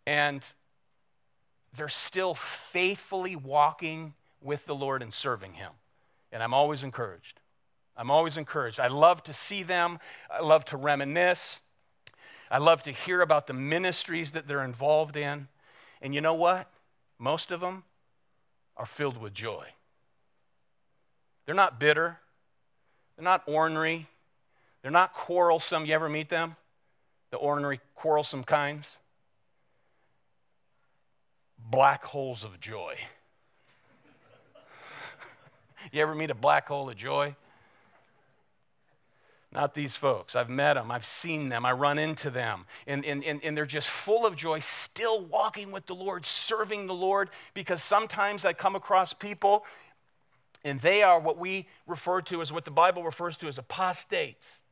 And 0.07 0.42
they're 1.75 1.88
still 1.88 2.35
faithfully 2.35 3.37
walking 3.37 4.14
with 4.42 4.66
the 4.66 4.75
Lord 4.75 5.03
and 5.03 5.14
serving 5.14 5.55
Him. 5.55 5.72
And 6.31 6.42
I'm 6.42 6.53
always 6.53 6.83
encouraged. 6.83 7.40
I'm 7.96 8.11
always 8.11 8.37
encouraged. 8.37 8.79
I 8.79 8.88
love 8.88 9.22
to 9.25 9.33
see 9.33 9.62
them, 9.62 9.99
I 10.31 10.42
love 10.42 10.64
to 10.66 10.77
reminisce. 10.77 11.61
I 12.51 12.59
love 12.59 12.85
to 12.85 12.92
hear 12.92 13.22
about 13.22 13.49
the 13.49 13.55
ministries 13.55 14.33
that 14.33 14.46
they're 14.46 14.62
involved 14.62 15.16
in. 15.16 15.49
And 16.01 16.14
you 16.14 16.20
know 16.20 16.35
what? 16.35 16.70
Most 17.18 17.51
of 17.51 17.61
them 17.61 17.83
are 18.77 18.87
filled 18.87 19.16
with 19.16 19.35
joy. 19.35 19.66
They're 21.44 21.55
not 21.55 21.81
bitter, 21.81 22.18
they're 23.16 23.25
not 23.25 23.42
ornery, 23.46 24.07
they're 24.87 24.92
not 24.92 25.14
quarrelsome. 25.14 25.85
You 25.85 25.94
ever 25.94 26.09
meet 26.09 26.29
them? 26.29 26.55
The 27.33 27.38
ordinary 27.38 27.81
quarrelsome 27.96 28.44
kinds? 28.44 28.99
Black 31.59 32.05
holes 32.05 32.44
of 32.44 32.61
joy. 32.61 32.94
you 35.90 36.01
ever 36.01 36.14
meet 36.14 36.31
a 36.31 36.37
black 36.37 36.68
hole 36.68 36.88
of 36.88 36.94
joy? 36.94 37.35
Not 39.51 39.75
these 39.75 39.96
folks. 39.96 40.37
I've 40.37 40.49
met 40.49 40.75
them, 40.75 40.92
I've 40.92 41.05
seen 41.05 41.49
them, 41.49 41.66
I 41.66 41.72
run 41.72 41.99
into 41.99 42.31
them, 42.31 42.64
and, 42.87 43.05
and, 43.05 43.25
and, 43.25 43.42
and 43.42 43.59
they're 43.59 43.66
just 43.66 43.90
full 43.90 44.25
of 44.25 44.37
joy, 44.37 44.61
still 44.61 45.20
walking 45.20 45.72
with 45.72 45.87
the 45.87 45.96
Lord, 45.96 46.25
serving 46.25 46.87
the 46.87 46.94
Lord, 46.94 47.31
because 47.55 47.83
sometimes 47.83 48.44
I 48.44 48.53
come 48.53 48.77
across 48.77 49.12
people 49.12 49.66
and 50.62 50.81
they 50.81 51.03
are 51.03 51.18
what 51.18 51.38
we 51.38 51.66
refer 51.88 52.20
to 52.22 52.40
as 52.40 52.53
what 52.53 52.64
the 52.64 52.70
Bible 52.70 53.03
refers 53.03 53.37
to 53.38 53.49
as 53.49 53.59
apostates. 53.59 54.62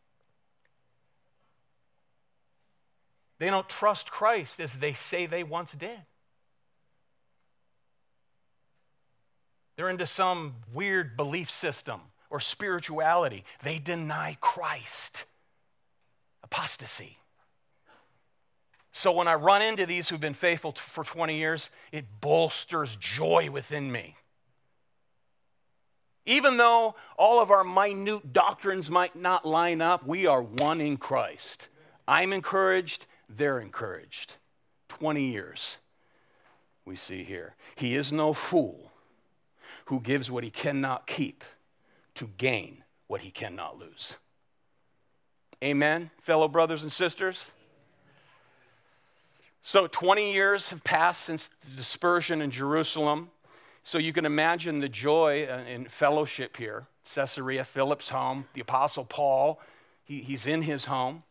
They 3.44 3.50
don't 3.50 3.68
trust 3.68 4.10
Christ 4.10 4.58
as 4.58 4.76
they 4.76 4.94
say 4.94 5.26
they 5.26 5.44
once 5.44 5.72
did. 5.72 6.00
They're 9.76 9.90
into 9.90 10.06
some 10.06 10.54
weird 10.72 11.14
belief 11.14 11.50
system 11.50 12.00
or 12.30 12.40
spirituality. 12.40 13.44
They 13.62 13.78
deny 13.78 14.38
Christ. 14.40 15.26
Apostasy. 16.42 17.18
So 18.92 19.12
when 19.12 19.28
I 19.28 19.34
run 19.34 19.60
into 19.60 19.84
these 19.84 20.08
who've 20.08 20.18
been 20.18 20.32
faithful 20.32 20.72
for 20.72 21.04
20 21.04 21.36
years, 21.36 21.68
it 21.92 22.06
bolsters 22.22 22.96
joy 22.96 23.50
within 23.50 23.92
me. 23.92 24.16
Even 26.24 26.56
though 26.56 26.94
all 27.18 27.42
of 27.42 27.50
our 27.50 27.62
minute 27.62 28.32
doctrines 28.32 28.90
might 28.90 29.14
not 29.14 29.44
line 29.44 29.82
up, 29.82 30.06
we 30.06 30.24
are 30.24 30.40
one 30.40 30.80
in 30.80 30.96
Christ. 30.96 31.68
I'm 32.08 32.32
encouraged, 32.32 33.04
they're 33.28 33.60
encouraged. 33.60 34.34
20 34.88 35.22
years, 35.24 35.76
we 36.84 36.96
see 36.96 37.24
here. 37.24 37.54
He 37.76 37.94
is 37.94 38.12
no 38.12 38.32
fool 38.32 38.92
who 39.86 40.00
gives 40.00 40.30
what 40.30 40.44
he 40.44 40.50
cannot 40.50 41.06
keep 41.06 41.44
to 42.14 42.30
gain 42.36 42.84
what 43.06 43.22
he 43.22 43.30
cannot 43.30 43.78
lose. 43.78 44.14
Amen, 45.62 46.10
fellow 46.22 46.48
brothers 46.48 46.82
and 46.82 46.92
sisters? 46.92 47.50
So, 49.62 49.86
20 49.86 50.32
years 50.32 50.70
have 50.70 50.84
passed 50.84 51.22
since 51.22 51.48
the 51.48 51.70
dispersion 51.70 52.42
in 52.42 52.50
Jerusalem. 52.50 53.30
So, 53.82 53.96
you 53.96 54.12
can 54.12 54.26
imagine 54.26 54.80
the 54.80 54.90
joy 54.90 55.46
uh, 55.50 55.60
in 55.66 55.86
fellowship 55.86 56.58
here. 56.58 56.86
Caesarea, 57.14 57.64
Philip's 57.64 58.10
home, 58.10 58.46
the 58.52 58.60
Apostle 58.60 59.04
Paul, 59.04 59.60
he, 60.04 60.20
he's 60.20 60.46
in 60.46 60.62
his 60.62 60.84
home 60.84 61.22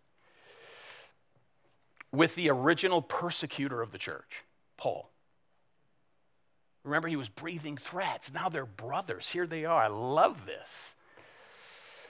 with 2.13 2.35
the 2.35 2.49
original 2.49 3.01
persecutor 3.01 3.81
of 3.81 3.91
the 3.91 3.97
church, 3.97 4.43
Paul. 4.77 5.09
Remember, 6.83 7.07
he 7.07 7.15
was 7.15 7.27
breathing 7.27 7.75
threats. 7.75 8.31
Now 8.31 8.49
they're 8.49 8.65
brothers. 8.65 9.29
Here 9.29 9.47
they 9.47 9.65
are. 9.65 9.83
I 9.83 9.87
love 9.87 10.45
this. 10.45 10.95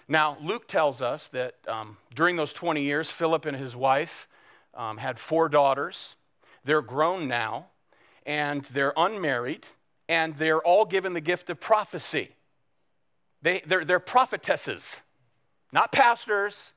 Now, 0.08 0.38
Luke 0.42 0.68
tells 0.68 1.02
us 1.02 1.30
that 1.30 1.56
um, 1.68 1.98
during 2.14 2.36
those 2.36 2.52
20 2.52 2.82
years, 2.82 3.10
Philip 3.10 3.46
and 3.46 3.56
his 3.56 3.76
wife 3.76 4.28
um, 4.74 4.98
had 4.98 5.18
four 5.20 5.48
daughters. 5.48 6.16
They're 6.66 6.82
grown 6.82 7.28
now, 7.28 7.68
and 8.26 8.64
they're 8.66 8.94
unmarried, 8.98 9.66
and 10.10 10.36
they're 10.36 10.62
all 10.62 10.86
given 10.86 11.14
the 11.14 11.22
gift 11.22 11.50
of 11.50 11.62
prophecy. 11.62 12.32
They, 13.42 13.62
they're, 13.66 13.86
they're 13.86 14.00
prophetesses, 14.00 14.98
not 15.72 15.92
pastors, 15.92 16.72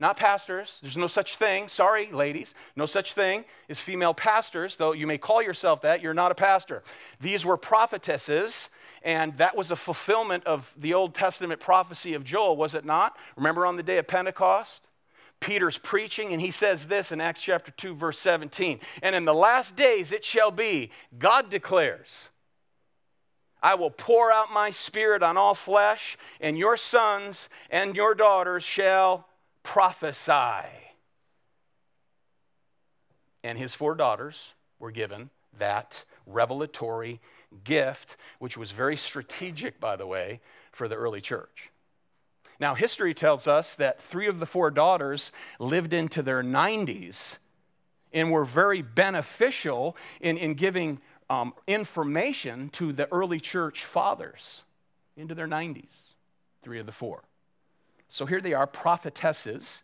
not 0.00 0.16
pastors. 0.16 0.78
There's 0.80 0.96
no 0.96 1.06
such 1.06 1.36
thing. 1.36 1.68
Sorry, 1.68 2.10
ladies. 2.10 2.54
No 2.74 2.86
such 2.86 3.12
thing 3.12 3.44
as 3.68 3.78
female 3.78 4.14
pastors, 4.14 4.76
though 4.76 4.92
you 4.92 5.06
may 5.06 5.18
call 5.18 5.42
yourself 5.42 5.82
that. 5.82 6.00
You're 6.00 6.14
not 6.14 6.32
a 6.32 6.34
pastor. 6.34 6.82
These 7.20 7.44
were 7.44 7.58
prophetesses, 7.58 8.70
and 9.02 9.36
that 9.36 9.54
was 9.54 9.70
a 9.70 9.76
fulfillment 9.76 10.44
of 10.44 10.74
the 10.76 10.94
Old 10.94 11.14
Testament 11.14 11.60
prophecy 11.60 12.14
of 12.14 12.24
Joel, 12.24 12.56
was 12.56 12.74
it 12.74 12.86
not? 12.86 13.16
Remember 13.36 13.66
on 13.66 13.76
the 13.76 13.82
day 13.82 13.98
of 13.98 14.06
Pentecost? 14.06 14.80
Peter's 15.38 15.78
preaching, 15.78 16.32
and 16.32 16.40
he 16.40 16.50
says 16.50 16.86
this 16.86 17.12
in 17.12 17.20
Acts 17.20 17.40
chapter 17.40 17.70
2, 17.70 17.94
verse 17.94 18.18
17. 18.18 18.80
And 19.02 19.14
in 19.14 19.24
the 19.24 19.34
last 19.34 19.76
days 19.76 20.12
it 20.12 20.24
shall 20.24 20.50
be, 20.50 20.90
God 21.18 21.50
declares, 21.50 22.28
I 23.62 23.74
will 23.74 23.90
pour 23.90 24.32
out 24.32 24.52
my 24.52 24.70
spirit 24.70 25.22
on 25.22 25.36
all 25.36 25.54
flesh, 25.54 26.16
and 26.40 26.58
your 26.58 26.76
sons 26.76 27.48
and 27.70 27.94
your 27.94 28.14
daughters 28.14 28.64
shall 28.64 29.26
prophesy. 29.62 30.68
And 33.42 33.58
his 33.58 33.74
four 33.74 33.94
daughters 33.94 34.54
were 34.78 34.90
given 34.90 35.30
that 35.58 36.04
revelatory 36.26 37.20
gift, 37.64 38.16
which 38.38 38.56
was 38.56 38.70
very 38.70 38.96
strategic, 38.96 39.80
by 39.80 39.96
the 39.96 40.06
way, 40.06 40.40
for 40.72 40.88
the 40.88 40.94
early 40.94 41.20
church. 41.20 41.70
Now, 42.58 42.74
history 42.74 43.14
tells 43.14 43.46
us 43.46 43.74
that 43.76 44.02
three 44.02 44.26
of 44.26 44.38
the 44.38 44.46
four 44.46 44.70
daughters 44.70 45.32
lived 45.58 45.94
into 45.94 46.22
their 46.22 46.42
90s 46.42 47.38
and 48.12 48.30
were 48.30 48.44
very 48.44 48.82
beneficial 48.82 49.96
in, 50.20 50.36
in 50.36 50.54
giving 50.54 51.00
um, 51.30 51.54
information 51.66 52.68
to 52.70 52.92
the 52.92 53.10
early 53.12 53.40
church 53.40 53.84
fathers 53.84 54.62
into 55.16 55.34
their 55.34 55.48
90s, 55.48 56.14
three 56.62 56.78
of 56.78 56.86
the 56.86 56.92
four. 56.92 57.22
So 58.10 58.26
here 58.26 58.40
they 58.40 58.52
are, 58.52 58.66
prophetesses. 58.66 59.82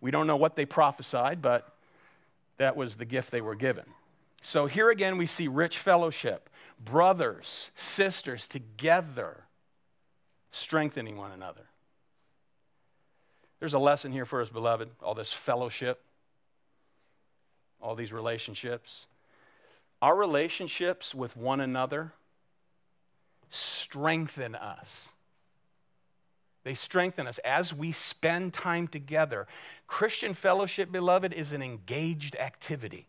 We 0.00 0.10
don't 0.10 0.26
know 0.26 0.36
what 0.36 0.56
they 0.56 0.66
prophesied, 0.66 1.40
but 1.40 1.74
that 2.58 2.76
was 2.76 2.96
the 2.96 3.04
gift 3.04 3.30
they 3.30 3.40
were 3.40 3.54
given. 3.54 3.84
So 4.42 4.66
here 4.66 4.90
again, 4.90 5.16
we 5.16 5.26
see 5.26 5.48
rich 5.48 5.78
fellowship, 5.78 6.50
brothers, 6.78 7.70
sisters 7.74 8.46
together, 8.46 9.44
strengthening 10.50 11.16
one 11.16 11.32
another. 11.32 11.62
There's 13.60 13.74
a 13.74 13.78
lesson 13.78 14.12
here 14.12 14.24
for 14.24 14.40
us, 14.40 14.48
beloved, 14.48 14.90
all 15.02 15.14
this 15.14 15.32
fellowship, 15.32 16.00
all 17.80 17.94
these 17.94 18.12
relationships. 18.12 19.06
Our 20.00 20.14
relationships 20.14 21.14
with 21.14 21.36
one 21.36 21.60
another 21.60 22.12
strengthen 23.50 24.54
us. 24.54 25.08
They 26.68 26.74
strengthen 26.74 27.26
us 27.26 27.38
as 27.46 27.72
we 27.72 27.92
spend 27.92 28.52
time 28.52 28.88
together. 28.88 29.46
Christian 29.86 30.34
fellowship, 30.34 30.92
beloved, 30.92 31.32
is 31.32 31.52
an 31.52 31.62
engaged 31.62 32.36
activity, 32.36 33.06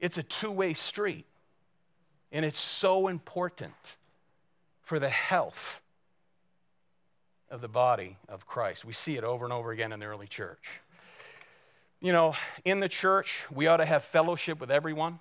it's 0.00 0.18
a 0.18 0.24
two 0.24 0.50
way 0.50 0.74
street. 0.74 1.26
And 2.32 2.44
it's 2.44 2.58
so 2.58 3.06
important 3.06 3.72
for 4.82 4.98
the 4.98 5.08
health 5.08 5.80
of 7.52 7.60
the 7.60 7.68
body 7.68 8.16
of 8.28 8.48
Christ. 8.48 8.84
We 8.84 8.92
see 8.92 9.16
it 9.16 9.22
over 9.22 9.44
and 9.44 9.52
over 9.52 9.70
again 9.70 9.92
in 9.92 10.00
the 10.00 10.06
early 10.06 10.26
church. 10.26 10.80
You 12.00 12.10
know, 12.10 12.34
in 12.64 12.80
the 12.80 12.88
church, 12.88 13.44
we 13.48 13.68
ought 13.68 13.76
to 13.76 13.86
have 13.86 14.02
fellowship 14.02 14.58
with 14.58 14.72
everyone 14.72 15.20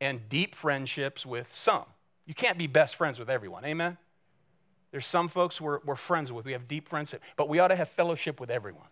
and 0.00 0.28
deep 0.28 0.56
friendships 0.56 1.24
with 1.24 1.54
some. 1.54 1.84
You 2.26 2.34
can't 2.34 2.58
be 2.58 2.66
best 2.66 2.96
friends 2.96 3.20
with 3.20 3.30
everyone. 3.30 3.64
Amen? 3.64 3.96
There's 4.96 5.06
some 5.06 5.28
folks 5.28 5.60
we're, 5.60 5.80
we're 5.84 5.94
friends 5.94 6.32
with, 6.32 6.46
we 6.46 6.52
have 6.52 6.68
deep 6.68 6.88
friendship, 6.88 7.20
but 7.36 7.50
we 7.50 7.58
ought 7.58 7.68
to 7.68 7.76
have 7.76 7.90
fellowship 7.90 8.40
with 8.40 8.48
everyone. 8.48 8.88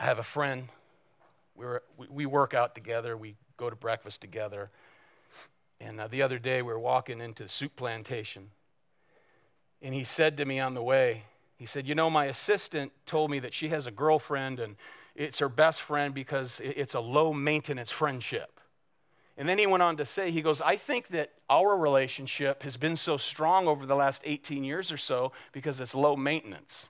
I 0.00 0.04
have 0.06 0.18
a 0.18 0.24
friend, 0.24 0.66
we're, 1.54 1.82
we 2.10 2.26
work 2.26 2.54
out 2.54 2.74
together, 2.74 3.16
we 3.16 3.36
go 3.56 3.70
to 3.70 3.76
breakfast 3.76 4.20
together. 4.20 4.70
And 5.80 6.00
uh, 6.00 6.08
the 6.08 6.22
other 6.22 6.40
day, 6.40 6.60
we 6.60 6.72
were 6.72 6.78
walking 6.80 7.20
into 7.20 7.44
the 7.44 7.48
Souplantation, 7.48 8.46
and 9.80 9.94
he 9.94 10.02
said 10.02 10.36
to 10.38 10.44
me 10.44 10.58
on 10.58 10.74
the 10.74 10.82
way, 10.82 11.22
he 11.56 11.66
said, 11.66 11.86
You 11.86 11.94
know, 11.94 12.10
my 12.10 12.24
assistant 12.24 12.90
told 13.06 13.30
me 13.30 13.38
that 13.38 13.54
she 13.54 13.68
has 13.68 13.86
a 13.86 13.92
girlfriend 13.92 14.58
and 14.58 14.74
it's 15.14 15.38
her 15.38 15.48
best 15.48 15.82
friend 15.82 16.12
because 16.12 16.60
it's 16.64 16.94
a 16.94 17.00
low 17.00 17.32
maintenance 17.32 17.92
friendship. 17.92 18.57
And 19.38 19.48
then 19.48 19.56
he 19.56 19.68
went 19.68 19.84
on 19.84 19.96
to 19.98 20.04
say, 20.04 20.32
He 20.32 20.42
goes, 20.42 20.60
I 20.60 20.76
think 20.76 21.08
that 21.08 21.30
our 21.48 21.78
relationship 21.78 22.64
has 22.64 22.76
been 22.76 22.96
so 22.96 23.16
strong 23.16 23.68
over 23.68 23.86
the 23.86 23.94
last 23.94 24.22
18 24.24 24.64
years 24.64 24.90
or 24.90 24.96
so 24.96 25.32
because 25.52 25.80
it's 25.80 25.94
low 25.94 26.16
maintenance. 26.16 26.86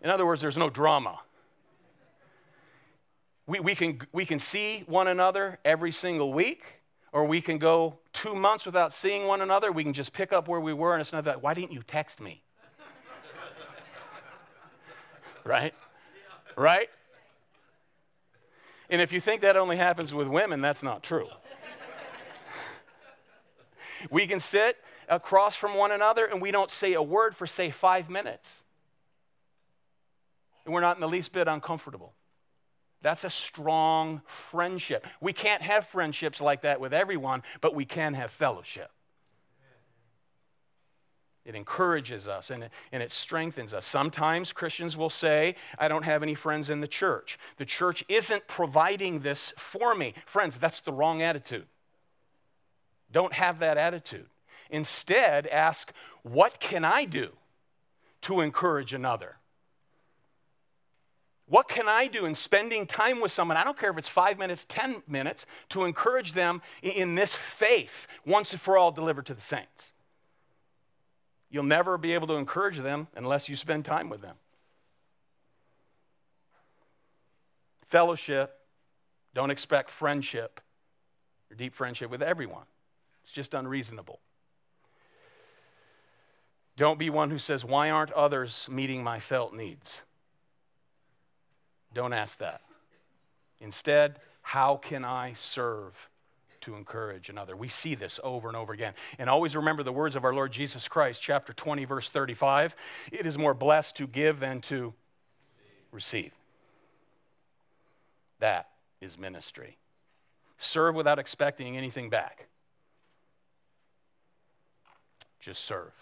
In 0.00 0.10
other 0.10 0.26
words, 0.26 0.40
there's 0.40 0.56
no 0.56 0.70
drama. 0.70 1.20
We, 3.46 3.60
we, 3.60 3.74
can, 3.74 4.00
we 4.12 4.24
can 4.24 4.38
see 4.38 4.84
one 4.86 5.08
another 5.08 5.58
every 5.64 5.92
single 5.92 6.32
week 6.32 6.64
or 7.12 7.26
we 7.26 7.42
can 7.42 7.58
go 7.58 7.98
two 8.14 8.34
months 8.34 8.64
without 8.64 8.94
seeing 8.94 9.26
one 9.26 9.42
another. 9.42 9.70
We 9.70 9.84
can 9.84 9.92
just 9.92 10.14
pick 10.14 10.32
up 10.32 10.48
where 10.48 10.60
we 10.60 10.72
were, 10.72 10.94
and 10.94 11.02
it's 11.02 11.12
not 11.12 11.24
that, 11.24 11.42
why 11.42 11.52
didn't 11.52 11.72
you 11.72 11.82
text 11.86 12.20
me? 12.20 12.42
right? 15.44 15.74
Right? 16.56 16.88
And 18.92 19.00
if 19.00 19.10
you 19.10 19.22
think 19.22 19.40
that 19.40 19.56
only 19.56 19.78
happens 19.78 20.12
with 20.12 20.28
women, 20.28 20.60
that's 20.60 20.82
not 20.82 21.02
true. 21.02 21.26
we 24.10 24.26
can 24.26 24.38
sit 24.38 24.76
across 25.08 25.56
from 25.56 25.74
one 25.74 25.90
another 25.90 26.26
and 26.26 26.42
we 26.42 26.50
don't 26.50 26.70
say 26.70 26.92
a 26.92 27.02
word 27.02 27.34
for, 27.34 27.46
say, 27.46 27.70
five 27.70 28.10
minutes. 28.10 28.62
And 30.66 30.74
we're 30.74 30.82
not 30.82 30.98
in 30.98 31.00
the 31.00 31.08
least 31.08 31.32
bit 31.32 31.48
uncomfortable. 31.48 32.12
That's 33.00 33.24
a 33.24 33.30
strong 33.30 34.20
friendship. 34.26 35.06
We 35.22 35.32
can't 35.32 35.62
have 35.62 35.86
friendships 35.86 36.38
like 36.38 36.60
that 36.60 36.78
with 36.78 36.92
everyone, 36.92 37.44
but 37.62 37.74
we 37.74 37.86
can 37.86 38.12
have 38.12 38.30
fellowship. 38.30 38.90
It 41.44 41.54
encourages 41.56 42.28
us 42.28 42.50
and 42.50 42.64
it, 42.64 42.70
and 42.92 43.02
it 43.02 43.10
strengthens 43.10 43.74
us. 43.74 43.84
Sometimes 43.84 44.52
Christians 44.52 44.96
will 44.96 45.10
say, 45.10 45.56
I 45.78 45.88
don't 45.88 46.04
have 46.04 46.22
any 46.22 46.34
friends 46.34 46.70
in 46.70 46.80
the 46.80 46.86
church. 46.86 47.38
The 47.56 47.64
church 47.64 48.04
isn't 48.08 48.46
providing 48.46 49.20
this 49.20 49.52
for 49.56 49.94
me. 49.94 50.14
Friends, 50.24 50.56
that's 50.56 50.80
the 50.80 50.92
wrong 50.92 51.20
attitude. 51.20 51.66
Don't 53.10 53.32
have 53.32 53.58
that 53.58 53.76
attitude. 53.76 54.26
Instead, 54.70 55.46
ask, 55.48 55.92
What 56.22 56.60
can 56.60 56.84
I 56.84 57.04
do 57.04 57.30
to 58.22 58.40
encourage 58.40 58.94
another? 58.94 59.36
What 61.46 61.68
can 61.68 61.86
I 61.86 62.06
do 62.06 62.24
in 62.24 62.34
spending 62.34 62.86
time 62.86 63.20
with 63.20 63.32
someone? 63.32 63.58
I 63.58 63.64
don't 63.64 63.76
care 63.76 63.90
if 63.90 63.98
it's 63.98 64.08
five 64.08 64.38
minutes, 64.38 64.64
10 64.64 65.02
minutes, 65.06 65.44
to 65.70 65.84
encourage 65.84 66.32
them 66.32 66.62
in 66.82 67.14
this 67.14 67.34
faith 67.34 68.06
once 68.24 68.52
and 68.52 68.60
for 68.60 68.78
all 68.78 68.90
delivered 68.90 69.26
to 69.26 69.34
the 69.34 69.42
saints. 69.42 69.92
You'll 71.52 71.64
never 71.64 71.98
be 71.98 72.14
able 72.14 72.26
to 72.28 72.34
encourage 72.34 72.78
them 72.78 73.08
unless 73.14 73.48
you 73.48 73.56
spend 73.56 73.84
time 73.84 74.08
with 74.08 74.22
them. 74.22 74.36
Fellowship, 77.86 78.58
don't 79.34 79.50
expect 79.50 79.90
friendship 79.90 80.62
or 81.50 81.54
deep 81.54 81.74
friendship 81.74 82.10
with 82.10 82.22
everyone. 82.22 82.64
It's 83.22 83.32
just 83.32 83.52
unreasonable. 83.52 84.18
Don't 86.78 86.98
be 86.98 87.10
one 87.10 87.28
who 87.28 87.38
says, 87.38 87.66
Why 87.66 87.90
aren't 87.90 88.12
others 88.12 88.66
meeting 88.70 89.04
my 89.04 89.20
felt 89.20 89.54
needs? 89.54 90.00
Don't 91.92 92.14
ask 92.14 92.38
that. 92.38 92.62
Instead, 93.60 94.20
how 94.40 94.76
can 94.76 95.04
I 95.04 95.34
serve 95.34 96.08
to 96.62 96.76
encourage 96.76 97.28
another? 97.28 97.54
We 97.56 97.68
see 97.68 97.94
this 97.94 98.18
over 98.22 98.48
and 98.48 98.56
over 98.56 98.72
again. 98.72 98.94
And 99.18 99.28
always 99.28 99.54
remember 99.54 99.82
the 99.82 99.92
words 99.92 100.16
of 100.16 100.24
our 100.24 100.34
Lord 100.34 100.52
Jesus 100.52 100.88
Christ, 100.88 101.20
chapter 101.20 101.52
20, 101.52 101.84
verse 101.84 102.08
35. 102.08 102.74
It 103.10 103.26
is 103.26 103.38
more 103.38 103.54
blessed 103.54 103.96
to 103.96 104.06
give 104.06 104.40
than 104.40 104.60
to 104.62 104.94
receive. 105.90 106.32
That 108.40 108.68
is 109.00 109.18
ministry. 109.18 109.76
Serve 110.58 110.94
without 110.94 111.18
expecting 111.18 111.76
anything 111.76 112.10
back. 112.10 112.46
Just 115.40 115.64
serve 115.64 115.92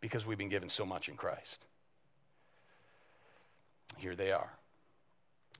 because 0.00 0.26
we've 0.26 0.38
been 0.38 0.50
given 0.50 0.68
so 0.68 0.84
much 0.84 1.08
in 1.08 1.16
Christ. 1.16 1.64
Here 3.96 4.14
they 4.14 4.32
are. 4.32 4.52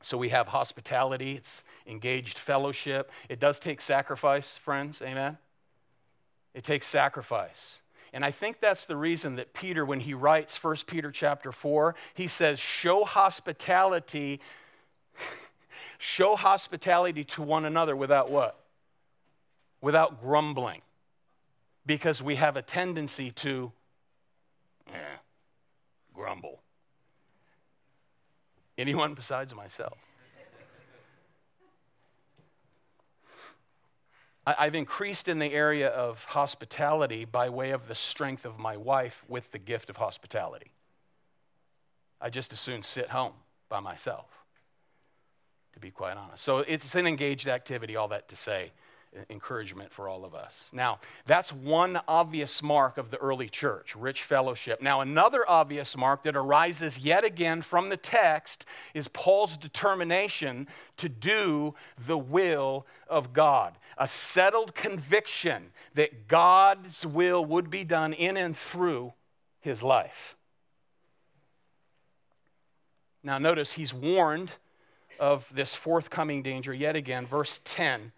So 0.04 0.18
we 0.18 0.28
have 0.28 0.48
hospitality, 0.48 1.32
it's 1.32 1.64
engaged 1.86 2.36
fellowship. 2.36 3.10
It 3.30 3.40
does 3.40 3.58
take 3.58 3.80
sacrifice, 3.80 4.54
friends. 4.54 5.00
Amen? 5.00 5.38
It 6.52 6.62
takes 6.62 6.86
sacrifice. 6.86 7.80
And 8.12 8.22
I 8.22 8.30
think 8.30 8.60
that's 8.60 8.84
the 8.84 8.96
reason 8.96 9.36
that 9.36 9.54
Peter, 9.54 9.84
when 9.84 10.00
he 10.00 10.12
writes 10.12 10.62
1 10.62 10.76
Peter 10.86 11.10
chapter 11.10 11.50
4, 11.52 11.94
he 12.12 12.28
says, 12.28 12.60
show 12.60 13.04
hospitality, 13.04 14.40
show 15.98 16.36
hospitality 16.36 17.24
to 17.24 17.42
one 17.42 17.64
another 17.64 17.96
without 17.96 18.30
what? 18.30 18.60
Without 19.80 20.22
grumbling. 20.22 20.82
Because 21.86 22.22
we 22.22 22.36
have 22.36 22.56
a 22.56 22.62
tendency 22.62 23.30
to 23.30 23.72
eh, 24.88 25.16
grumble. 26.12 26.60
Anyone 28.76 29.14
besides 29.14 29.54
myself? 29.54 29.98
I've 34.46 34.74
increased 34.74 35.26
in 35.28 35.38
the 35.38 35.52
area 35.52 35.88
of 35.88 36.22
hospitality 36.24 37.24
by 37.24 37.48
way 37.48 37.70
of 37.70 37.88
the 37.88 37.94
strength 37.94 38.44
of 38.44 38.58
my 38.58 38.76
wife 38.76 39.24
with 39.26 39.50
the 39.52 39.58
gift 39.58 39.88
of 39.88 39.96
hospitality. 39.96 40.72
I 42.20 42.28
just 42.28 42.52
as 42.52 42.60
soon 42.60 42.82
sit 42.82 43.08
home 43.08 43.32
by 43.70 43.80
myself, 43.80 44.26
to 45.72 45.80
be 45.80 45.90
quite 45.90 46.18
honest. 46.18 46.44
So 46.44 46.58
it's 46.58 46.94
an 46.94 47.06
engaged 47.06 47.48
activity, 47.48 47.96
all 47.96 48.08
that 48.08 48.28
to 48.28 48.36
say 48.36 48.72
encouragement 49.30 49.92
for 49.92 50.08
all 50.08 50.24
of 50.24 50.34
us. 50.34 50.70
Now, 50.72 50.98
that's 51.26 51.52
one 51.52 52.00
obvious 52.08 52.62
mark 52.62 52.98
of 52.98 53.10
the 53.10 53.16
early 53.18 53.48
church, 53.48 53.94
rich 53.96 54.22
fellowship. 54.22 54.82
Now, 54.82 55.00
another 55.00 55.48
obvious 55.48 55.96
mark 55.96 56.24
that 56.24 56.36
arises 56.36 56.98
yet 56.98 57.24
again 57.24 57.62
from 57.62 57.88
the 57.88 57.96
text 57.96 58.64
is 58.92 59.08
Paul's 59.08 59.56
determination 59.56 60.66
to 60.96 61.08
do 61.08 61.74
the 62.06 62.18
will 62.18 62.86
of 63.08 63.32
God, 63.32 63.78
a 63.98 64.08
settled 64.08 64.74
conviction 64.74 65.72
that 65.94 66.28
God's 66.28 67.06
will 67.06 67.44
would 67.44 67.70
be 67.70 67.84
done 67.84 68.12
in 68.12 68.36
and 68.36 68.56
through 68.56 69.12
his 69.60 69.82
life. 69.82 70.36
Now, 73.22 73.38
notice 73.38 73.72
he's 73.72 73.94
warned 73.94 74.50
of 75.18 75.48
this 75.54 75.74
forthcoming 75.74 76.42
danger 76.42 76.74
yet 76.74 76.96
again. 76.96 77.26
Verse 77.26 77.60
10 77.64 78.12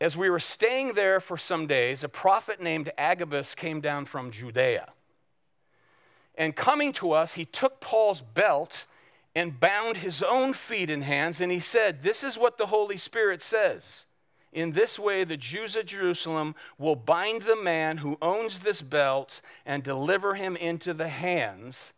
as 0.00 0.16
we 0.16 0.28
were 0.28 0.40
staying 0.40 0.94
there 0.94 1.20
for 1.20 1.36
some 1.36 1.66
days, 1.66 2.02
a 2.02 2.08
prophet 2.08 2.60
named 2.60 2.92
Agabus 2.98 3.54
came 3.54 3.80
down 3.80 4.04
from 4.04 4.30
Judea. 4.30 4.92
And 6.34 6.56
coming 6.56 6.92
to 6.94 7.12
us, 7.12 7.34
he 7.34 7.44
took 7.44 7.80
Paul's 7.80 8.20
belt 8.20 8.86
and 9.36 9.58
bound 9.58 9.98
his 9.98 10.22
own 10.22 10.52
feet 10.52 10.90
and 10.90 11.04
hands, 11.04 11.40
and 11.40 11.50
he 11.50 11.60
said, 11.60 12.02
This 12.02 12.22
is 12.22 12.38
what 12.38 12.58
the 12.58 12.66
Holy 12.66 12.96
Spirit 12.96 13.42
says. 13.42 14.06
In 14.52 14.72
this 14.72 14.98
way, 14.98 15.24
the 15.24 15.36
Jews 15.36 15.74
at 15.74 15.86
Jerusalem 15.86 16.54
will 16.78 16.94
bind 16.94 17.42
the 17.42 17.60
man 17.60 17.98
who 17.98 18.18
owns 18.22 18.60
this 18.60 18.82
belt 18.82 19.40
and 19.66 19.82
deliver 19.82 20.36
him 20.36 20.56
into 20.56 20.94
the 20.94 21.08
hands 21.08 21.92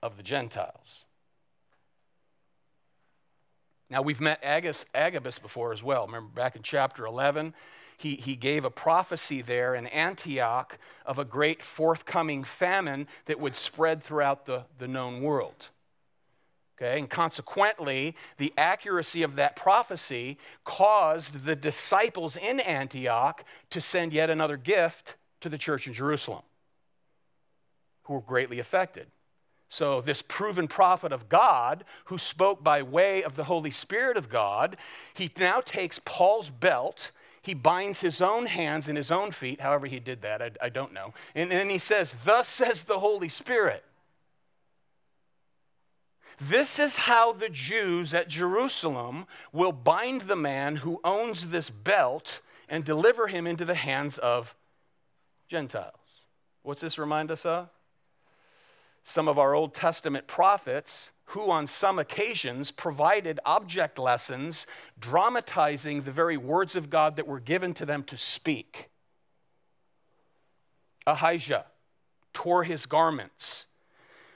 of 0.00 0.16
the 0.16 0.22
Gentiles. 0.22 1.03
Now, 3.94 4.02
we've 4.02 4.20
met 4.20 4.40
Agabus, 4.42 4.86
Agabus 4.92 5.38
before 5.38 5.72
as 5.72 5.80
well. 5.80 6.06
Remember 6.06 6.28
back 6.28 6.56
in 6.56 6.62
chapter 6.62 7.06
11? 7.06 7.54
He, 7.96 8.16
he 8.16 8.34
gave 8.34 8.64
a 8.64 8.70
prophecy 8.70 9.40
there 9.40 9.76
in 9.76 9.86
Antioch 9.86 10.78
of 11.06 11.20
a 11.20 11.24
great 11.24 11.62
forthcoming 11.62 12.42
famine 12.42 13.06
that 13.26 13.38
would 13.38 13.54
spread 13.54 14.02
throughout 14.02 14.46
the, 14.46 14.64
the 14.80 14.88
known 14.88 15.22
world. 15.22 15.68
Okay, 16.76 16.98
and 16.98 17.08
consequently, 17.08 18.16
the 18.36 18.52
accuracy 18.58 19.22
of 19.22 19.36
that 19.36 19.54
prophecy 19.54 20.38
caused 20.64 21.44
the 21.44 21.54
disciples 21.54 22.36
in 22.36 22.58
Antioch 22.58 23.44
to 23.70 23.80
send 23.80 24.12
yet 24.12 24.28
another 24.28 24.56
gift 24.56 25.14
to 25.40 25.48
the 25.48 25.56
church 25.56 25.86
in 25.86 25.92
Jerusalem, 25.92 26.42
who 28.02 28.14
were 28.14 28.20
greatly 28.20 28.58
affected. 28.58 29.06
So, 29.74 30.00
this 30.00 30.22
proven 30.22 30.68
prophet 30.68 31.12
of 31.12 31.28
God, 31.28 31.84
who 32.04 32.16
spoke 32.16 32.62
by 32.62 32.80
way 32.80 33.24
of 33.24 33.34
the 33.34 33.42
Holy 33.42 33.72
Spirit 33.72 34.16
of 34.16 34.28
God, 34.28 34.76
he 35.12 35.28
now 35.36 35.60
takes 35.60 35.98
Paul's 36.04 36.48
belt, 36.48 37.10
he 37.42 37.54
binds 37.54 37.98
his 37.98 38.20
own 38.20 38.46
hands 38.46 38.86
and 38.86 38.96
his 38.96 39.10
own 39.10 39.32
feet, 39.32 39.60
however 39.60 39.88
he 39.88 39.98
did 39.98 40.22
that, 40.22 40.40
I, 40.40 40.52
I 40.62 40.68
don't 40.68 40.92
know. 40.92 41.12
And 41.34 41.50
then 41.50 41.70
he 41.70 41.80
says, 41.80 42.14
Thus 42.24 42.46
says 42.46 42.82
the 42.82 43.00
Holy 43.00 43.28
Spirit. 43.28 43.84
This 46.40 46.78
is 46.78 46.98
how 46.98 47.32
the 47.32 47.48
Jews 47.48 48.14
at 48.14 48.28
Jerusalem 48.28 49.26
will 49.52 49.72
bind 49.72 50.22
the 50.22 50.36
man 50.36 50.76
who 50.76 51.00
owns 51.02 51.48
this 51.48 51.68
belt 51.68 52.42
and 52.68 52.84
deliver 52.84 53.26
him 53.26 53.44
into 53.44 53.64
the 53.64 53.74
hands 53.74 54.18
of 54.18 54.54
Gentiles. 55.48 55.98
What's 56.62 56.80
this 56.80 56.96
remind 56.96 57.32
us 57.32 57.44
of? 57.44 57.73
Some 59.04 59.28
of 59.28 59.38
our 59.38 59.54
Old 59.54 59.74
Testament 59.74 60.26
prophets 60.26 61.10
who, 61.26 61.50
on 61.50 61.66
some 61.66 61.98
occasions, 61.98 62.70
provided 62.70 63.38
object 63.44 63.98
lessons 63.98 64.66
dramatizing 64.98 66.02
the 66.02 66.10
very 66.10 66.36
words 66.36 66.74
of 66.74 66.90
God 66.90 67.16
that 67.16 67.26
were 67.26 67.40
given 67.40 67.74
to 67.74 67.86
them 67.86 68.02
to 68.04 68.16
speak. 68.16 68.88
Ahijah 71.06 71.66
tore 72.32 72.64
his 72.64 72.86
garments, 72.86 73.66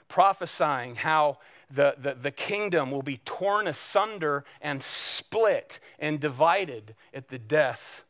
prophesying 0.07 0.95
how 0.95 1.39
the, 1.71 1.95
the, 1.97 2.13
the 2.13 2.31
kingdom 2.31 2.91
will 2.91 3.01
be 3.01 3.17
torn 3.25 3.67
asunder 3.67 4.45
and 4.61 4.81
split 4.81 5.79
and 5.99 6.19
divided 6.19 6.95
at 7.13 7.29
the 7.29 7.39
death 7.39 8.03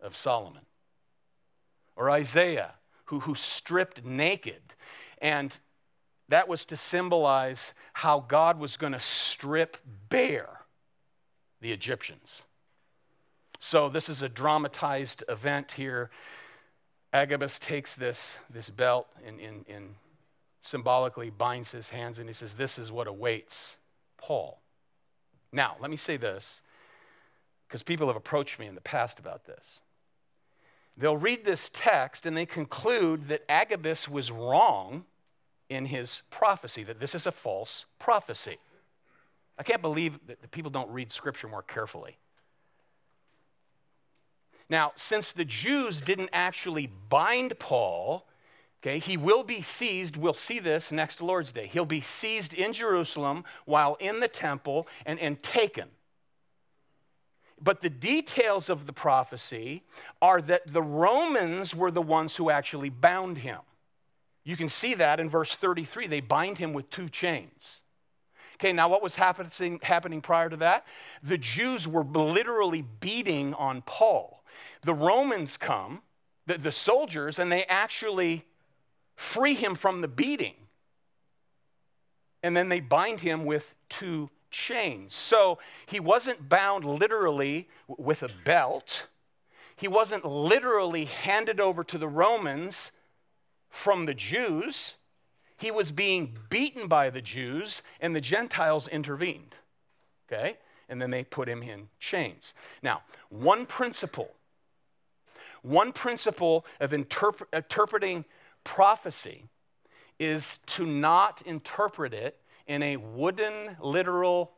of 0.00 0.16
Solomon. 0.16 0.62
Or 1.96 2.10
Isaiah, 2.10 2.74
who, 3.06 3.20
who 3.20 3.34
stripped 3.34 4.04
naked 4.04 4.62
and 5.20 5.58
that 6.28 6.48
was 6.48 6.66
to 6.66 6.76
symbolize 6.76 7.72
how 7.94 8.20
God 8.20 8.58
was 8.58 8.76
going 8.76 8.92
to 8.92 9.00
strip 9.00 9.76
bare 10.08 10.60
the 11.60 11.72
Egyptians. 11.72 12.42
So, 13.60 13.88
this 13.88 14.08
is 14.08 14.22
a 14.22 14.28
dramatized 14.28 15.24
event 15.28 15.72
here. 15.72 16.10
Agabus 17.12 17.58
takes 17.58 17.94
this, 17.94 18.38
this 18.48 18.70
belt 18.70 19.08
and, 19.26 19.40
and, 19.40 19.64
and 19.68 19.94
symbolically 20.62 21.30
binds 21.30 21.72
his 21.72 21.88
hands 21.88 22.18
and 22.18 22.28
he 22.28 22.34
says, 22.34 22.54
This 22.54 22.78
is 22.78 22.92
what 22.92 23.08
awaits 23.08 23.76
Paul. 24.16 24.60
Now, 25.50 25.76
let 25.80 25.90
me 25.90 25.96
say 25.96 26.18
this, 26.18 26.60
because 27.66 27.82
people 27.82 28.06
have 28.06 28.16
approached 28.16 28.58
me 28.58 28.66
in 28.66 28.74
the 28.74 28.80
past 28.80 29.18
about 29.18 29.46
this. 29.46 29.80
They'll 30.96 31.16
read 31.16 31.44
this 31.44 31.70
text 31.72 32.26
and 32.26 32.36
they 32.36 32.46
conclude 32.46 33.28
that 33.28 33.44
Agabus 33.48 34.08
was 34.08 34.30
wrong 34.30 35.04
in 35.68 35.86
his 35.86 36.22
prophecy 36.30 36.82
that 36.84 37.00
this 37.00 37.14
is 37.14 37.26
a 37.26 37.32
false 37.32 37.84
prophecy. 37.98 38.58
I 39.58 39.62
can't 39.62 39.82
believe 39.82 40.18
that 40.26 40.40
the 40.40 40.48
people 40.48 40.70
don't 40.70 40.90
read 40.90 41.10
scripture 41.10 41.48
more 41.48 41.62
carefully. 41.62 42.16
Now, 44.70 44.92
since 44.96 45.32
the 45.32 45.44
Jews 45.44 46.00
didn't 46.00 46.30
actually 46.32 46.90
bind 47.08 47.58
Paul, 47.58 48.26
okay, 48.80 48.98
he 48.98 49.16
will 49.16 49.42
be 49.42 49.62
seized. 49.62 50.16
We'll 50.16 50.34
see 50.34 50.58
this 50.58 50.92
next 50.92 51.20
Lord's 51.20 51.52
Day. 51.52 51.66
He'll 51.66 51.86
be 51.86 52.02
seized 52.02 52.52
in 52.54 52.72
Jerusalem 52.72 53.44
while 53.64 53.96
in 53.98 54.20
the 54.20 54.28
temple 54.28 54.86
and, 55.06 55.18
and 55.18 55.42
taken. 55.42 55.88
But 57.60 57.80
the 57.80 57.90
details 57.90 58.68
of 58.70 58.86
the 58.86 58.92
prophecy 58.92 59.82
are 60.22 60.40
that 60.42 60.72
the 60.72 60.82
Romans 60.82 61.74
were 61.74 61.90
the 61.90 62.02
ones 62.02 62.36
who 62.36 62.50
actually 62.50 62.90
bound 62.90 63.38
him. 63.38 63.60
You 64.48 64.56
can 64.56 64.70
see 64.70 64.94
that 64.94 65.20
in 65.20 65.28
verse 65.28 65.54
33. 65.54 66.06
They 66.06 66.20
bind 66.20 66.56
him 66.56 66.72
with 66.72 66.88
two 66.88 67.10
chains. 67.10 67.82
Okay, 68.54 68.72
now 68.72 68.88
what 68.88 69.02
was 69.02 69.14
happening, 69.14 69.78
happening 69.82 70.22
prior 70.22 70.48
to 70.48 70.56
that? 70.56 70.86
The 71.22 71.36
Jews 71.36 71.86
were 71.86 72.02
literally 72.02 72.80
beating 72.80 73.52
on 73.52 73.82
Paul. 73.82 74.42
The 74.84 74.94
Romans 74.94 75.58
come, 75.58 76.00
the, 76.46 76.56
the 76.56 76.72
soldiers, 76.72 77.38
and 77.38 77.52
they 77.52 77.64
actually 77.64 78.46
free 79.16 79.52
him 79.52 79.74
from 79.74 80.00
the 80.00 80.08
beating. 80.08 80.54
And 82.42 82.56
then 82.56 82.70
they 82.70 82.80
bind 82.80 83.20
him 83.20 83.44
with 83.44 83.74
two 83.90 84.30
chains. 84.50 85.14
So 85.14 85.58
he 85.84 86.00
wasn't 86.00 86.48
bound 86.48 86.86
literally 86.86 87.68
with 87.86 88.22
a 88.22 88.30
belt, 88.46 89.08
he 89.76 89.88
wasn't 89.88 90.24
literally 90.24 91.04
handed 91.04 91.60
over 91.60 91.84
to 91.84 91.98
the 91.98 92.08
Romans 92.08 92.92
from 93.68 94.06
the 94.06 94.14
Jews. 94.14 94.94
He 95.56 95.70
was 95.70 95.90
being 95.90 96.38
beaten 96.48 96.86
by 96.86 97.10
the 97.10 97.20
Jews, 97.20 97.82
and 98.00 98.14
the 98.14 98.20
Gentiles 98.20 98.88
intervened. 98.88 99.56
Okay? 100.30 100.58
And 100.88 101.02
then 101.02 101.10
they 101.10 101.24
put 101.24 101.48
him 101.48 101.62
in 101.62 101.88
chains. 101.98 102.54
Now, 102.82 103.02
one 103.28 103.66
principle, 103.66 104.30
one 105.62 105.92
principle 105.92 106.64
of 106.80 106.92
interp- 106.92 107.46
interpreting 107.52 108.24
prophecy 108.64 109.44
is 110.18 110.58
to 110.66 110.86
not 110.86 111.42
interpret 111.44 112.14
it 112.14 112.38
in 112.66 112.82
a 112.82 112.96
wooden, 112.96 113.76
literal 113.80 114.52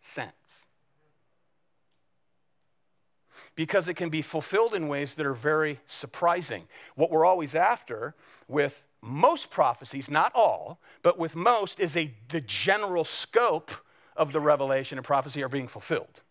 sense 0.00 0.61
because 3.54 3.88
it 3.88 3.94
can 3.94 4.08
be 4.08 4.22
fulfilled 4.22 4.74
in 4.74 4.88
ways 4.88 5.14
that 5.14 5.26
are 5.26 5.34
very 5.34 5.80
surprising. 5.86 6.66
What 6.94 7.10
we're 7.10 7.26
always 7.26 7.54
after 7.54 8.14
with 8.48 8.82
most 9.02 9.50
prophecies, 9.50 10.10
not 10.10 10.32
all, 10.34 10.78
but 11.02 11.18
with 11.18 11.34
most, 11.34 11.80
is 11.80 11.96
a, 11.96 12.12
the 12.28 12.40
general 12.40 13.04
scope 13.04 13.70
of 14.16 14.32
the 14.32 14.40
revelation 14.40 14.98
and 14.98 15.04
prophecy 15.04 15.42
are 15.42 15.48
being 15.48 15.68
fulfilled. 15.68 16.22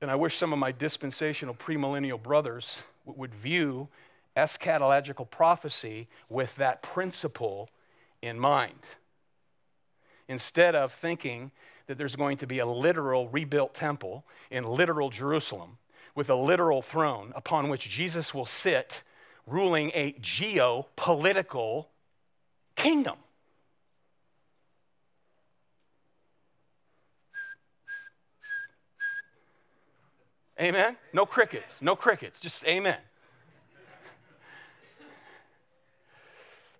And 0.00 0.10
I 0.10 0.16
wish 0.16 0.36
some 0.36 0.52
of 0.52 0.58
my 0.58 0.72
dispensational 0.72 1.54
premillennial 1.54 2.22
brothers 2.22 2.78
would 3.04 3.34
view 3.34 3.88
eschatological 4.36 5.30
prophecy 5.30 6.08
with 6.28 6.54
that 6.56 6.82
principle 6.82 7.70
in 8.20 8.38
mind. 8.38 8.78
Instead 10.28 10.74
of 10.74 10.92
thinking 10.92 11.52
that 11.86 11.98
there's 11.98 12.16
going 12.16 12.36
to 12.38 12.46
be 12.46 12.58
a 12.58 12.66
literal 12.66 13.28
rebuilt 13.28 13.74
temple 13.74 14.24
in 14.50 14.64
literal 14.64 15.10
Jerusalem 15.10 15.78
with 16.14 16.28
a 16.30 16.34
literal 16.34 16.82
throne 16.82 17.32
upon 17.34 17.68
which 17.68 17.88
Jesus 17.88 18.34
will 18.34 18.46
sit 18.46 19.02
ruling 19.46 19.90
a 19.94 20.12
geopolitical 20.14 21.86
kingdom. 22.76 23.16
Amen? 30.60 30.96
No 31.12 31.26
crickets, 31.26 31.82
no 31.82 31.96
crickets, 31.96 32.38
just 32.38 32.64
amen. 32.64 32.98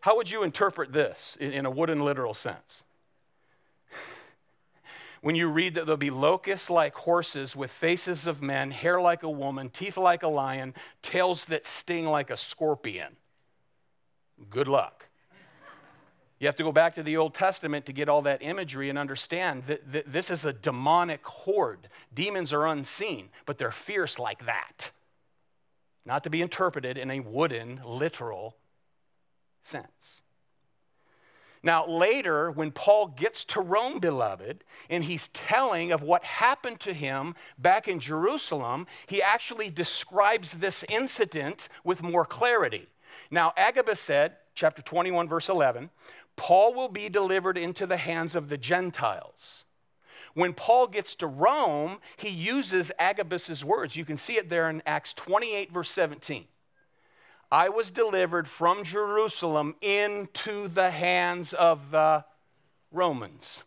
How 0.00 0.16
would 0.16 0.30
you 0.30 0.42
interpret 0.42 0.92
this 0.92 1.36
in 1.40 1.64
a 1.64 1.70
wooden 1.70 2.04
literal 2.04 2.34
sense? 2.34 2.82
When 5.22 5.36
you 5.36 5.48
read 5.48 5.76
that 5.76 5.86
there'll 5.86 5.96
be 5.96 6.10
locusts 6.10 6.68
like 6.68 6.94
horses 6.94 7.54
with 7.54 7.70
faces 7.70 8.26
of 8.26 8.42
men, 8.42 8.72
hair 8.72 9.00
like 9.00 9.22
a 9.22 9.30
woman, 9.30 9.70
teeth 9.70 9.96
like 9.96 10.24
a 10.24 10.28
lion, 10.28 10.74
tails 11.00 11.44
that 11.46 11.64
sting 11.64 12.06
like 12.06 12.28
a 12.28 12.36
scorpion. 12.36 13.16
Good 14.50 14.66
luck. 14.66 15.06
You 16.40 16.48
have 16.48 16.56
to 16.56 16.64
go 16.64 16.72
back 16.72 16.96
to 16.96 17.04
the 17.04 17.16
Old 17.16 17.34
Testament 17.34 17.86
to 17.86 17.92
get 17.92 18.08
all 18.08 18.22
that 18.22 18.42
imagery 18.42 18.88
and 18.90 18.98
understand 18.98 19.62
that, 19.68 19.92
that 19.92 20.12
this 20.12 20.28
is 20.28 20.44
a 20.44 20.52
demonic 20.52 21.24
horde. 21.24 21.88
Demons 22.12 22.52
are 22.52 22.66
unseen, 22.66 23.28
but 23.46 23.58
they're 23.58 23.70
fierce 23.70 24.18
like 24.18 24.44
that. 24.46 24.90
Not 26.04 26.24
to 26.24 26.30
be 26.30 26.42
interpreted 26.42 26.98
in 26.98 27.12
a 27.12 27.20
wooden, 27.20 27.80
literal 27.84 28.56
sense. 29.62 30.21
Now, 31.62 31.86
later, 31.86 32.50
when 32.50 32.72
Paul 32.72 33.08
gets 33.08 33.44
to 33.46 33.60
Rome, 33.60 34.00
beloved, 34.00 34.64
and 34.90 35.04
he's 35.04 35.28
telling 35.28 35.92
of 35.92 36.02
what 36.02 36.24
happened 36.24 36.80
to 36.80 36.92
him 36.92 37.36
back 37.56 37.86
in 37.86 38.00
Jerusalem, 38.00 38.86
he 39.06 39.22
actually 39.22 39.70
describes 39.70 40.54
this 40.54 40.84
incident 40.88 41.68
with 41.84 42.02
more 42.02 42.24
clarity. 42.24 42.88
Now, 43.30 43.52
Agabus 43.56 44.00
said, 44.00 44.36
chapter 44.54 44.82
21, 44.82 45.28
verse 45.28 45.48
11, 45.48 45.90
Paul 46.34 46.74
will 46.74 46.88
be 46.88 47.08
delivered 47.08 47.56
into 47.56 47.86
the 47.86 47.96
hands 47.96 48.34
of 48.34 48.48
the 48.48 48.58
Gentiles. 48.58 49.64
When 50.34 50.54
Paul 50.54 50.86
gets 50.88 51.14
to 51.16 51.26
Rome, 51.26 51.98
he 52.16 52.30
uses 52.30 52.90
Agabus's 52.98 53.64
words. 53.64 53.96
You 53.96 54.04
can 54.04 54.16
see 54.16 54.36
it 54.36 54.48
there 54.48 54.68
in 54.68 54.82
Acts 54.86 55.12
28, 55.14 55.70
verse 55.70 55.90
17. 55.90 56.46
I 57.52 57.68
was 57.68 57.90
delivered 57.90 58.48
from 58.48 58.82
Jerusalem 58.82 59.74
into 59.82 60.68
the 60.68 60.90
hands 60.90 61.52
of 61.52 61.90
the 61.90 62.24
Romans. 62.90 63.62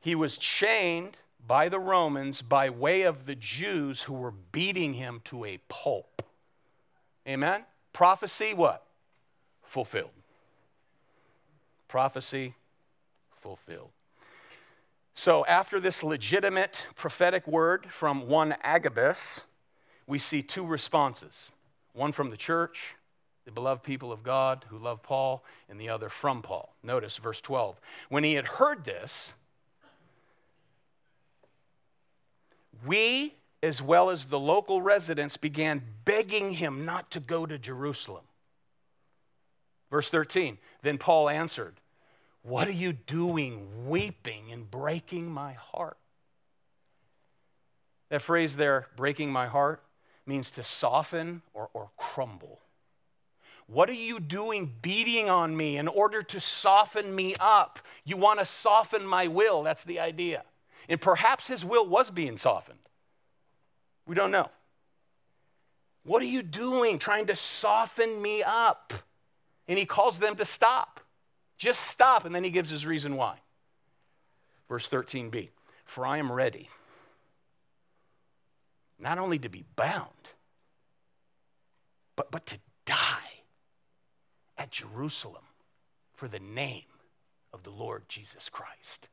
He 0.00 0.14
was 0.14 0.38
chained 0.38 1.18
by 1.46 1.68
the 1.68 1.78
Romans 1.78 2.40
by 2.40 2.70
way 2.70 3.02
of 3.02 3.26
the 3.26 3.34
Jews 3.34 4.00
who 4.00 4.14
were 4.14 4.30
beating 4.30 4.94
him 4.94 5.20
to 5.24 5.44
a 5.44 5.58
pulp. 5.68 6.22
Amen? 7.28 7.66
Prophecy, 7.92 8.54
what? 8.54 8.86
Fulfilled. 9.62 10.08
Prophecy 11.86 12.54
fulfilled. 13.42 13.90
So, 15.12 15.44
after 15.44 15.78
this 15.78 16.02
legitimate 16.02 16.86
prophetic 16.94 17.46
word 17.46 17.88
from 17.90 18.26
one 18.26 18.54
Agabus, 18.62 19.44
we 20.10 20.18
see 20.18 20.42
two 20.42 20.66
responses 20.66 21.52
one 21.92 22.12
from 22.12 22.30
the 22.30 22.36
church, 22.36 22.96
the 23.44 23.52
beloved 23.52 23.82
people 23.82 24.12
of 24.12 24.22
God 24.22 24.64
who 24.68 24.78
love 24.78 25.02
Paul, 25.02 25.44
and 25.68 25.80
the 25.80 25.88
other 25.88 26.08
from 26.08 26.42
Paul. 26.42 26.74
Notice 26.82 27.16
verse 27.16 27.40
12. 27.40 27.80
When 28.08 28.24
he 28.24 28.34
had 28.34 28.46
heard 28.46 28.84
this, 28.84 29.32
we, 32.84 33.34
as 33.62 33.80
well 33.82 34.10
as 34.10 34.26
the 34.26 34.38
local 34.38 34.82
residents, 34.82 35.36
began 35.36 35.82
begging 36.04 36.54
him 36.54 36.84
not 36.84 37.10
to 37.12 37.20
go 37.20 37.46
to 37.46 37.58
Jerusalem. 37.58 38.24
Verse 39.90 40.08
13. 40.08 40.58
Then 40.82 40.98
Paul 40.98 41.28
answered, 41.28 41.74
What 42.42 42.68
are 42.68 42.72
you 42.72 42.92
doing, 42.92 43.88
weeping 43.88 44.52
and 44.52 44.70
breaking 44.70 45.30
my 45.30 45.52
heart? 45.54 45.98
That 48.08 48.22
phrase 48.22 48.56
there, 48.56 48.88
breaking 48.96 49.30
my 49.30 49.46
heart, 49.46 49.82
means 50.30 50.52
to 50.52 50.62
soften 50.62 51.42
or, 51.52 51.68
or 51.74 51.90
crumble. 51.96 52.60
What 53.66 53.90
are 53.90 53.92
you 53.92 54.20
doing 54.20 54.72
beating 54.80 55.28
on 55.28 55.56
me 55.56 55.76
in 55.76 55.88
order 55.88 56.22
to 56.22 56.40
soften 56.40 57.14
me 57.14 57.34
up? 57.40 57.80
You 58.04 58.16
want 58.16 58.38
to 58.38 58.46
soften 58.46 59.04
my 59.04 59.26
will. 59.26 59.64
That's 59.64 59.82
the 59.82 59.98
idea. 59.98 60.44
And 60.88 61.00
perhaps 61.00 61.48
his 61.48 61.64
will 61.64 61.86
was 61.86 62.10
being 62.10 62.36
softened. 62.36 62.78
We 64.06 64.14
don't 64.14 64.30
know. 64.30 64.50
What 66.04 66.22
are 66.22 66.26
you 66.26 66.42
doing 66.42 66.98
trying 66.98 67.26
to 67.26 67.36
soften 67.36 68.22
me 68.22 68.44
up? 68.44 68.92
And 69.66 69.76
he 69.78 69.84
calls 69.84 70.20
them 70.20 70.36
to 70.36 70.44
stop. 70.44 71.00
Just 71.58 71.82
stop. 71.82 72.24
And 72.24 72.32
then 72.32 72.44
he 72.44 72.50
gives 72.50 72.70
his 72.70 72.86
reason 72.86 73.16
why. 73.16 73.38
Verse 74.68 74.88
13b 74.88 75.48
For 75.84 76.06
I 76.06 76.18
am 76.18 76.30
ready 76.30 76.68
not 79.00 79.18
only 79.18 79.38
to 79.38 79.48
be 79.48 79.64
bound, 79.76 80.08
but, 82.16 82.30
but 82.30 82.46
to 82.46 82.58
die 82.84 83.44
at 84.58 84.70
Jerusalem 84.70 85.44
for 86.14 86.28
the 86.28 86.38
name 86.38 86.82
of 87.52 87.62
the 87.62 87.70
Lord 87.70 88.08
Jesus 88.08 88.48
Christ. 88.48 89.08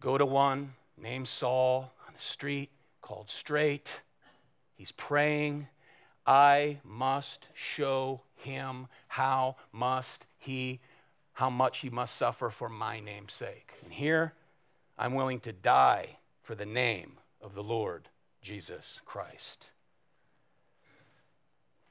Go 0.00 0.18
to 0.18 0.26
one 0.26 0.74
named 0.96 1.28
Saul 1.28 1.92
on 2.06 2.14
the 2.14 2.22
street 2.22 2.70
called 3.02 3.30
Straight. 3.30 4.00
He's 4.74 4.92
praying. 4.92 5.68
I 6.26 6.78
must 6.84 7.46
show 7.54 8.22
him 8.36 8.88
how 9.08 9.56
must 9.72 10.26
he 10.38 10.80
how 11.34 11.48
much 11.48 11.78
he 11.78 11.88
must 11.88 12.16
suffer 12.16 12.50
for 12.50 12.68
my 12.68 13.00
name's 13.00 13.32
sake. 13.32 13.72
And 13.82 13.92
here 13.92 14.34
I'm 15.00 15.14
willing 15.14 15.40
to 15.40 15.52
die 15.54 16.18
for 16.42 16.54
the 16.54 16.66
name 16.66 17.12
of 17.40 17.54
the 17.54 17.62
Lord 17.62 18.10
Jesus 18.42 19.00
Christ. 19.06 19.64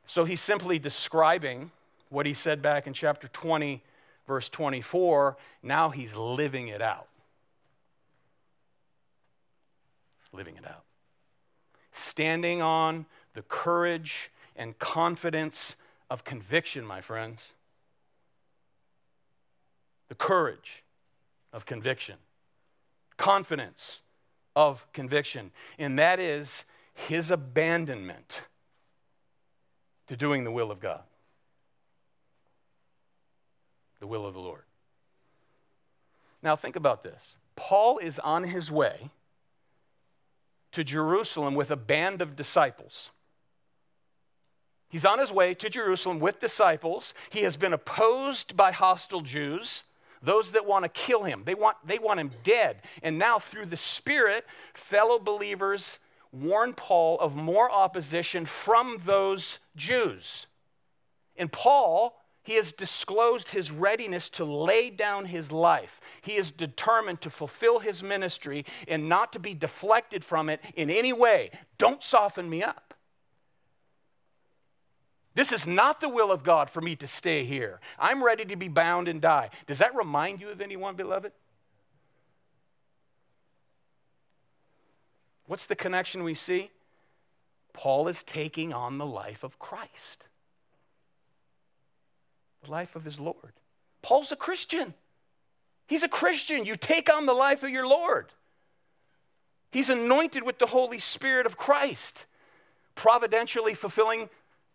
So 0.05 0.25
he's 0.25 0.39
simply 0.39 0.77
describing 0.77 1.71
what 2.09 2.27
he 2.27 2.35
said 2.35 2.61
back 2.61 2.85
in 2.85 2.93
chapter 2.93 3.27
20, 3.27 3.81
verse 4.27 4.47
24. 4.49 5.37
Now 5.63 5.89
he's 5.89 6.13
living 6.13 6.67
it 6.67 6.83
out. 6.83 7.07
Living 10.31 10.55
it 10.55 10.67
out. 10.67 10.83
Standing 11.91 12.61
on 12.61 13.07
the 13.33 13.41
courage 13.41 14.29
and 14.55 14.77
confidence 14.77 15.75
of 16.11 16.23
conviction, 16.23 16.85
my 16.85 17.01
friends. 17.01 17.53
The 20.09 20.15
courage 20.15 20.83
of 21.51 21.65
conviction 21.65 22.17
confidence 23.19 24.01
of 24.55 24.91
conviction, 24.93 25.51
and 25.77 25.99
that 25.99 26.19
is 26.19 26.63
his 26.95 27.29
abandonment 27.29 28.41
to 30.07 30.17
doing 30.17 30.43
the 30.43 30.51
will 30.51 30.71
of 30.71 30.79
God, 30.79 31.03
the 33.99 34.07
will 34.07 34.25
of 34.25 34.33
the 34.33 34.39
Lord. 34.39 34.63
Now, 36.41 36.55
think 36.55 36.75
about 36.75 37.03
this 37.03 37.35
Paul 37.55 37.99
is 37.99 38.17
on 38.19 38.45
his 38.45 38.71
way 38.71 39.11
to 40.71 40.83
Jerusalem 40.83 41.53
with 41.53 41.69
a 41.69 41.75
band 41.75 42.21
of 42.21 42.35
disciples. 42.35 43.11
He's 44.87 45.05
on 45.05 45.19
his 45.19 45.31
way 45.31 45.53
to 45.53 45.69
Jerusalem 45.69 46.19
with 46.19 46.39
disciples. 46.39 47.13
He 47.29 47.41
has 47.41 47.57
been 47.57 47.73
opposed 47.73 48.57
by 48.57 48.71
hostile 48.71 49.21
Jews 49.21 49.83
those 50.21 50.51
that 50.51 50.65
want 50.65 50.83
to 50.83 50.89
kill 50.89 51.23
him. 51.23 51.43
They 51.45 51.55
want, 51.55 51.77
they 51.85 51.99
want 51.99 52.19
him 52.19 52.31
dead. 52.43 52.81
And 53.03 53.17
now, 53.17 53.39
through 53.39 53.65
the 53.65 53.77
Spirit, 53.77 54.45
fellow 54.73 55.19
believers 55.19 55.97
warn 56.31 56.73
Paul 56.73 57.19
of 57.19 57.35
more 57.35 57.71
opposition 57.71 58.45
from 58.45 59.01
those 59.05 59.59
Jews. 59.75 60.45
And 61.35 61.51
Paul, 61.51 62.21
he 62.43 62.55
has 62.55 62.73
disclosed 62.73 63.49
his 63.49 63.71
readiness 63.71 64.29
to 64.31 64.45
lay 64.45 64.89
down 64.89 65.25
his 65.25 65.51
life. 65.51 66.01
He 66.21 66.35
is 66.35 66.51
determined 66.51 67.21
to 67.21 67.29
fulfill 67.29 67.79
his 67.79 68.03
ministry 68.03 68.65
and 68.87 69.07
not 69.07 69.33
to 69.33 69.39
be 69.39 69.53
deflected 69.53 70.23
from 70.23 70.49
it 70.49 70.61
in 70.75 70.89
any 70.89 71.13
way. 71.13 71.51
Don't 71.77 72.03
soften 72.03 72.49
me 72.49 72.61
up. 72.61 72.88
This 75.35 75.51
is 75.51 75.67
not 75.67 76.01
the 76.01 76.09
will 76.09 76.31
of 76.31 76.43
God 76.43 76.69
for 76.69 76.81
me 76.81 76.95
to 76.97 77.07
stay 77.07 77.45
here. 77.45 77.79
I'm 77.97 78.23
ready 78.23 78.45
to 78.45 78.55
be 78.55 78.67
bound 78.67 79.07
and 79.07 79.21
die. 79.21 79.49
Does 79.67 79.79
that 79.79 79.95
remind 79.95 80.41
you 80.41 80.49
of 80.49 80.59
anyone, 80.59 80.95
beloved? 80.95 81.31
What's 85.45 85.65
the 85.65 85.75
connection 85.75 86.23
we 86.23 86.35
see? 86.35 86.71
Paul 87.73 88.07
is 88.07 88.23
taking 88.23 88.73
on 88.73 88.97
the 88.97 89.05
life 89.05 89.43
of 89.43 89.59
Christ, 89.59 90.25
the 92.63 92.71
life 92.71 92.95
of 92.95 93.05
his 93.05 93.19
Lord. 93.19 93.53
Paul's 94.01 94.31
a 94.31 94.35
Christian. 94.35 94.93
He's 95.87 96.03
a 96.03 96.09
Christian. 96.09 96.65
You 96.65 96.75
take 96.75 97.11
on 97.11 97.25
the 97.25 97.33
life 97.33 97.63
of 97.63 97.69
your 97.69 97.87
Lord. 97.87 98.31
He's 99.71 99.89
anointed 99.89 100.43
with 100.43 100.59
the 100.59 100.67
Holy 100.67 100.99
Spirit 100.99 101.45
of 101.45 101.57
Christ. 101.57 102.25
providentially 102.99 103.73
fulfilling 103.73 104.29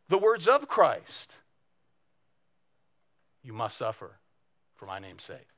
the 0.09 0.19
words 0.19 0.47
of 0.47 0.69
Christ. 0.69 1.35
You 3.43 3.53
must 3.53 3.77
suffer 3.77 4.13
for 4.75 4.87
my 4.87 4.99
name's 4.99 5.25
sake. 5.25 5.49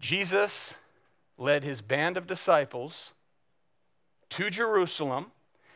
Jesus 0.00 0.74
led 1.38 1.64
his 1.64 1.80
band 1.80 2.16
of 2.16 2.26
disciples 2.26 3.12
to 4.30 4.50
Jerusalem, 4.50 5.32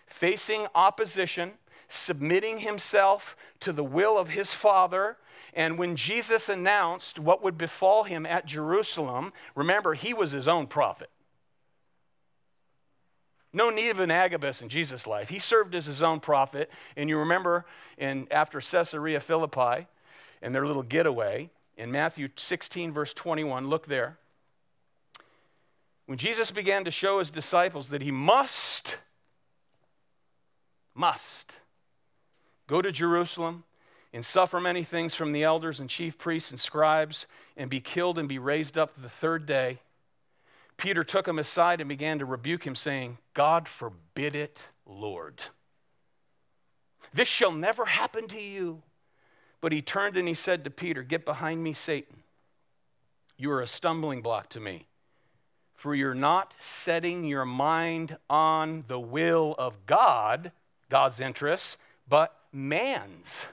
facing 0.06 0.66
opposition, 0.74 1.52
submitting 1.88 2.60
himself 2.60 3.36
to 3.60 3.72
the 3.72 3.84
will 3.84 4.18
of 4.18 4.28
his 4.28 4.52
Father. 4.54 5.16
And 5.54 5.78
when 5.78 5.96
Jesus 5.96 6.48
announced 6.48 7.18
what 7.18 7.42
would 7.42 7.58
befall 7.58 8.04
him 8.04 8.26
at 8.26 8.46
Jerusalem, 8.46 9.32
remember, 9.54 9.94
he 9.94 10.14
was 10.14 10.30
his 10.30 10.48
own 10.48 10.66
prophet. 10.66 11.10
No 13.52 13.70
need 13.70 13.88
of 13.90 14.00
an 14.00 14.10
Agabus 14.10 14.62
in 14.62 14.68
Jesus' 14.68 15.06
life. 15.06 15.28
He 15.28 15.38
served 15.38 15.74
as 15.74 15.86
his 15.86 16.02
own 16.02 16.20
prophet. 16.20 16.70
And 16.96 17.08
you 17.08 17.18
remember 17.18 17.66
in, 17.98 18.28
after 18.30 18.60
Caesarea 18.60 19.20
Philippi 19.20 19.86
and 20.40 20.54
their 20.54 20.66
little 20.66 20.84
getaway, 20.84 21.50
in 21.76 21.90
Matthew 21.90 22.28
16, 22.36 22.92
verse 22.92 23.14
21, 23.14 23.68
look 23.68 23.86
there. 23.86 24.18
When 26.04 26.18
Jesus 26.18 26.50
began 26.50 26.84
to 26.84 26.90
show 26.90 27.20
his 27.20 27.30
disciples 27.30 27.88
that 27.88 28.02
he 28.02 28.10
must, 28.10 28.98
must 30.94 31.54
go 32.66 32.82
to 32.82 32.92
Jerusalem 32.92 33.64
and 34.12 34.26
suffer 34.26 34.60
many 34.60 34.84
things 34.84 35.14
from 35.14 35.32
the 35.32 35.42
elders 35.42 35.80
and 35.80 35.88
chief 35.88 36.18
priests 36.18 36.50
and 36.50 36.60
scribes 36.60 37.26
and 37.56 37.70
be 37.70 37.80
killed 37.80 38.18
and 38.18 38.28
be 38.28 38.38
raised 38.38 38.76
up 38.76 39.00
the 39.00 39.08
third 39.08 39.46
day, 39.46 39.78
Peter 40.80 41.04
took 41.04 41.28
him 41.28 41.38
aside 41.38 41.82
and 41.82 41.88
began 41.88 42.18
to 42.18 42.24
rebuke 42.24 42.66
him, 42.66 42.74
saying, 42.74 43.18
God 43.34 43.68
forbid 43.68 44.34
it, 44.34 44.58
Lord. 44.86 45.42
This 47.12 47.28
shall 47.28 47.52
never 47.52 47.84
happen 47.84 48.26
to 48.28 48.40
you. 48.40 48.82
But 49.60 49.72
he 49.72 49.82
turned 49.82 50.16
and 50.16 50.26
he 50.26 50.32
said 50.32 50.64
to 50.64 50.70
Peter, 50.70 51.02
Get 51.02 51.26
behind 51.26 51.62
me, 51.62 51.74
Satan. 51.74 52.22
You 53.36 53.52
are 53.52 53.60
a 53.60 53.66
stumbling 53.66 54.22
block 54.22 54.48
to 54.50 54.60
me, 54.60 54.86
for 55.74 55.94
you're 55.94 56.14
not 56.14 56.54
setting 56.58 57.24
your 57.24 57.44
mind 57.44 58.16
on 58.30 58.84
the 58.88 59.00
will 59.00 59.54
of 59.58 59.84
God, 59.84 60.50
God's 60.88 61.20
interests, 61.20 61.76
but 62.08 62.34
man's. 62.52 63.44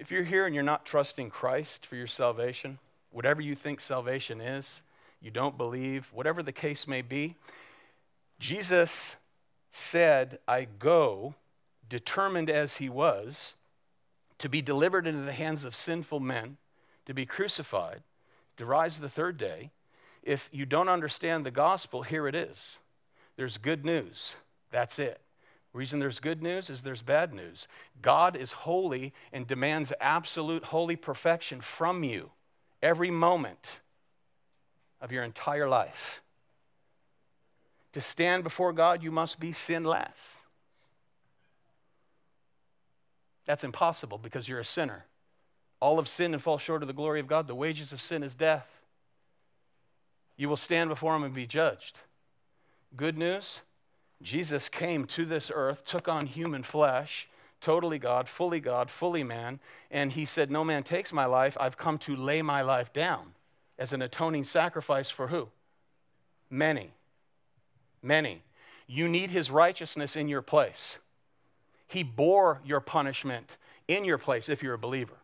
If 0.00 0.10
you're 0.10 0.24
here 0.24 0.46
and 0.46 0.54
you're 0.54 0.64
not 0.64 0.86
trusting 0.86 1.28
Christ 1.28 1.84
for 1.84 1.94
your 1.94 2.06
salvation, 2.06 2.78
whatever 3.10 3.42
you 3.42 3.54
think 3.54 3.82
salvation 3.82 4.40
is, 4.40 4.80
you 5.20 5.30
don't 5.30 5.58
believe, 5.58 6.08
whatever 6.10 6.42
the 6.42 6.52
case 6.52 6.88
may 6.88 7.02
be, 7.02 7.36
Jesus 8.38 9.16
said, 9.70 10.38
I 10.48 10.66
go, 10.78 11.34
determined 11.86 12.48
as 12.48 12.76
he 12.76 12.88
was, 12.88 13.52
to 14.38 14.48
be 14.48 14.62
delivered 14.62 15.06
into 15.06 15.20
the 15.20 15.34
hands 15.34 15.64
of 15.64 15.76
sinful 15.76 16.20
men, 16.20 16.56
to 17.04 17.12
be 17.12 17.26
crucified, 17.26 18.02
to 18.56 18.64
rise 18.64 18.96
the 18.96 19.10
third 19.10 19.36
day. 19.36 19.70
If 20.22 20.48
you 20.50 20.64
don't 20.64 20.88
understand 20.88 21.44
the 21.44 21.50
gospel, 21.50 22.04
here 22.04 22.26
it 22.26 22.34
is. 22.34 22.78
There's 23.36 23.58
good 23.58 23.84
news. 23.84 24.34
That's 24.70 24.98
it. 24.98 25.20
Reason 25.72 26.00
there's 26.00 26.18
good 26.18 26.42
news 26.42 26.68
is 26.68 26.82
there's 26.82 27.02
bad 27.02 27.32
news. 27.32 27.68
God 28.02 28.36
is 28.36 28.52
holy 28.52 29.12
and 29.32 29.46
demands 29.46 29.92
absolute 30.00 30.64
holy 30.64 30.96
perfection 30.96 31.60
from 31.60 32.02
you 32.02 32.30
every 32.82 33.10
moment 33.10 33.78
of 35.00 35.12
your 35.12 35.22
entire 35.22 35.68
life. 35.68 36.22
To 37.92 38.00
stand 38.00 38.42
before 38.42 38.72
God, 38.72 39.02
you 39.02 39.10
must 39.10 39.38
be 39.38 39.52
sinless. 39.52 40.36
That's 43.46 43.64
impossible 43.64 44.18
because 44.18 44.48
you're 44.48 44.60
a 44.60 44.64
sinner. 44.64 45.06
All 45.80 45.98
of 45.98 46.08
sin 46.08 46.34
and 46.34 46.42
fall 46.42 46.58
short 46.58 46.82
of 46.82 46.88
the 46.88 46.94
glory 46.94 47.20
of 47.20 47.26
God. 47.26 47.46
The 47.46 47.54
wages 47.54 47.92
of 47.92 48.00
sin 48.00 48.22
is 48.22 48.34
death. 48.34 48.68
You 50.36 50.48
will 50.48 50.56
stand 50.56 50.90
before 50.90 51.16
Him 51.16 51.22
and 51.22 51.34
be 51.34 51.46
judged. 51.46 51.98
Good 52.96 53.16
news 53.16 53.60
Jesus 54.22 54.68
came 54.68 55.06
to 55.06 55.24
this 55.24 55.50
earth, 55.54 55.84
took 55.84 56.08
on 56.08 56.26
human 56.26 56.62
flesh, 56.62 57.28
totally 57.60 57.98
God, 57.98 58.28
fully 58.28 58.60
God, 58.60 58.90
fully 58.90 59.24
man, 59.24 59.60
and 59.90 60.12
He 60.12 60.24
said, 60.24 60.50
No 60.50 60.64
man 60.64 60.82
takes 60.82 61.12
my 61.12 61.24
life. 61.24 61.56
I've 61.60 61.78
come 61.78 61.98
to 61.98 62.14
lay 62.14 62.42
my 62.42 62.62
life 62.62 62.92
down 62.92 63.34
as 63.78 63.92
an 63.92 64.02
atoning 64.02 64.44
sacrifice 64.44 65.08
for 65.08 65.28
who? 65.28 65.48
Many. 66.50 66.92
Many. 68.02 68.42
You 68.86 69.08
need 69.08 69.30
his 69.30 69.50
righteousness 69.50 70.16
in 70.16 70.28
your 70.28 70.42
place. 70.42 70.98
He 71.86 72.02
bore 72.02 72.60
your 72.64 72.80
punishment 72.80 73.56
in 73.88 74.04
your 74.04 74.18
place 74.18 74.48
if 74.48 74.62
you're 74.62 74.74
a 74.74 74.78
believer. 74.78 75.16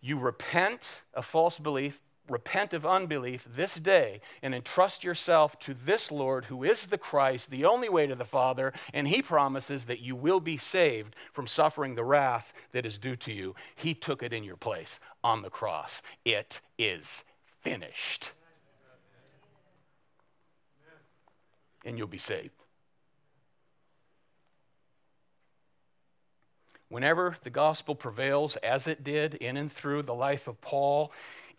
You 0.00 0.18
repent 0.18 0.88
of 1.14 1.24
false 1.24 1.58
belief, 1.58 2.00
repent 2.28 2.72
of 2.72 2.86
unbelief 2.86 3.46
this 3.48 3.74
day, 3.76 4.20
and 4.42 4.54
entrust 4.54 5.04
yourself 5.04 5.58
to 5.60 5.74
this 5.74 6.10
Lord 6.10 6.46
who 6.46 6.62
is 6.62 6.86
the 6.86 6.98
Christ, 6.98 7.50
the 7.50 7.64
only 7.64 7.88
way 7.88 8.06
to 8.06 8.14
the 8.14 8.24
Father, 8.24 8.72
and 8.92 9.08
he 9.08 9.22
promises 9.22 9.84
that 9.84 10.00
you 10.00 10.14
will 10.14 10.40
be 10.40 10.56
saved 10.56 11.16
from 11.32 11.46
suffering 11.46 11.94
the 11.94 12.04
wrath 12.04 12.52
that 12.72 12.86
is 12.86 12.98
due 12.98 13.16
to 13.16 13.32
you. 13.32 13.54
He 13.74 13.94
took 13.94 14.22
it 14.22 14.32
in 14.32 14.44
your 14.44 14.56
place 14.56 15.00
on 15.24 15.42
the 15.42 15.50
cross. 15.50 16.02
It 16.24 16.60
is 16.78 17.24
finished. 17.60 18.32
and 21.84 21.98
you'll 21.98 22.06
be 22.06 22.18
saved. 22.18 22.50
Whenever 26.88 27.38
the 27.42 27.50
gospel 27.50 27.94
prevails, 27.94 28.56
as 28.56 28.86
it 28.86 29.02
did 29.02 29.34
in 29.34 29.56
and 29.56 29.72
through 29.72 30.02
the 30.02 30.14
life 30.14 30.46
of 30.46 30.60
Paul, 30.60 31.10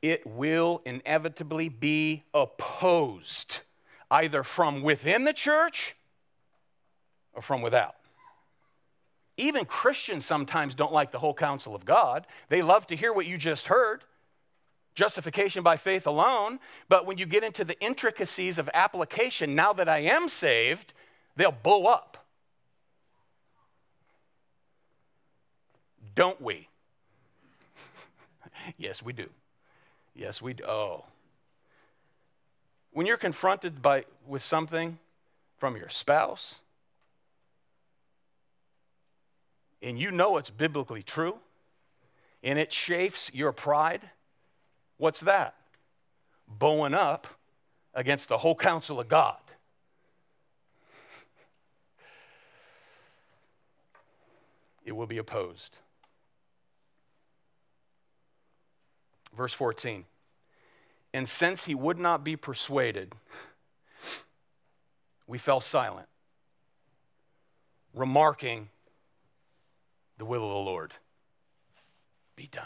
it 0.03 0.27
will 0.27 0.81
inevitably 0.85 1.69
be 1.69 2.25
opposed, 2.33 3.59
either 4.11 4.43
from 4.43 4.83
within 4.83 5.23
the 5.23 5.31
church 5.31 5.95
or 7.31 7.41
from 7.41 7.61
without. 7.61 7.95
Even 9.37 9.63
Christians 9.65 10.25
sometimes 10.25 10.75
don't 10.75 10.91
like 10.91 11.11
the 11.11 11.19
whole 11.19 11.33
counsel 11.33 11.73
of 11.73 11.85
God. 11.85 12.27
They 12.49 12.61
love 12.61 12.85
to 12.87 12.97
hear 12.97 13.13
what 13.13 13.25
you 13.25 13.37
just 13.37 13.67
heard 13.67 14.03
justification 14.93 15.63
by 15.63 15.75
faith 15.77 16.05
alone, 16.05 16.59
but 16.87 17.07
when 17.07 17.17
you 17.17 17.25
get 17.25 17.43
into 17.43 17.63
the 17.63 17.79
intricacies 17.79 18.59
of 18.59 18.69
application, 18.75 19.55
now 19.55 19.73
that 19.73 19.89
I 19.89 19.99
am 19.99 20.29
saved, 20.29 20.93
they'll 21.35 21.51
blow 21.51 21.85
up. 21.85 22.25
Don't 26.13 26.39
we? 26.39 26.67
yes, 28.77 29.01
we 29.01 29.13
do. 29.13 29.29
Yes, 30.15 30.41
we 30.41 30.53
do. 30.53 30.63
Oh. 30.65 31.05
When 32.91 33.05
you're 33.05 33.17
confronted 33.17 33.81
by, 33.81 34.05
with 34.27 34.43
something 34.43 34.99
from 35.57 35.75
your 35.75 35.89
spouse, 35.89 36.55
and 39.81 39.99
you 39.99 40.11
know 40.11 40.37
it's 40.37 40.49
biblically 40.49 41.03
true, 41.03 41.37
and 42.43 42.59
it 42.59 42.69
chafes 42.69 43.31
your 43.33 43.51
pride, 43.51 44.09
What's 45.03 45.19
that? 45.19 45.55
Bowing 46.47 46.93
up 46.93 47.27
against 47.93 48.29
the 48.29 48.37
whole 48.37 48.55
counsel 48.55 48.99
of 49.01 49.07
God. 49.07 49.37
It 54.85 54.93
will 54.93 55.07
be 55.07 55.17
opposed. 55.17 55.77
Verse 59.35 59.53
14. 59.53 60.05
And 61.13 61.27
since 61.29 61.65
he 61.65 61.75
would 61.75 61.99
not 61.99 62.23
be 62.23 62.35
persuaded, 62.35 63.13
we 65.27 65.37
fell 65.37 65.61
silent, 65.61 66.07
remarking, 67.93 68.69
The 70.17 70.25
will 70.25 70.43
of 70.43 70.51
the 70.51 70.55
Lord 70.57 70.93
be 72.35 72.47
done. 72.47 72.65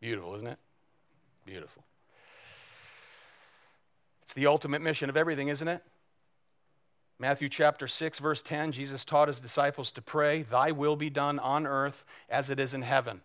Beautiful, 0.00 0.34
isn't 0.36 0.48
it? 0.48 0.58
Beautiful. 1.44 1.84
It's 4.22 4.34
the 4.34 4.46
ultimate 4.46 4.82
mission 4.82 5.10
of 5.10 5.16
everything, 5.16 5.48
isn't 5.48 5.66
it? 5.68 5.82
Matthew 7.18 7.48
chapter 7.50 7.86
6, 7.86 8.18
verse 8.18 8.40
10, 8.40 8.72
Jesus 8.72 9.04
taught 9.04 9.28
his 9.28 9.40
disciples 9.40 9.92
to 9.92 10.00
pray, 10.00 10.42
Thy 10.42 10.70
will 10.70 10.96
be 10.96 11.10
done 11.10 11.38
on 11.38 11.66
earth 11.66 12.04
as 12.30 12.48
it 12.48 12.58
is 12.58 12.72
in 12.72 12.82
heaven. 12.82 13.20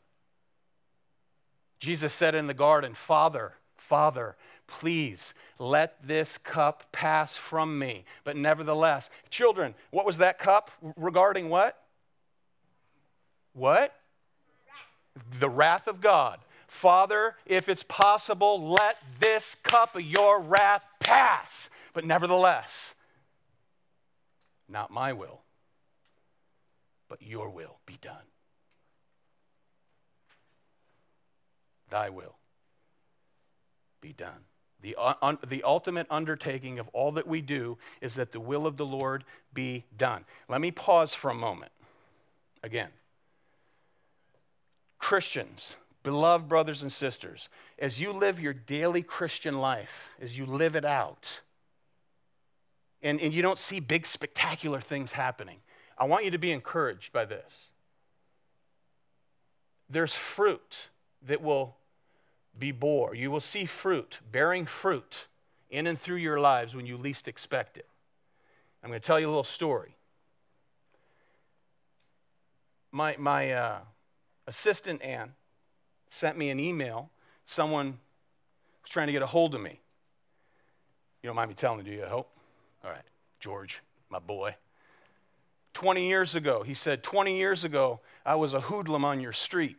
Jesus 1.80 2.14
said 2.14 2.36
in 2.36 2.48
the 2.48 2.54
garden, 2.54 2.94
Father, 2.94 3.54
Father, 3.78 4.36
please 4.68 5.34
let 5.60 5.96
this 6.06 6.38
cup 6.38 6.86
pass 6.92 7.36
from 7.38 7.78
me. 7.78 8.06
But 8.24 8.36
nevertheless, 8.36 9.10
children, 9.30 9.76
what 9.92 10.06
was 10.06 10.18
that 10.18 10.40
cup 10.40 10.72
regarding 10.96 11.50
what? 11.50 11.78
What? 13.54 13.96
The 15.40 15.50
wrath 15.50 15.88
of 15.88 16.02
God. 16.02 16.40
Father, 16.68 17.36
if 17.46 17.70
it's 17.70 17.84
possible, 17.84 18.70
let 18.70 18.98
this 19.20 19.56
cup 19.56 19.96
of 19.96 20.02
your 20.02 20.42
wrath 20.42 20.84
pass. 21.00 21.70
But 21.94 22.06
nevertheless, 22.06 22.96
not 24.68 24.92
my 24.92 25.14
will, 25.14 25.42
but 27.08 27.22
your 27.22 27.50
will 27.50 27.78
be 27.86 27.98
done. 28.02 28.18
Thy 31.96 32.10
will 32.10 32.36
be 34.02 34.12
done. 34.12 34.44
The, 34.82 34.98
uh, 35.00 35.14
un, 35.22 35.38
the 35.48 35.64
ultimate 35.64 36.08
undertaking 36.10 36.78
of 36.78 36.90
all 36.90 37.14
that 37.14 37.26
we 37.26 37.40
do 37.40 37.78
is 38.02 38.16
that 38.16 38.34
the 38.34 38.40
will 38.42 38.68
of 38.68 38.76
the 38.76 38.86
Lord 38.86 39.24
be 39.54 39.86
done. 39.96 40.26
Let 40.50 40.60
me 40.60 40.72
pause 40.72 41.14
for 41.14 41.32
a 41.32 41.34
moment. 41.34 41.72
Again, 42.62 42.90
Christians, 44.98 45.78
beloved 46.04 46.50
brothers 46.50 46.82
and 46.82 46.92
sisters, 46.92 47.48
as 47.80 47.98
you 47.98 48.12
live 48.12 48.42
your 48.42 48.52
daily 48.52 49.02
Christian 49.02 49.62
life, 49.62 50.10
as 50.20 50.38
you 50.38 50.46
live 50.46 50.76
it 50.76 50.84
out, 50.84 51.40
and, 53.02 53.22
and 53.22 53.34
you 53.34 53.42
don't 53.42 53.58
see 53.58 53.80
big, 53.80 54.06
spectacular 54.06 54.82
things 54.82 55.14
happening, 55.14 55.60
I 55.98 56.04
want 56.04 56.26
you 56.26 56.32
to 56.32 56.38
be 56.38 56.52
encouraged 56.52 57.14
by 57.14 57.24
this. 57.24 57.70
There's 59.90 60.14
fruit 60.14 60.90
that 61.26 61.42
will 61.42 61.78
be 62.58 62.72
bore. 62.72 63.16
You 63.16 63.32
will 63.32 63.42
see 63.42 63.66
fruit, 63.66 64.20
bearing 64.32 64.66
fruit 64.66 65.28
in 65.70 65.88
and 65.88 66.00
through 66.00 66.18
your 66.18 66.40
lives 66.40 66.76
when 66.76 66.86
you 66.86 66.98
least 66.98 67.28
expect 67.28 67.78
it. 67.78 67.88
I'm 68.84 68.90
going 68.90 69.02
to 69.02 69.06
tell 69.06 69.20
you 69.20 69.28
a 69.28 69.30
little 69.30 69.44
story. 69.44 69.96
My, 72.92 73.16
my 73.18 73.52
uh, 73.52 73.80
assistant, 74.48 75.02
Ann, 75.02 75.34
sent 76.10 76.38
me 76.38 76.50
an 76.50 76.60
email. 76.60 77.10
Someone 77.46 77.98
was 78.84 78.90
trying 78.90 79.08
to 79.08 79.14
get 79.14 79.22
a 79.22 79.28
hold 79.28 79.54
of 79.56 79.62
me. 79.62 79.80
You 81.22 81.28
don't 81.28 81.36
mind 81.36 81.50
me 81.50 81.56
telling 81.56 81.80
you, 81.80 81.84
do 81.84 81.92
you, 81.92 82.06
I 82.06 82.08
hope? 82.08 82.30
All 82.84 82.92
right, 82.92 83.02
George, 83.40 83.82
my 84.10 84.20
boy. 84.20 84.56
20 85.74 86.08
years 86.08 86.36
ago, 86.36 86.64
he 86.64 86.74
said, 86.74 87.04
20 87.04 87.36
years 87.36 87.64
ago, 87.64 88.00
I 88.26 88.36
was 88.36 88.54
a 88.54 88.62
hoodlum 88.62 89.04
on 89.04 89.20
your 89.20 89.34
street. 89.34 89.76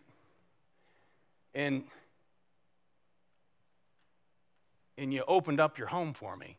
And, 1.55 1.85
and 4.99 5.13
you 5.13 5.23
opened 5.27 5.61
up 5.61 5.79
your 5.79 5.89
home 5.89 6.13
for 6.15 6.37
me. 6.37 6.57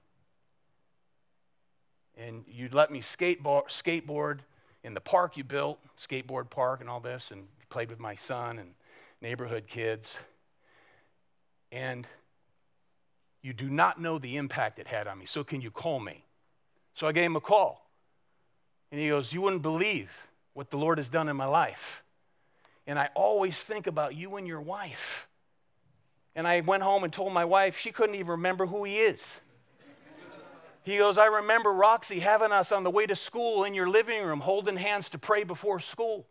And 2.18 2.44
you'd 2.48 2.74
let 2.74 2.92
me 2.92 3.02
skateboard, 3.02 3.68
skateboard 3.68 4.40
in 4.84 4.94
the 4.94 5.02
park 5.02 5.38
you 5.38 5.44
built, 5.44 5.80
skateboard 5.98 6.50
park 6.50 6.82
and 6.82 6.90
all 6.90 7.00
this, 7.00 7.32
and 7.32 7.48
played 7.70 7.90
with 7.90 8.00
my 8.00 8.16
son 8.16 8.58
and 8.58 8.74
neighborhood 9.22 9.66
kids. 9.68 10.18
And 11.72 12.08
you 13.42 13.54
do 13.54 13.70
not 13.70 14.02
know 14.02 14.18
the 14.18 14.38
impact 14.38 14.80
it 14.80 14.88
had 14.88 15.08
on 15.08 15.20
me. 15.20 15.26
So 15.26 15.44
can 15.44 15.62
you 15.62 15.72
call 15.72 16.00
me? 16.00 16.24
So 16.96 17.08
I 17.08 17.12
gave 17.12 17.26
him 17.26 17.36
a 17.36 17.42
call. 17.42 17.88
And 18.92 19.00
he 19.00 19.10
goes, 19.10 19.34
You 19.34 19.42
wouldn't 19.42 19.62
believe 19.62 20.12
what 20.54 20.72
the 20.72 20.78
Lord 20.78 20.98
has 20.98 21.10
done 21.10 21.30
in 21.30 21.36
my 21.36 21.46
life. 21.46 22.04
And 22.88 22.98
I 22.98 23.10
always 23.14 23.62
think 23.62 23.86
about 23.86 24.16
you 24.16 24.38
and 24.38 24.48
your 24.48 24.62
wife. 24.62 25.27
And 26.38 26.48
I 26.48 26.62
went 26.62 26.84
home 26.84 27.04
and 27.04 27.12
told 27.12 27.34
my 27.34 27.46
wife, 27.46 27.80
she 27.80 27.92
couldn't 27.92 28.14
even 28.14 28.28
remember 28.28 28.68
who 28.68 28.84
he 28.84 29.00
is. 29.00 29.26
He 30.84 30.98
goes, 30.98 31.18
I 31.18 31.26
remember 31.26 31.74
Roxy 31.74 32.20
having 32.20 32.52
us 32.52 32.72
on 32.72 32.84
the 32.84 32.92
way 32.92 33.08
to 33.08 33.16
school 33.16 33.64
in 33.64 33.74
your 33.74 33.90
living 33.90 34.24
room, 34.24 34.40
holding 34.40 34.78
hands 34.78 35.10
to 35.10 35.18
pray 35.18 35.44
before 35.44 35.80
school. 35.80 36.28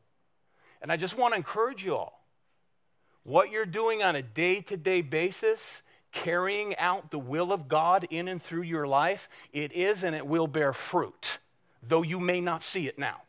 And 0.80 0.92
I 0.92 0.96
just 0.96 1.18
want 1.18 1.34
to 1.34 1.36
encourage 1.36 1.84
you 1.84 1.96
all 1.96 2.24
what 3.24 3.50
you're 3.50 3.66
doing 3.66 4.04
on 4.04 4.14
a 4.14 4.22
day 4.22 4.60
to 4.60 4.76
day 4.76 5.02
basis, 5.02 5.82
carrying 6.12 6.76
out 6.76 7.10
the 7.10 7.18
will 7.18 7.52
of 7.52 7.66
God 7.66 8.06
in 8.08 8.28
and 8.28 8.40
through 8.40 8.62
your 8.62 8.86
life, 8.86 9.28
it 9.52 9.72
is 9.72 10.04
and 10.04 10.14
it 10.14 10.24
will 10.24 10.46
bear 10.46 10.72
fruit, 10.72 11.38
though 11.82 12.02
you 12.02 12.20
may 12.20 12.40
not 12.40 12.62
see 12.62 12.86
it 12.86 12.96
now. 12.96 13.22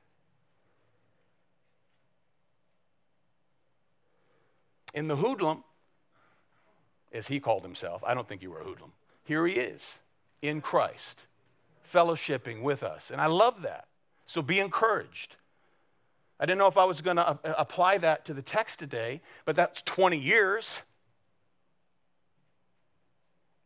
In 4.93 5.07
the 5.07 5.15
hoodlum, 5.15 5.63
as 7.11 7.27
he 7.27 7.39
called 7.39 7.63
himself, 7.63 8.03
I 8.05 8.13
don't 8.13 8.27
think 8.27 8.41
you 8.41 8.51
were 8.51 8.61
a 8.61 8.63
hoodlum. 8.63 8.91
Here 9.23 9.45
he 9.45 9.53
is 9.53 9.99
in 10.41 10.61
Christ, 10.61 11.27
fellowshipping 11.93 12.61
with 12.61 12.83
us. 12.83 13.11
And 13.11 13.19
I 13.19 13.27
love 13.27 13.61
that. 13.63 13.87
So 14.25 14.41
be 14.41 14.59
encouraged. 14.59 15.35
I 16.39 16.45
didn't 16.45 16.59
know 16.59 16.67
if 16.67 16.77
I 16.77 16.85
was 16.85 17.01
going 17.01 17.17
to 17.17 17.39
apply 17.59 17.97
that 17.99 18.25
to 18.25 18.33
the 18.33 18.41
text 18.41 18.79
today, 18.79 19.21
but 19.45 19.55
that's 19.55 19.81
20 19.81 20.17
years. 20.17 20.81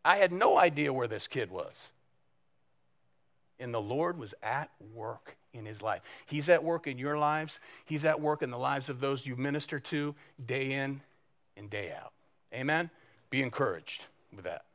I 0.06 0.18
had 0.18 0.32
no 0.32 0.58
idea 0.58 0.94
where 0.94 1.08
this 1.08 1.28
kid 1.28 1.52
was. 1.52 1.74
And 3.60 3.74
the 3.74 3.82
Lord 3.82 4.18
was 4.18 4.34
at 4.42 4.72
work 4.94 5.36
in 5.54 5.66
his 5.66 5.82
life. 5.82 6.02
He's 6.26 6.50
at 6.50 6.64
work 6.64 6.88
in 6.88 6.98
your 6.98 7.18
lives, 7.18 7.60
He's 7.86 8.06
at 8.06 8.20
work 8.20 8.42
in 8.42 8.50
the 8.50 8.58
lives 8.58 8.90
of 8.90 9.00
those 9.00 9.26
you 9.26 9.36
minister 9.36 9.80
to 9.80 10.16
day 10.44 10.72
in 10.72 11.02
and 11.58 11.70
day 11.70 11.92
out. 11.92 12.14
Amen? 12.54 12.90
Be 13.32 13.42
encouraged 13.42 14.06
with 14.36 14.46
that. 14.46 14.66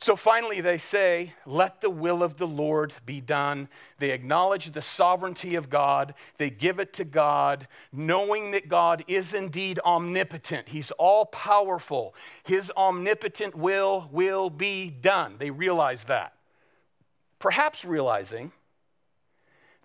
So 0.00 0.16
finally, 0.16 0.62
they 0.62 0.78
say, 0.78 1.34
Let 1.44 1.82
the 1.82 1.90
will 1.90 2.22
of 2.22 2.38
the 2.38 2.46
Lord 2.46 2.94
be 3.04 3.20
done. 3.20 3.68
They 3.98 4.12
acknowledge 4.12 4.72
the 4.72 4.80
sovereignty 4.80 5.56
of 5.56 5.68
God. 5.68 6.14
They 6.38 6.48
give 6.48 6.80
it 6.80 6.94
to 6.94 7.04
God, 7.04 7.68
knowing 7.92 8.52
that 8.52 8.70
God 8.70 9.04
is 9.06 9.34
indeed 9.34 9.78
omnipotent. 9.84 10.70
He's 10.70 10.90
all 10.92 11.26
powerful. 11.26 12.14
His 12.44 12.72
omnipotent 12.78 13.54
will 13.54 14.08
will 14.10 14.48
be 14.48 14.88
done. 14.88 15.36
They 15.38 15.50
realize 15.50 16.04
that. 16.04 16.32
Perhaps 17.38 17.84
realizing 17.84 18.52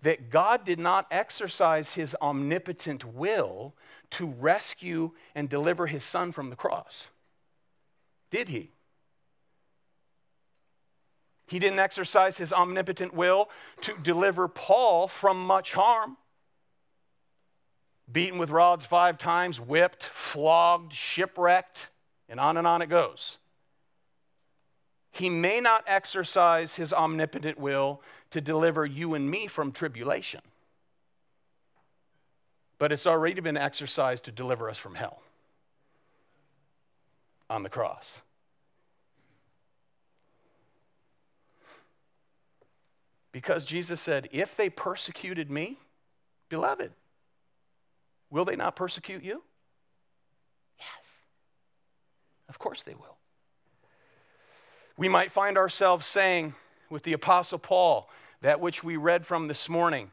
that 0.02 0.30
God 0.30 0.64
did 0.64 0.78
not 0.78 1.06
exercise 1.10 1.90
his 1.94 2.16
omnipotent 2.22 3.04
will 3.04 3.74
to 4.10 4.26
rescue 4.26 5.12
and 5.34 5.48
deliver 5.48 5.86
his 5.86 6.04
son 6.04 6.32
from 6.32 6.50
the 6.50 6.56
cross. 6.56 7.08
Did 8.30 8.48
he? 8.48 8.70
He 11.46 11.58
didn't 11.58 11.78
exercise 11.78 12.38
his 12.38 12.52
omnipotent 12.52 13.14
will 13.14 13.48
to 13.82 13.96
deliver 14.02 14.48
Paul 14.48 15.06
from 15.06 15.38
much 15.38 15.72
harm. 15.74 16.16
Beaten 18.10 18.38
with 18.38 18.50
rods 18.50 18.84
five 18.84 19.18
times, 19.18 19.60
whipped, 19.60 20.02
flogged, 20.02 20.92
shipwrecked, 20.92 21.88
and 22.28 22.40
on 22.40 22.56
and 22.56 22.66
on 22.66 22.82
it 22.82 22.88
goes. 22.88 23.38
He 25.10 25.30
may 25.30 25.60
not 25.60 25.84
exercise 25.86 26.74
his 26.74 26.92
omnipotent 26.92 27.58
will 27.58 28.02
to 28.30 28.40
deliver 28.40 28.84
you 28.84 29.14
and 29.14 29.30
me 29.30 29.46
from 29.46 29.72
tribulation, 29.72 30.42
but 32.78 32.92
it's 32.92 33.06
already 33.06 33.40
been 33.40 33.56
exercised 33.56 34.24
to 34.24 34.32
deliver 34.32 34.68
us 34.68 34.78
from 34.78 34.94
hell 34.94 35.22
on 37.48 37.62
the 37.62 37.68
cross. 37.68 38.20
Because 43.32 43.66
Jesus 43.66 44.00
said, 44.00 44.28
If 44.32 44.56
they 44.56 44.70
persecuted 44.70 45.50
me, 45.50 45.78
beloved, 46.48 46.92
will 48.30 48.44
they 48.44 48.56
not 48.56 48.76
persecute 48.76 49.22
you? 49.22 49.42
Yes. 50.78 51.04
Of 52.48 52.58
course 52.58 52.82
they 52.82 52.94
will. 52.94 53.16
We 54.96 55.08
might 55.08 55.30
find 55.30 55.58
ourselves 55.58 56.06
saying 56.06 56.54
with 56.88 57.02
the 57.02 57.12
Apostle 57.12 57.58
Paul, 57.58 58.08
that 58.42 58.60
which 58.60 58.84
we 58.84 58.96
read 58.96 59.26
from 59.26 59.48
this 59.48 59.68
morning 59.68 60.10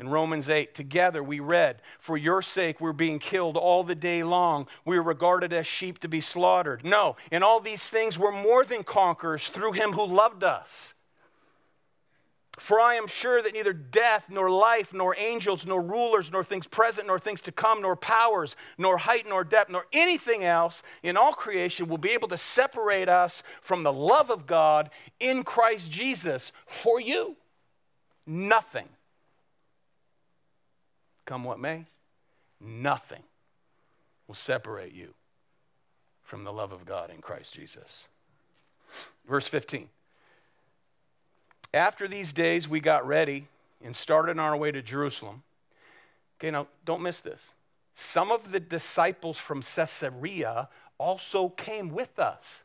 in 0.00 0.08
Romans 0.08 0.48
8. 0.48 0.74
Together 0.74 1.22
we 1.22 1.38
read, 1.40 1.82
For 2.00 2.16
your 2.16 2.40
sake 2.40 2.80
we're 2.80 2.92
being 2.92 3.18
killed 3.18 3.56
all 3.56 3.84
the 3.84 3.94
day 3.94 4.22
long. 4.22 4.66
We 4.86 4.96
are 4.96 5.02
regarded 5.02 5.52
as 5.52 5.66
sheep 5.66 5.98
to 6.00 6.08
be 6.08 6.22
slaughtered. 6.22 6.84
No, 6.84 7.16
in 7.30 7.42
all 7.42 7.60
these 7.60 7.88
things 7.88 8.18
we're 8.18 8.32
more 8.32 8.64
than 8.64 8.82
conquerors 8.82 9.46
through 9.46 9.72
him 9.72 9.92
who 9.92 10.06
loved 10.06 10.42
us. 10.42 10.94
For 12.58 12.80
I 12.80 12.94
am 12.94 13.06
sure 13.06 13.42
that 13.42 13.54
neither 13.54 13.72
death, 13.72 14.26
nor 14.28 14.50
life, 14.50 14.92
nor 14.92 15.14
angels, 15.16 15.64
nor 15.64 15.80
rulers, 15.80 16.30
nor 16.32 16.44
things 16.44 16.66
present, 16.66 17.06
nor 17.06 17.18
things 17.18 17.40
to 17.42 17.52
come, 17.52 17.80
nor 17.80 17.96
powers, 17.96 18.56
nor 18.76 18.98
height, 18.98 19.26
nor 19.28 19.44
depth, 19.44 19.70
nor 19.70 19.86
anything 19.92 20.44
else 20.44 20.82
in 21.02 21.16
all 21.16 21.32
creation 21.32 21.88
will 21.88 21.98
be 21.98 22.10
able 22.10 22.28
to 22.28 22.36
separate 22.36 23.08
us 23.08 23.42
from 23.62 23.82
the 23.82 23.92
love 23.92 24.30
of 24.30 24.46
God 24.46 24.90
in 25.20 25.42
Christ 25.42 25.90
Jesus 25.90 26.52
for 26.66 27.00
you. 27.00 27.36
Nothing. 28.26 28.88
Come 31.30 31.44
what 31.44 31.60
may, 31.60 31.84
nothing 32.60 33.22
will 34.26 34.34
separate 34.34 34.92
you 34.92 35.14
from 36.24 36.42
the 36.42 36.52
love 36.52 36.72
of 36.72 36.84
God 36.84 37.08
in 37.08 37.20
Christ 37.20 37.54
Jesus. 37.54 38.08
Verse 39.28 39.46
15. 39.46 39.88
After 41.72 42.08
these 42.08 42.32
days, 42.32 42.66
we 42.68 42.80
got 42.80 43.06
ready 43.06 43.46
and 43.80 43.94
started 43.94 44.32
on 44.32 44.40
our 44.40 44.56
way 44.56 44.72
to 44.72 44.82
Jerusalem. 44.82 45.44
Okay, 46.40 46.50
now 46.50 46.66
don't 46.84 47.00
miss 47.00 47.20
this. 47.20 47.40
some 47.94 48.32
of 48.32 48.50
the 48.50 48.58
disciples 48.58 49.38
from 49.38 49.62
Caesarea 49.62 50.68
also 50.98 51.50
came 51.50 51.90
with 51.90 52.18
us. 52.18 52.64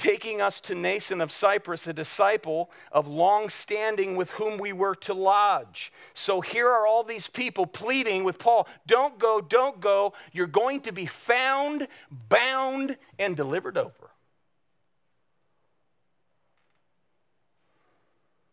Taking 0.00 0.40
us 0.40 0.62
to 0.62 0.74
Mnason 0.74 1.22
of 1.22 1.30
Cyprus, 1.30 1.86
a 1.86 1.92
disciple 1.92 2.70
of 2.90 3.06
long 3.06 3.50
standing 3.50 4.16
with 4.16 4.30
whom 4.30 4.56
we 4.56 4.72
were 4.72 4.94
to 4.94 5.12
lodge. 5.12 5.92
So 6.14 6.40
here 6.40 6.66
are 6.66 6.86
all 6.86 7.04
these 7.04 7.28
people 7.28 7.66
pleading 7.66 8.24
with 8.24 8.38
Paul 8.38 8.66
don't 8.86 9.18
go, 9.18 9.42
don't 9.42 9.78
go. 9.78 10.14
You're 10.32 10.46
going 10.46 10.80
to 10.80 10.92
be 10.92 11.04
found, 11.04 11.86
bound, 12.30 12.96
and 13.18 13.36
delivered 13.36 13.76
over. 13.76 14.10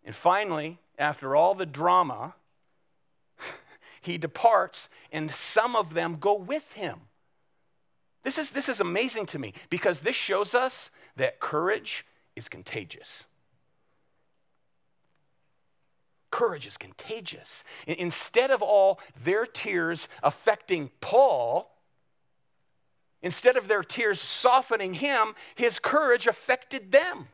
And 0.03 0.13
finally, 0.13 0.79
after 0.99 1.33
all 1.33 1.55
the 1.55 1.65
drama, 1.65 2.35
he 4.01 4.17
departs, 4.17 4.89
and 5.13 5.33
some 5.33 5.77
of 5.77 5.93
them 5.93 6.17
go 6.19 6.33
with 6.33 6.73
him. 6.73 6.99
This 8.23 8.37
is, 8.37 8.49
this 8.49 8.67
is 8.67 8.81
amazing 8.81 9.27
to 9.27 9.39
me 9.39 9.53
because 9.69 10.01
this 10.01 10.17
shows 10.17 10.53
us 10.53 10.89
that 11.17 11.39
courage 11.39 12.05
is 12.35 12.47
contagious. 12.47 13.25
Courage 16.31 16.67
is 16.67 16.77
contagious. 16.77 17.63
Instead 17.85 18.51
of 18.51 18.61
all 18.61 18.99
their 19.23 19.45
tears 19.45 20.07
affecting 20.23 20.91
Paul, 21.01 21.75
instead 23.21 23.57
of 23.57 23.67
their 23.67 23.83
tears 23.83 24.21
softening 24.21 24.95
him, 24.95 25.33
his 25.55 25.79
courage 25.79 26.27
affected 26.27 26.91
them. 26.91 27.27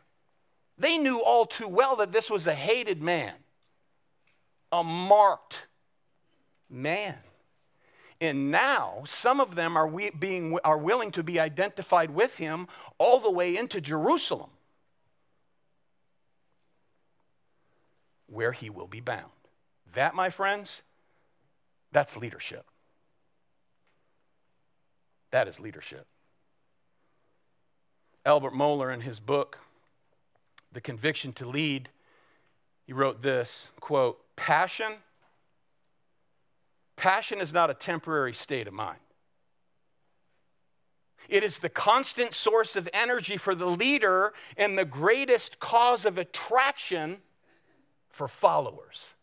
They 0.77 0.97
knew 0.97 1.21
all 1.21 1.45
too 1.45 1.67
well 1.67 1.95
that 1.97 2.11
this 2.11 2.29
was 2.29 2.47
a 2.47 2.55
hated 2.55 3.01
man, 3.01 3.33
a 4.71 4.83
marked 4.83 5.63
man. 6.69 7.17
And 8.21 8.51
now 8.51 9.03
some 9.05 9.39
of 9.39 9.55
them 9.55 9.75
are, 9.75 9.87
we, 9.87 10.09
being, 10.11 10.57
are 10.63 10.77
willing 10.77 11.11
to 11.11 11.23
be 11.23 11.39
identified 11.39 12.11
with 12.11 12.37
him 12.37 12.67
all 12.97 13.19
the 13.19 13.31
way 13.31 13.57
into 13.57 13.81
Jerusalem, 13.81 14.49
where 18.27 18.51
he 18.51 18.69
will 18.69 18.87
be 18.87 18.99
bound. 18.99 19.31
That, 19.93 20.15
my 20.15 20.29
friends, 20.29 20.81
that's 21.91 22.17
leadership. 22.17 22.65
That 25.31 25.47
is 25.47 25.59
leadership. 25.59 26.05
Albert 28.25 28.53
Mohler, 28.53 28.93
in 28.93 29.01
his 29.01 29.19
book, 29.19 29.59
The 30.71 30.81
Conviction 30.81 31.33
to 31.33 31.45
Lead, 31.45 31.89
he 32.85 32.93
wrote 32.93 33.21
this 33.21 33.69
quote, 33.79 34.19
Passion 34.35 34.93
Passion 36.95 37.39
is 37.39 37.53
not 37.53 37.69
a 37.69 37.73
temporary 37.73 38.33
state 38.33 38.67
of 38.67 38.73
mind. 38.73 38.99
It 41.29 41.43
is 41.43 41.59
the 41.59 41.69
constant 41.69 42.33
source 42.33 42.75
of 42.75 42.89
energy 42.93 43.37
for 43.37 43.55
the 43.55 43.65
leader 43.65 44.33
and 44.57 44.77
the 44.77 44.85
greatest 44.85 45.59
cause 45.59 46.05
of 46.05 46.17
attraction 46.17 47.21
for 48.09 48.27
followers. 48.27 49.13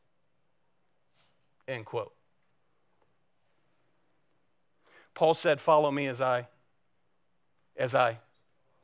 End 1.68 1.84
quote. 1.84 2.12
Paul 5.14 5.34
said, 5.34 5.60
Follow 5.60 5.90
me 5.90 6.06
as 6.06 6.20
I 6.20 6.48
as 7.76 7.94
I 7.94 8.18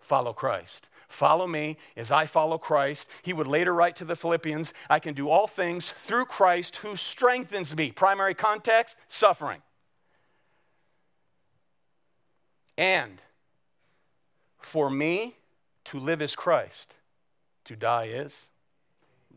follow 0.01 0.33
Christ. 0.33 0.89
Follow 1.09 1.47
me 1.47 1.77
as 1.97 2.11
I 2.11 2.27
follow 2.27 2.59
Christ. 2.59 3.09
He 3.23 3.33
would 3.33 3.47
later 3.47 3.73
write 3.73 3.97
to 3.97 4.05
the 4.05 4.17
Philippians, 4.17 4.73
I 4.91 4.99
can 4.99 5.15
do 5.15 5.29
all 5.29 5.47
things 5.47 5.93
through 6.05 6.27
Christ 6.27 6.77
who 6.79 6.97
strengthens 6.97 7.77
me. 7.77 7.93
Primary 7.93 8.35
context 8.35 8.97
suffering. 9.09 9.63
And 12.77 13.23
for 14.59 14.91
me, 14.91 15.37
to 15.87 16.01
live 16.01 16.21
is 16.21 16.35
Christ, 16.35 16.95
to 17.65 17.77
die 17.77 18.07
is 18.07 18.49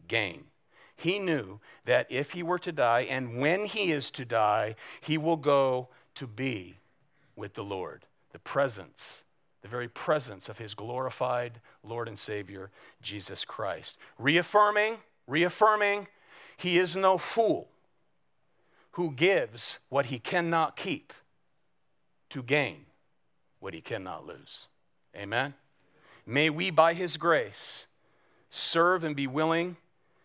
gain. 0.07 0.45
He 0.95 1.19
knew 1.19 1.59
that 1.85 2.07
if 2.09 2.31
he 2.31 2.43
were 2.43 2.59
to 2.59 2.71
die, 2.71 3.01
and 3.01 3.39
when 3.39 3.65
he 3.65 3.91
is 3.91 4.11
to 4.11 4.25
die, 4.25 4.75
he 4.99 5.17
will 5.17 5.37
go 5.37 5.87
to 6.15 6.27
be 6.27 6.79
with 7.35 7.53
the 7.53 7.63
Lord, 7.63 8.05
the 8.33 8.39
presence 8.39 9.23
the 9.61 9.67
very 9.67 9.87
presence 9.87 10.49
of 10.49 10.57
his 10.57 10.73
glorified 10.73 11.59
Lord 11.83 12.07
and 12.07 12.17
Savior, 12.17 12.71
Jesus 13.01 13.43
Christ. 13.45 13.97
Reaffirming, 14.17 14.97
reaffirming, 15.27 16.07
he 16.57 16.77
is 16.77 16.95
no 16.95 17.17
fool 17.17 17.69
who 18.91 19.11
gives 19.11 19.79
what 19.89 20.07
he 20.07 20.19
cannot 20.19 20.75
keep 20.75 21.13
to 22.29 22.43
gain 22.43 22.85
what 23.59 23.73
he 23.73 23.81
cannot 23.81 24.25
lose. 24.25 24.67
Amen? 25.15 25.53
May 26.25 26.49
we, 26.49 26.69
by 26.69 26.93
his 26.93 27.17
grace, 27.17 27.85
serve 28.49 29.03
and 29.03 29.15
be 29.15 29.27
willing 29.27 29.77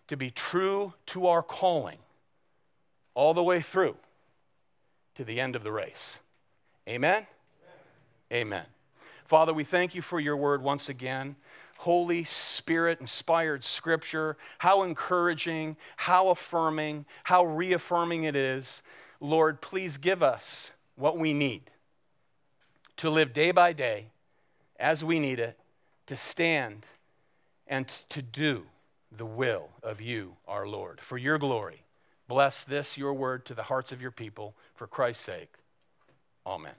to 0.08 0.16
be 0.16 0.30
true 0.30 0.94
to 1.06 1.26
our 1.26 1.42
calling 1.42 1.98
all 3.14 3.32
the 3.32 3.42
way 3.42 3.60
through 3.60 3.96
to 5.14 5.24
the 5.24 5.40
end 5.40 5.56
of 5.56 5.62
the 5.62 5.72
race. 5.72 6.18
Amen? 6.88 7.26
Amen. 8.32 8.46
Amen. 8.46 8.73
Father, 9.24 9.54
we 9.54 9.64
thank 9.64 9.94
you 9.94 10.02
for 10.02 10.20
your 10.20 10.36
word 10.36 10.62
once 10.62 10.88
again. 10.88 11.36
Holy 11.78 12.24
Spirit 12.24 13.00
inspired 13.00 13.64
scripture, 13.64 14.36
how 14.58 14.82
encouraging, 14.82 15.76
how 15.96 16.28
affirming, 16.28 17.04
how 17.24 17.44
reaffirming 17.44 18.24
it 18.24 18.36
is. 18.36 18.82
Lord, 19.20 19.60
please 19.60 19.96
give 19.96 20.22
us 20.22 20.70
what 20.96 21.18
we 21.18 21.32
need 21.32 21.70
to 22.96 23.10
live 23.10 23.32
day 23.32 23.50
by 23.50 23.72
day 23.72 24.06
as 24.78 25.02
we 25.02 25.18
need 25.18 25.38
it, 25.38 25.58
to 26.06 26.16
stand 26.16 26.84
and 27.66 27.88
to 28.10 28.20
do 28.20 28.66
the 29.16 29.24
will 29.24 29.70
of 29.82 30.00
you, 30.00 30.36
our 30.46 30.66
Lord, 30.66 31.00
for 31.00 31.16
your 31.16 31.38
glory. 31.38 31.82
Bless 32.28 32.64
this, 32.64 32.98
your 32.98 33.14
word, 33.14 33.44
to 33.46 33.54
the 33.54 33.64
hearts 33.64 33.92
of 33.92 34.00
your 34.00 34.10
people, 34.10 34.54
for 34.74 34.86
Christ's 34.86 35.24
sake. 35.24 35.52
Amen. 36.46 36.74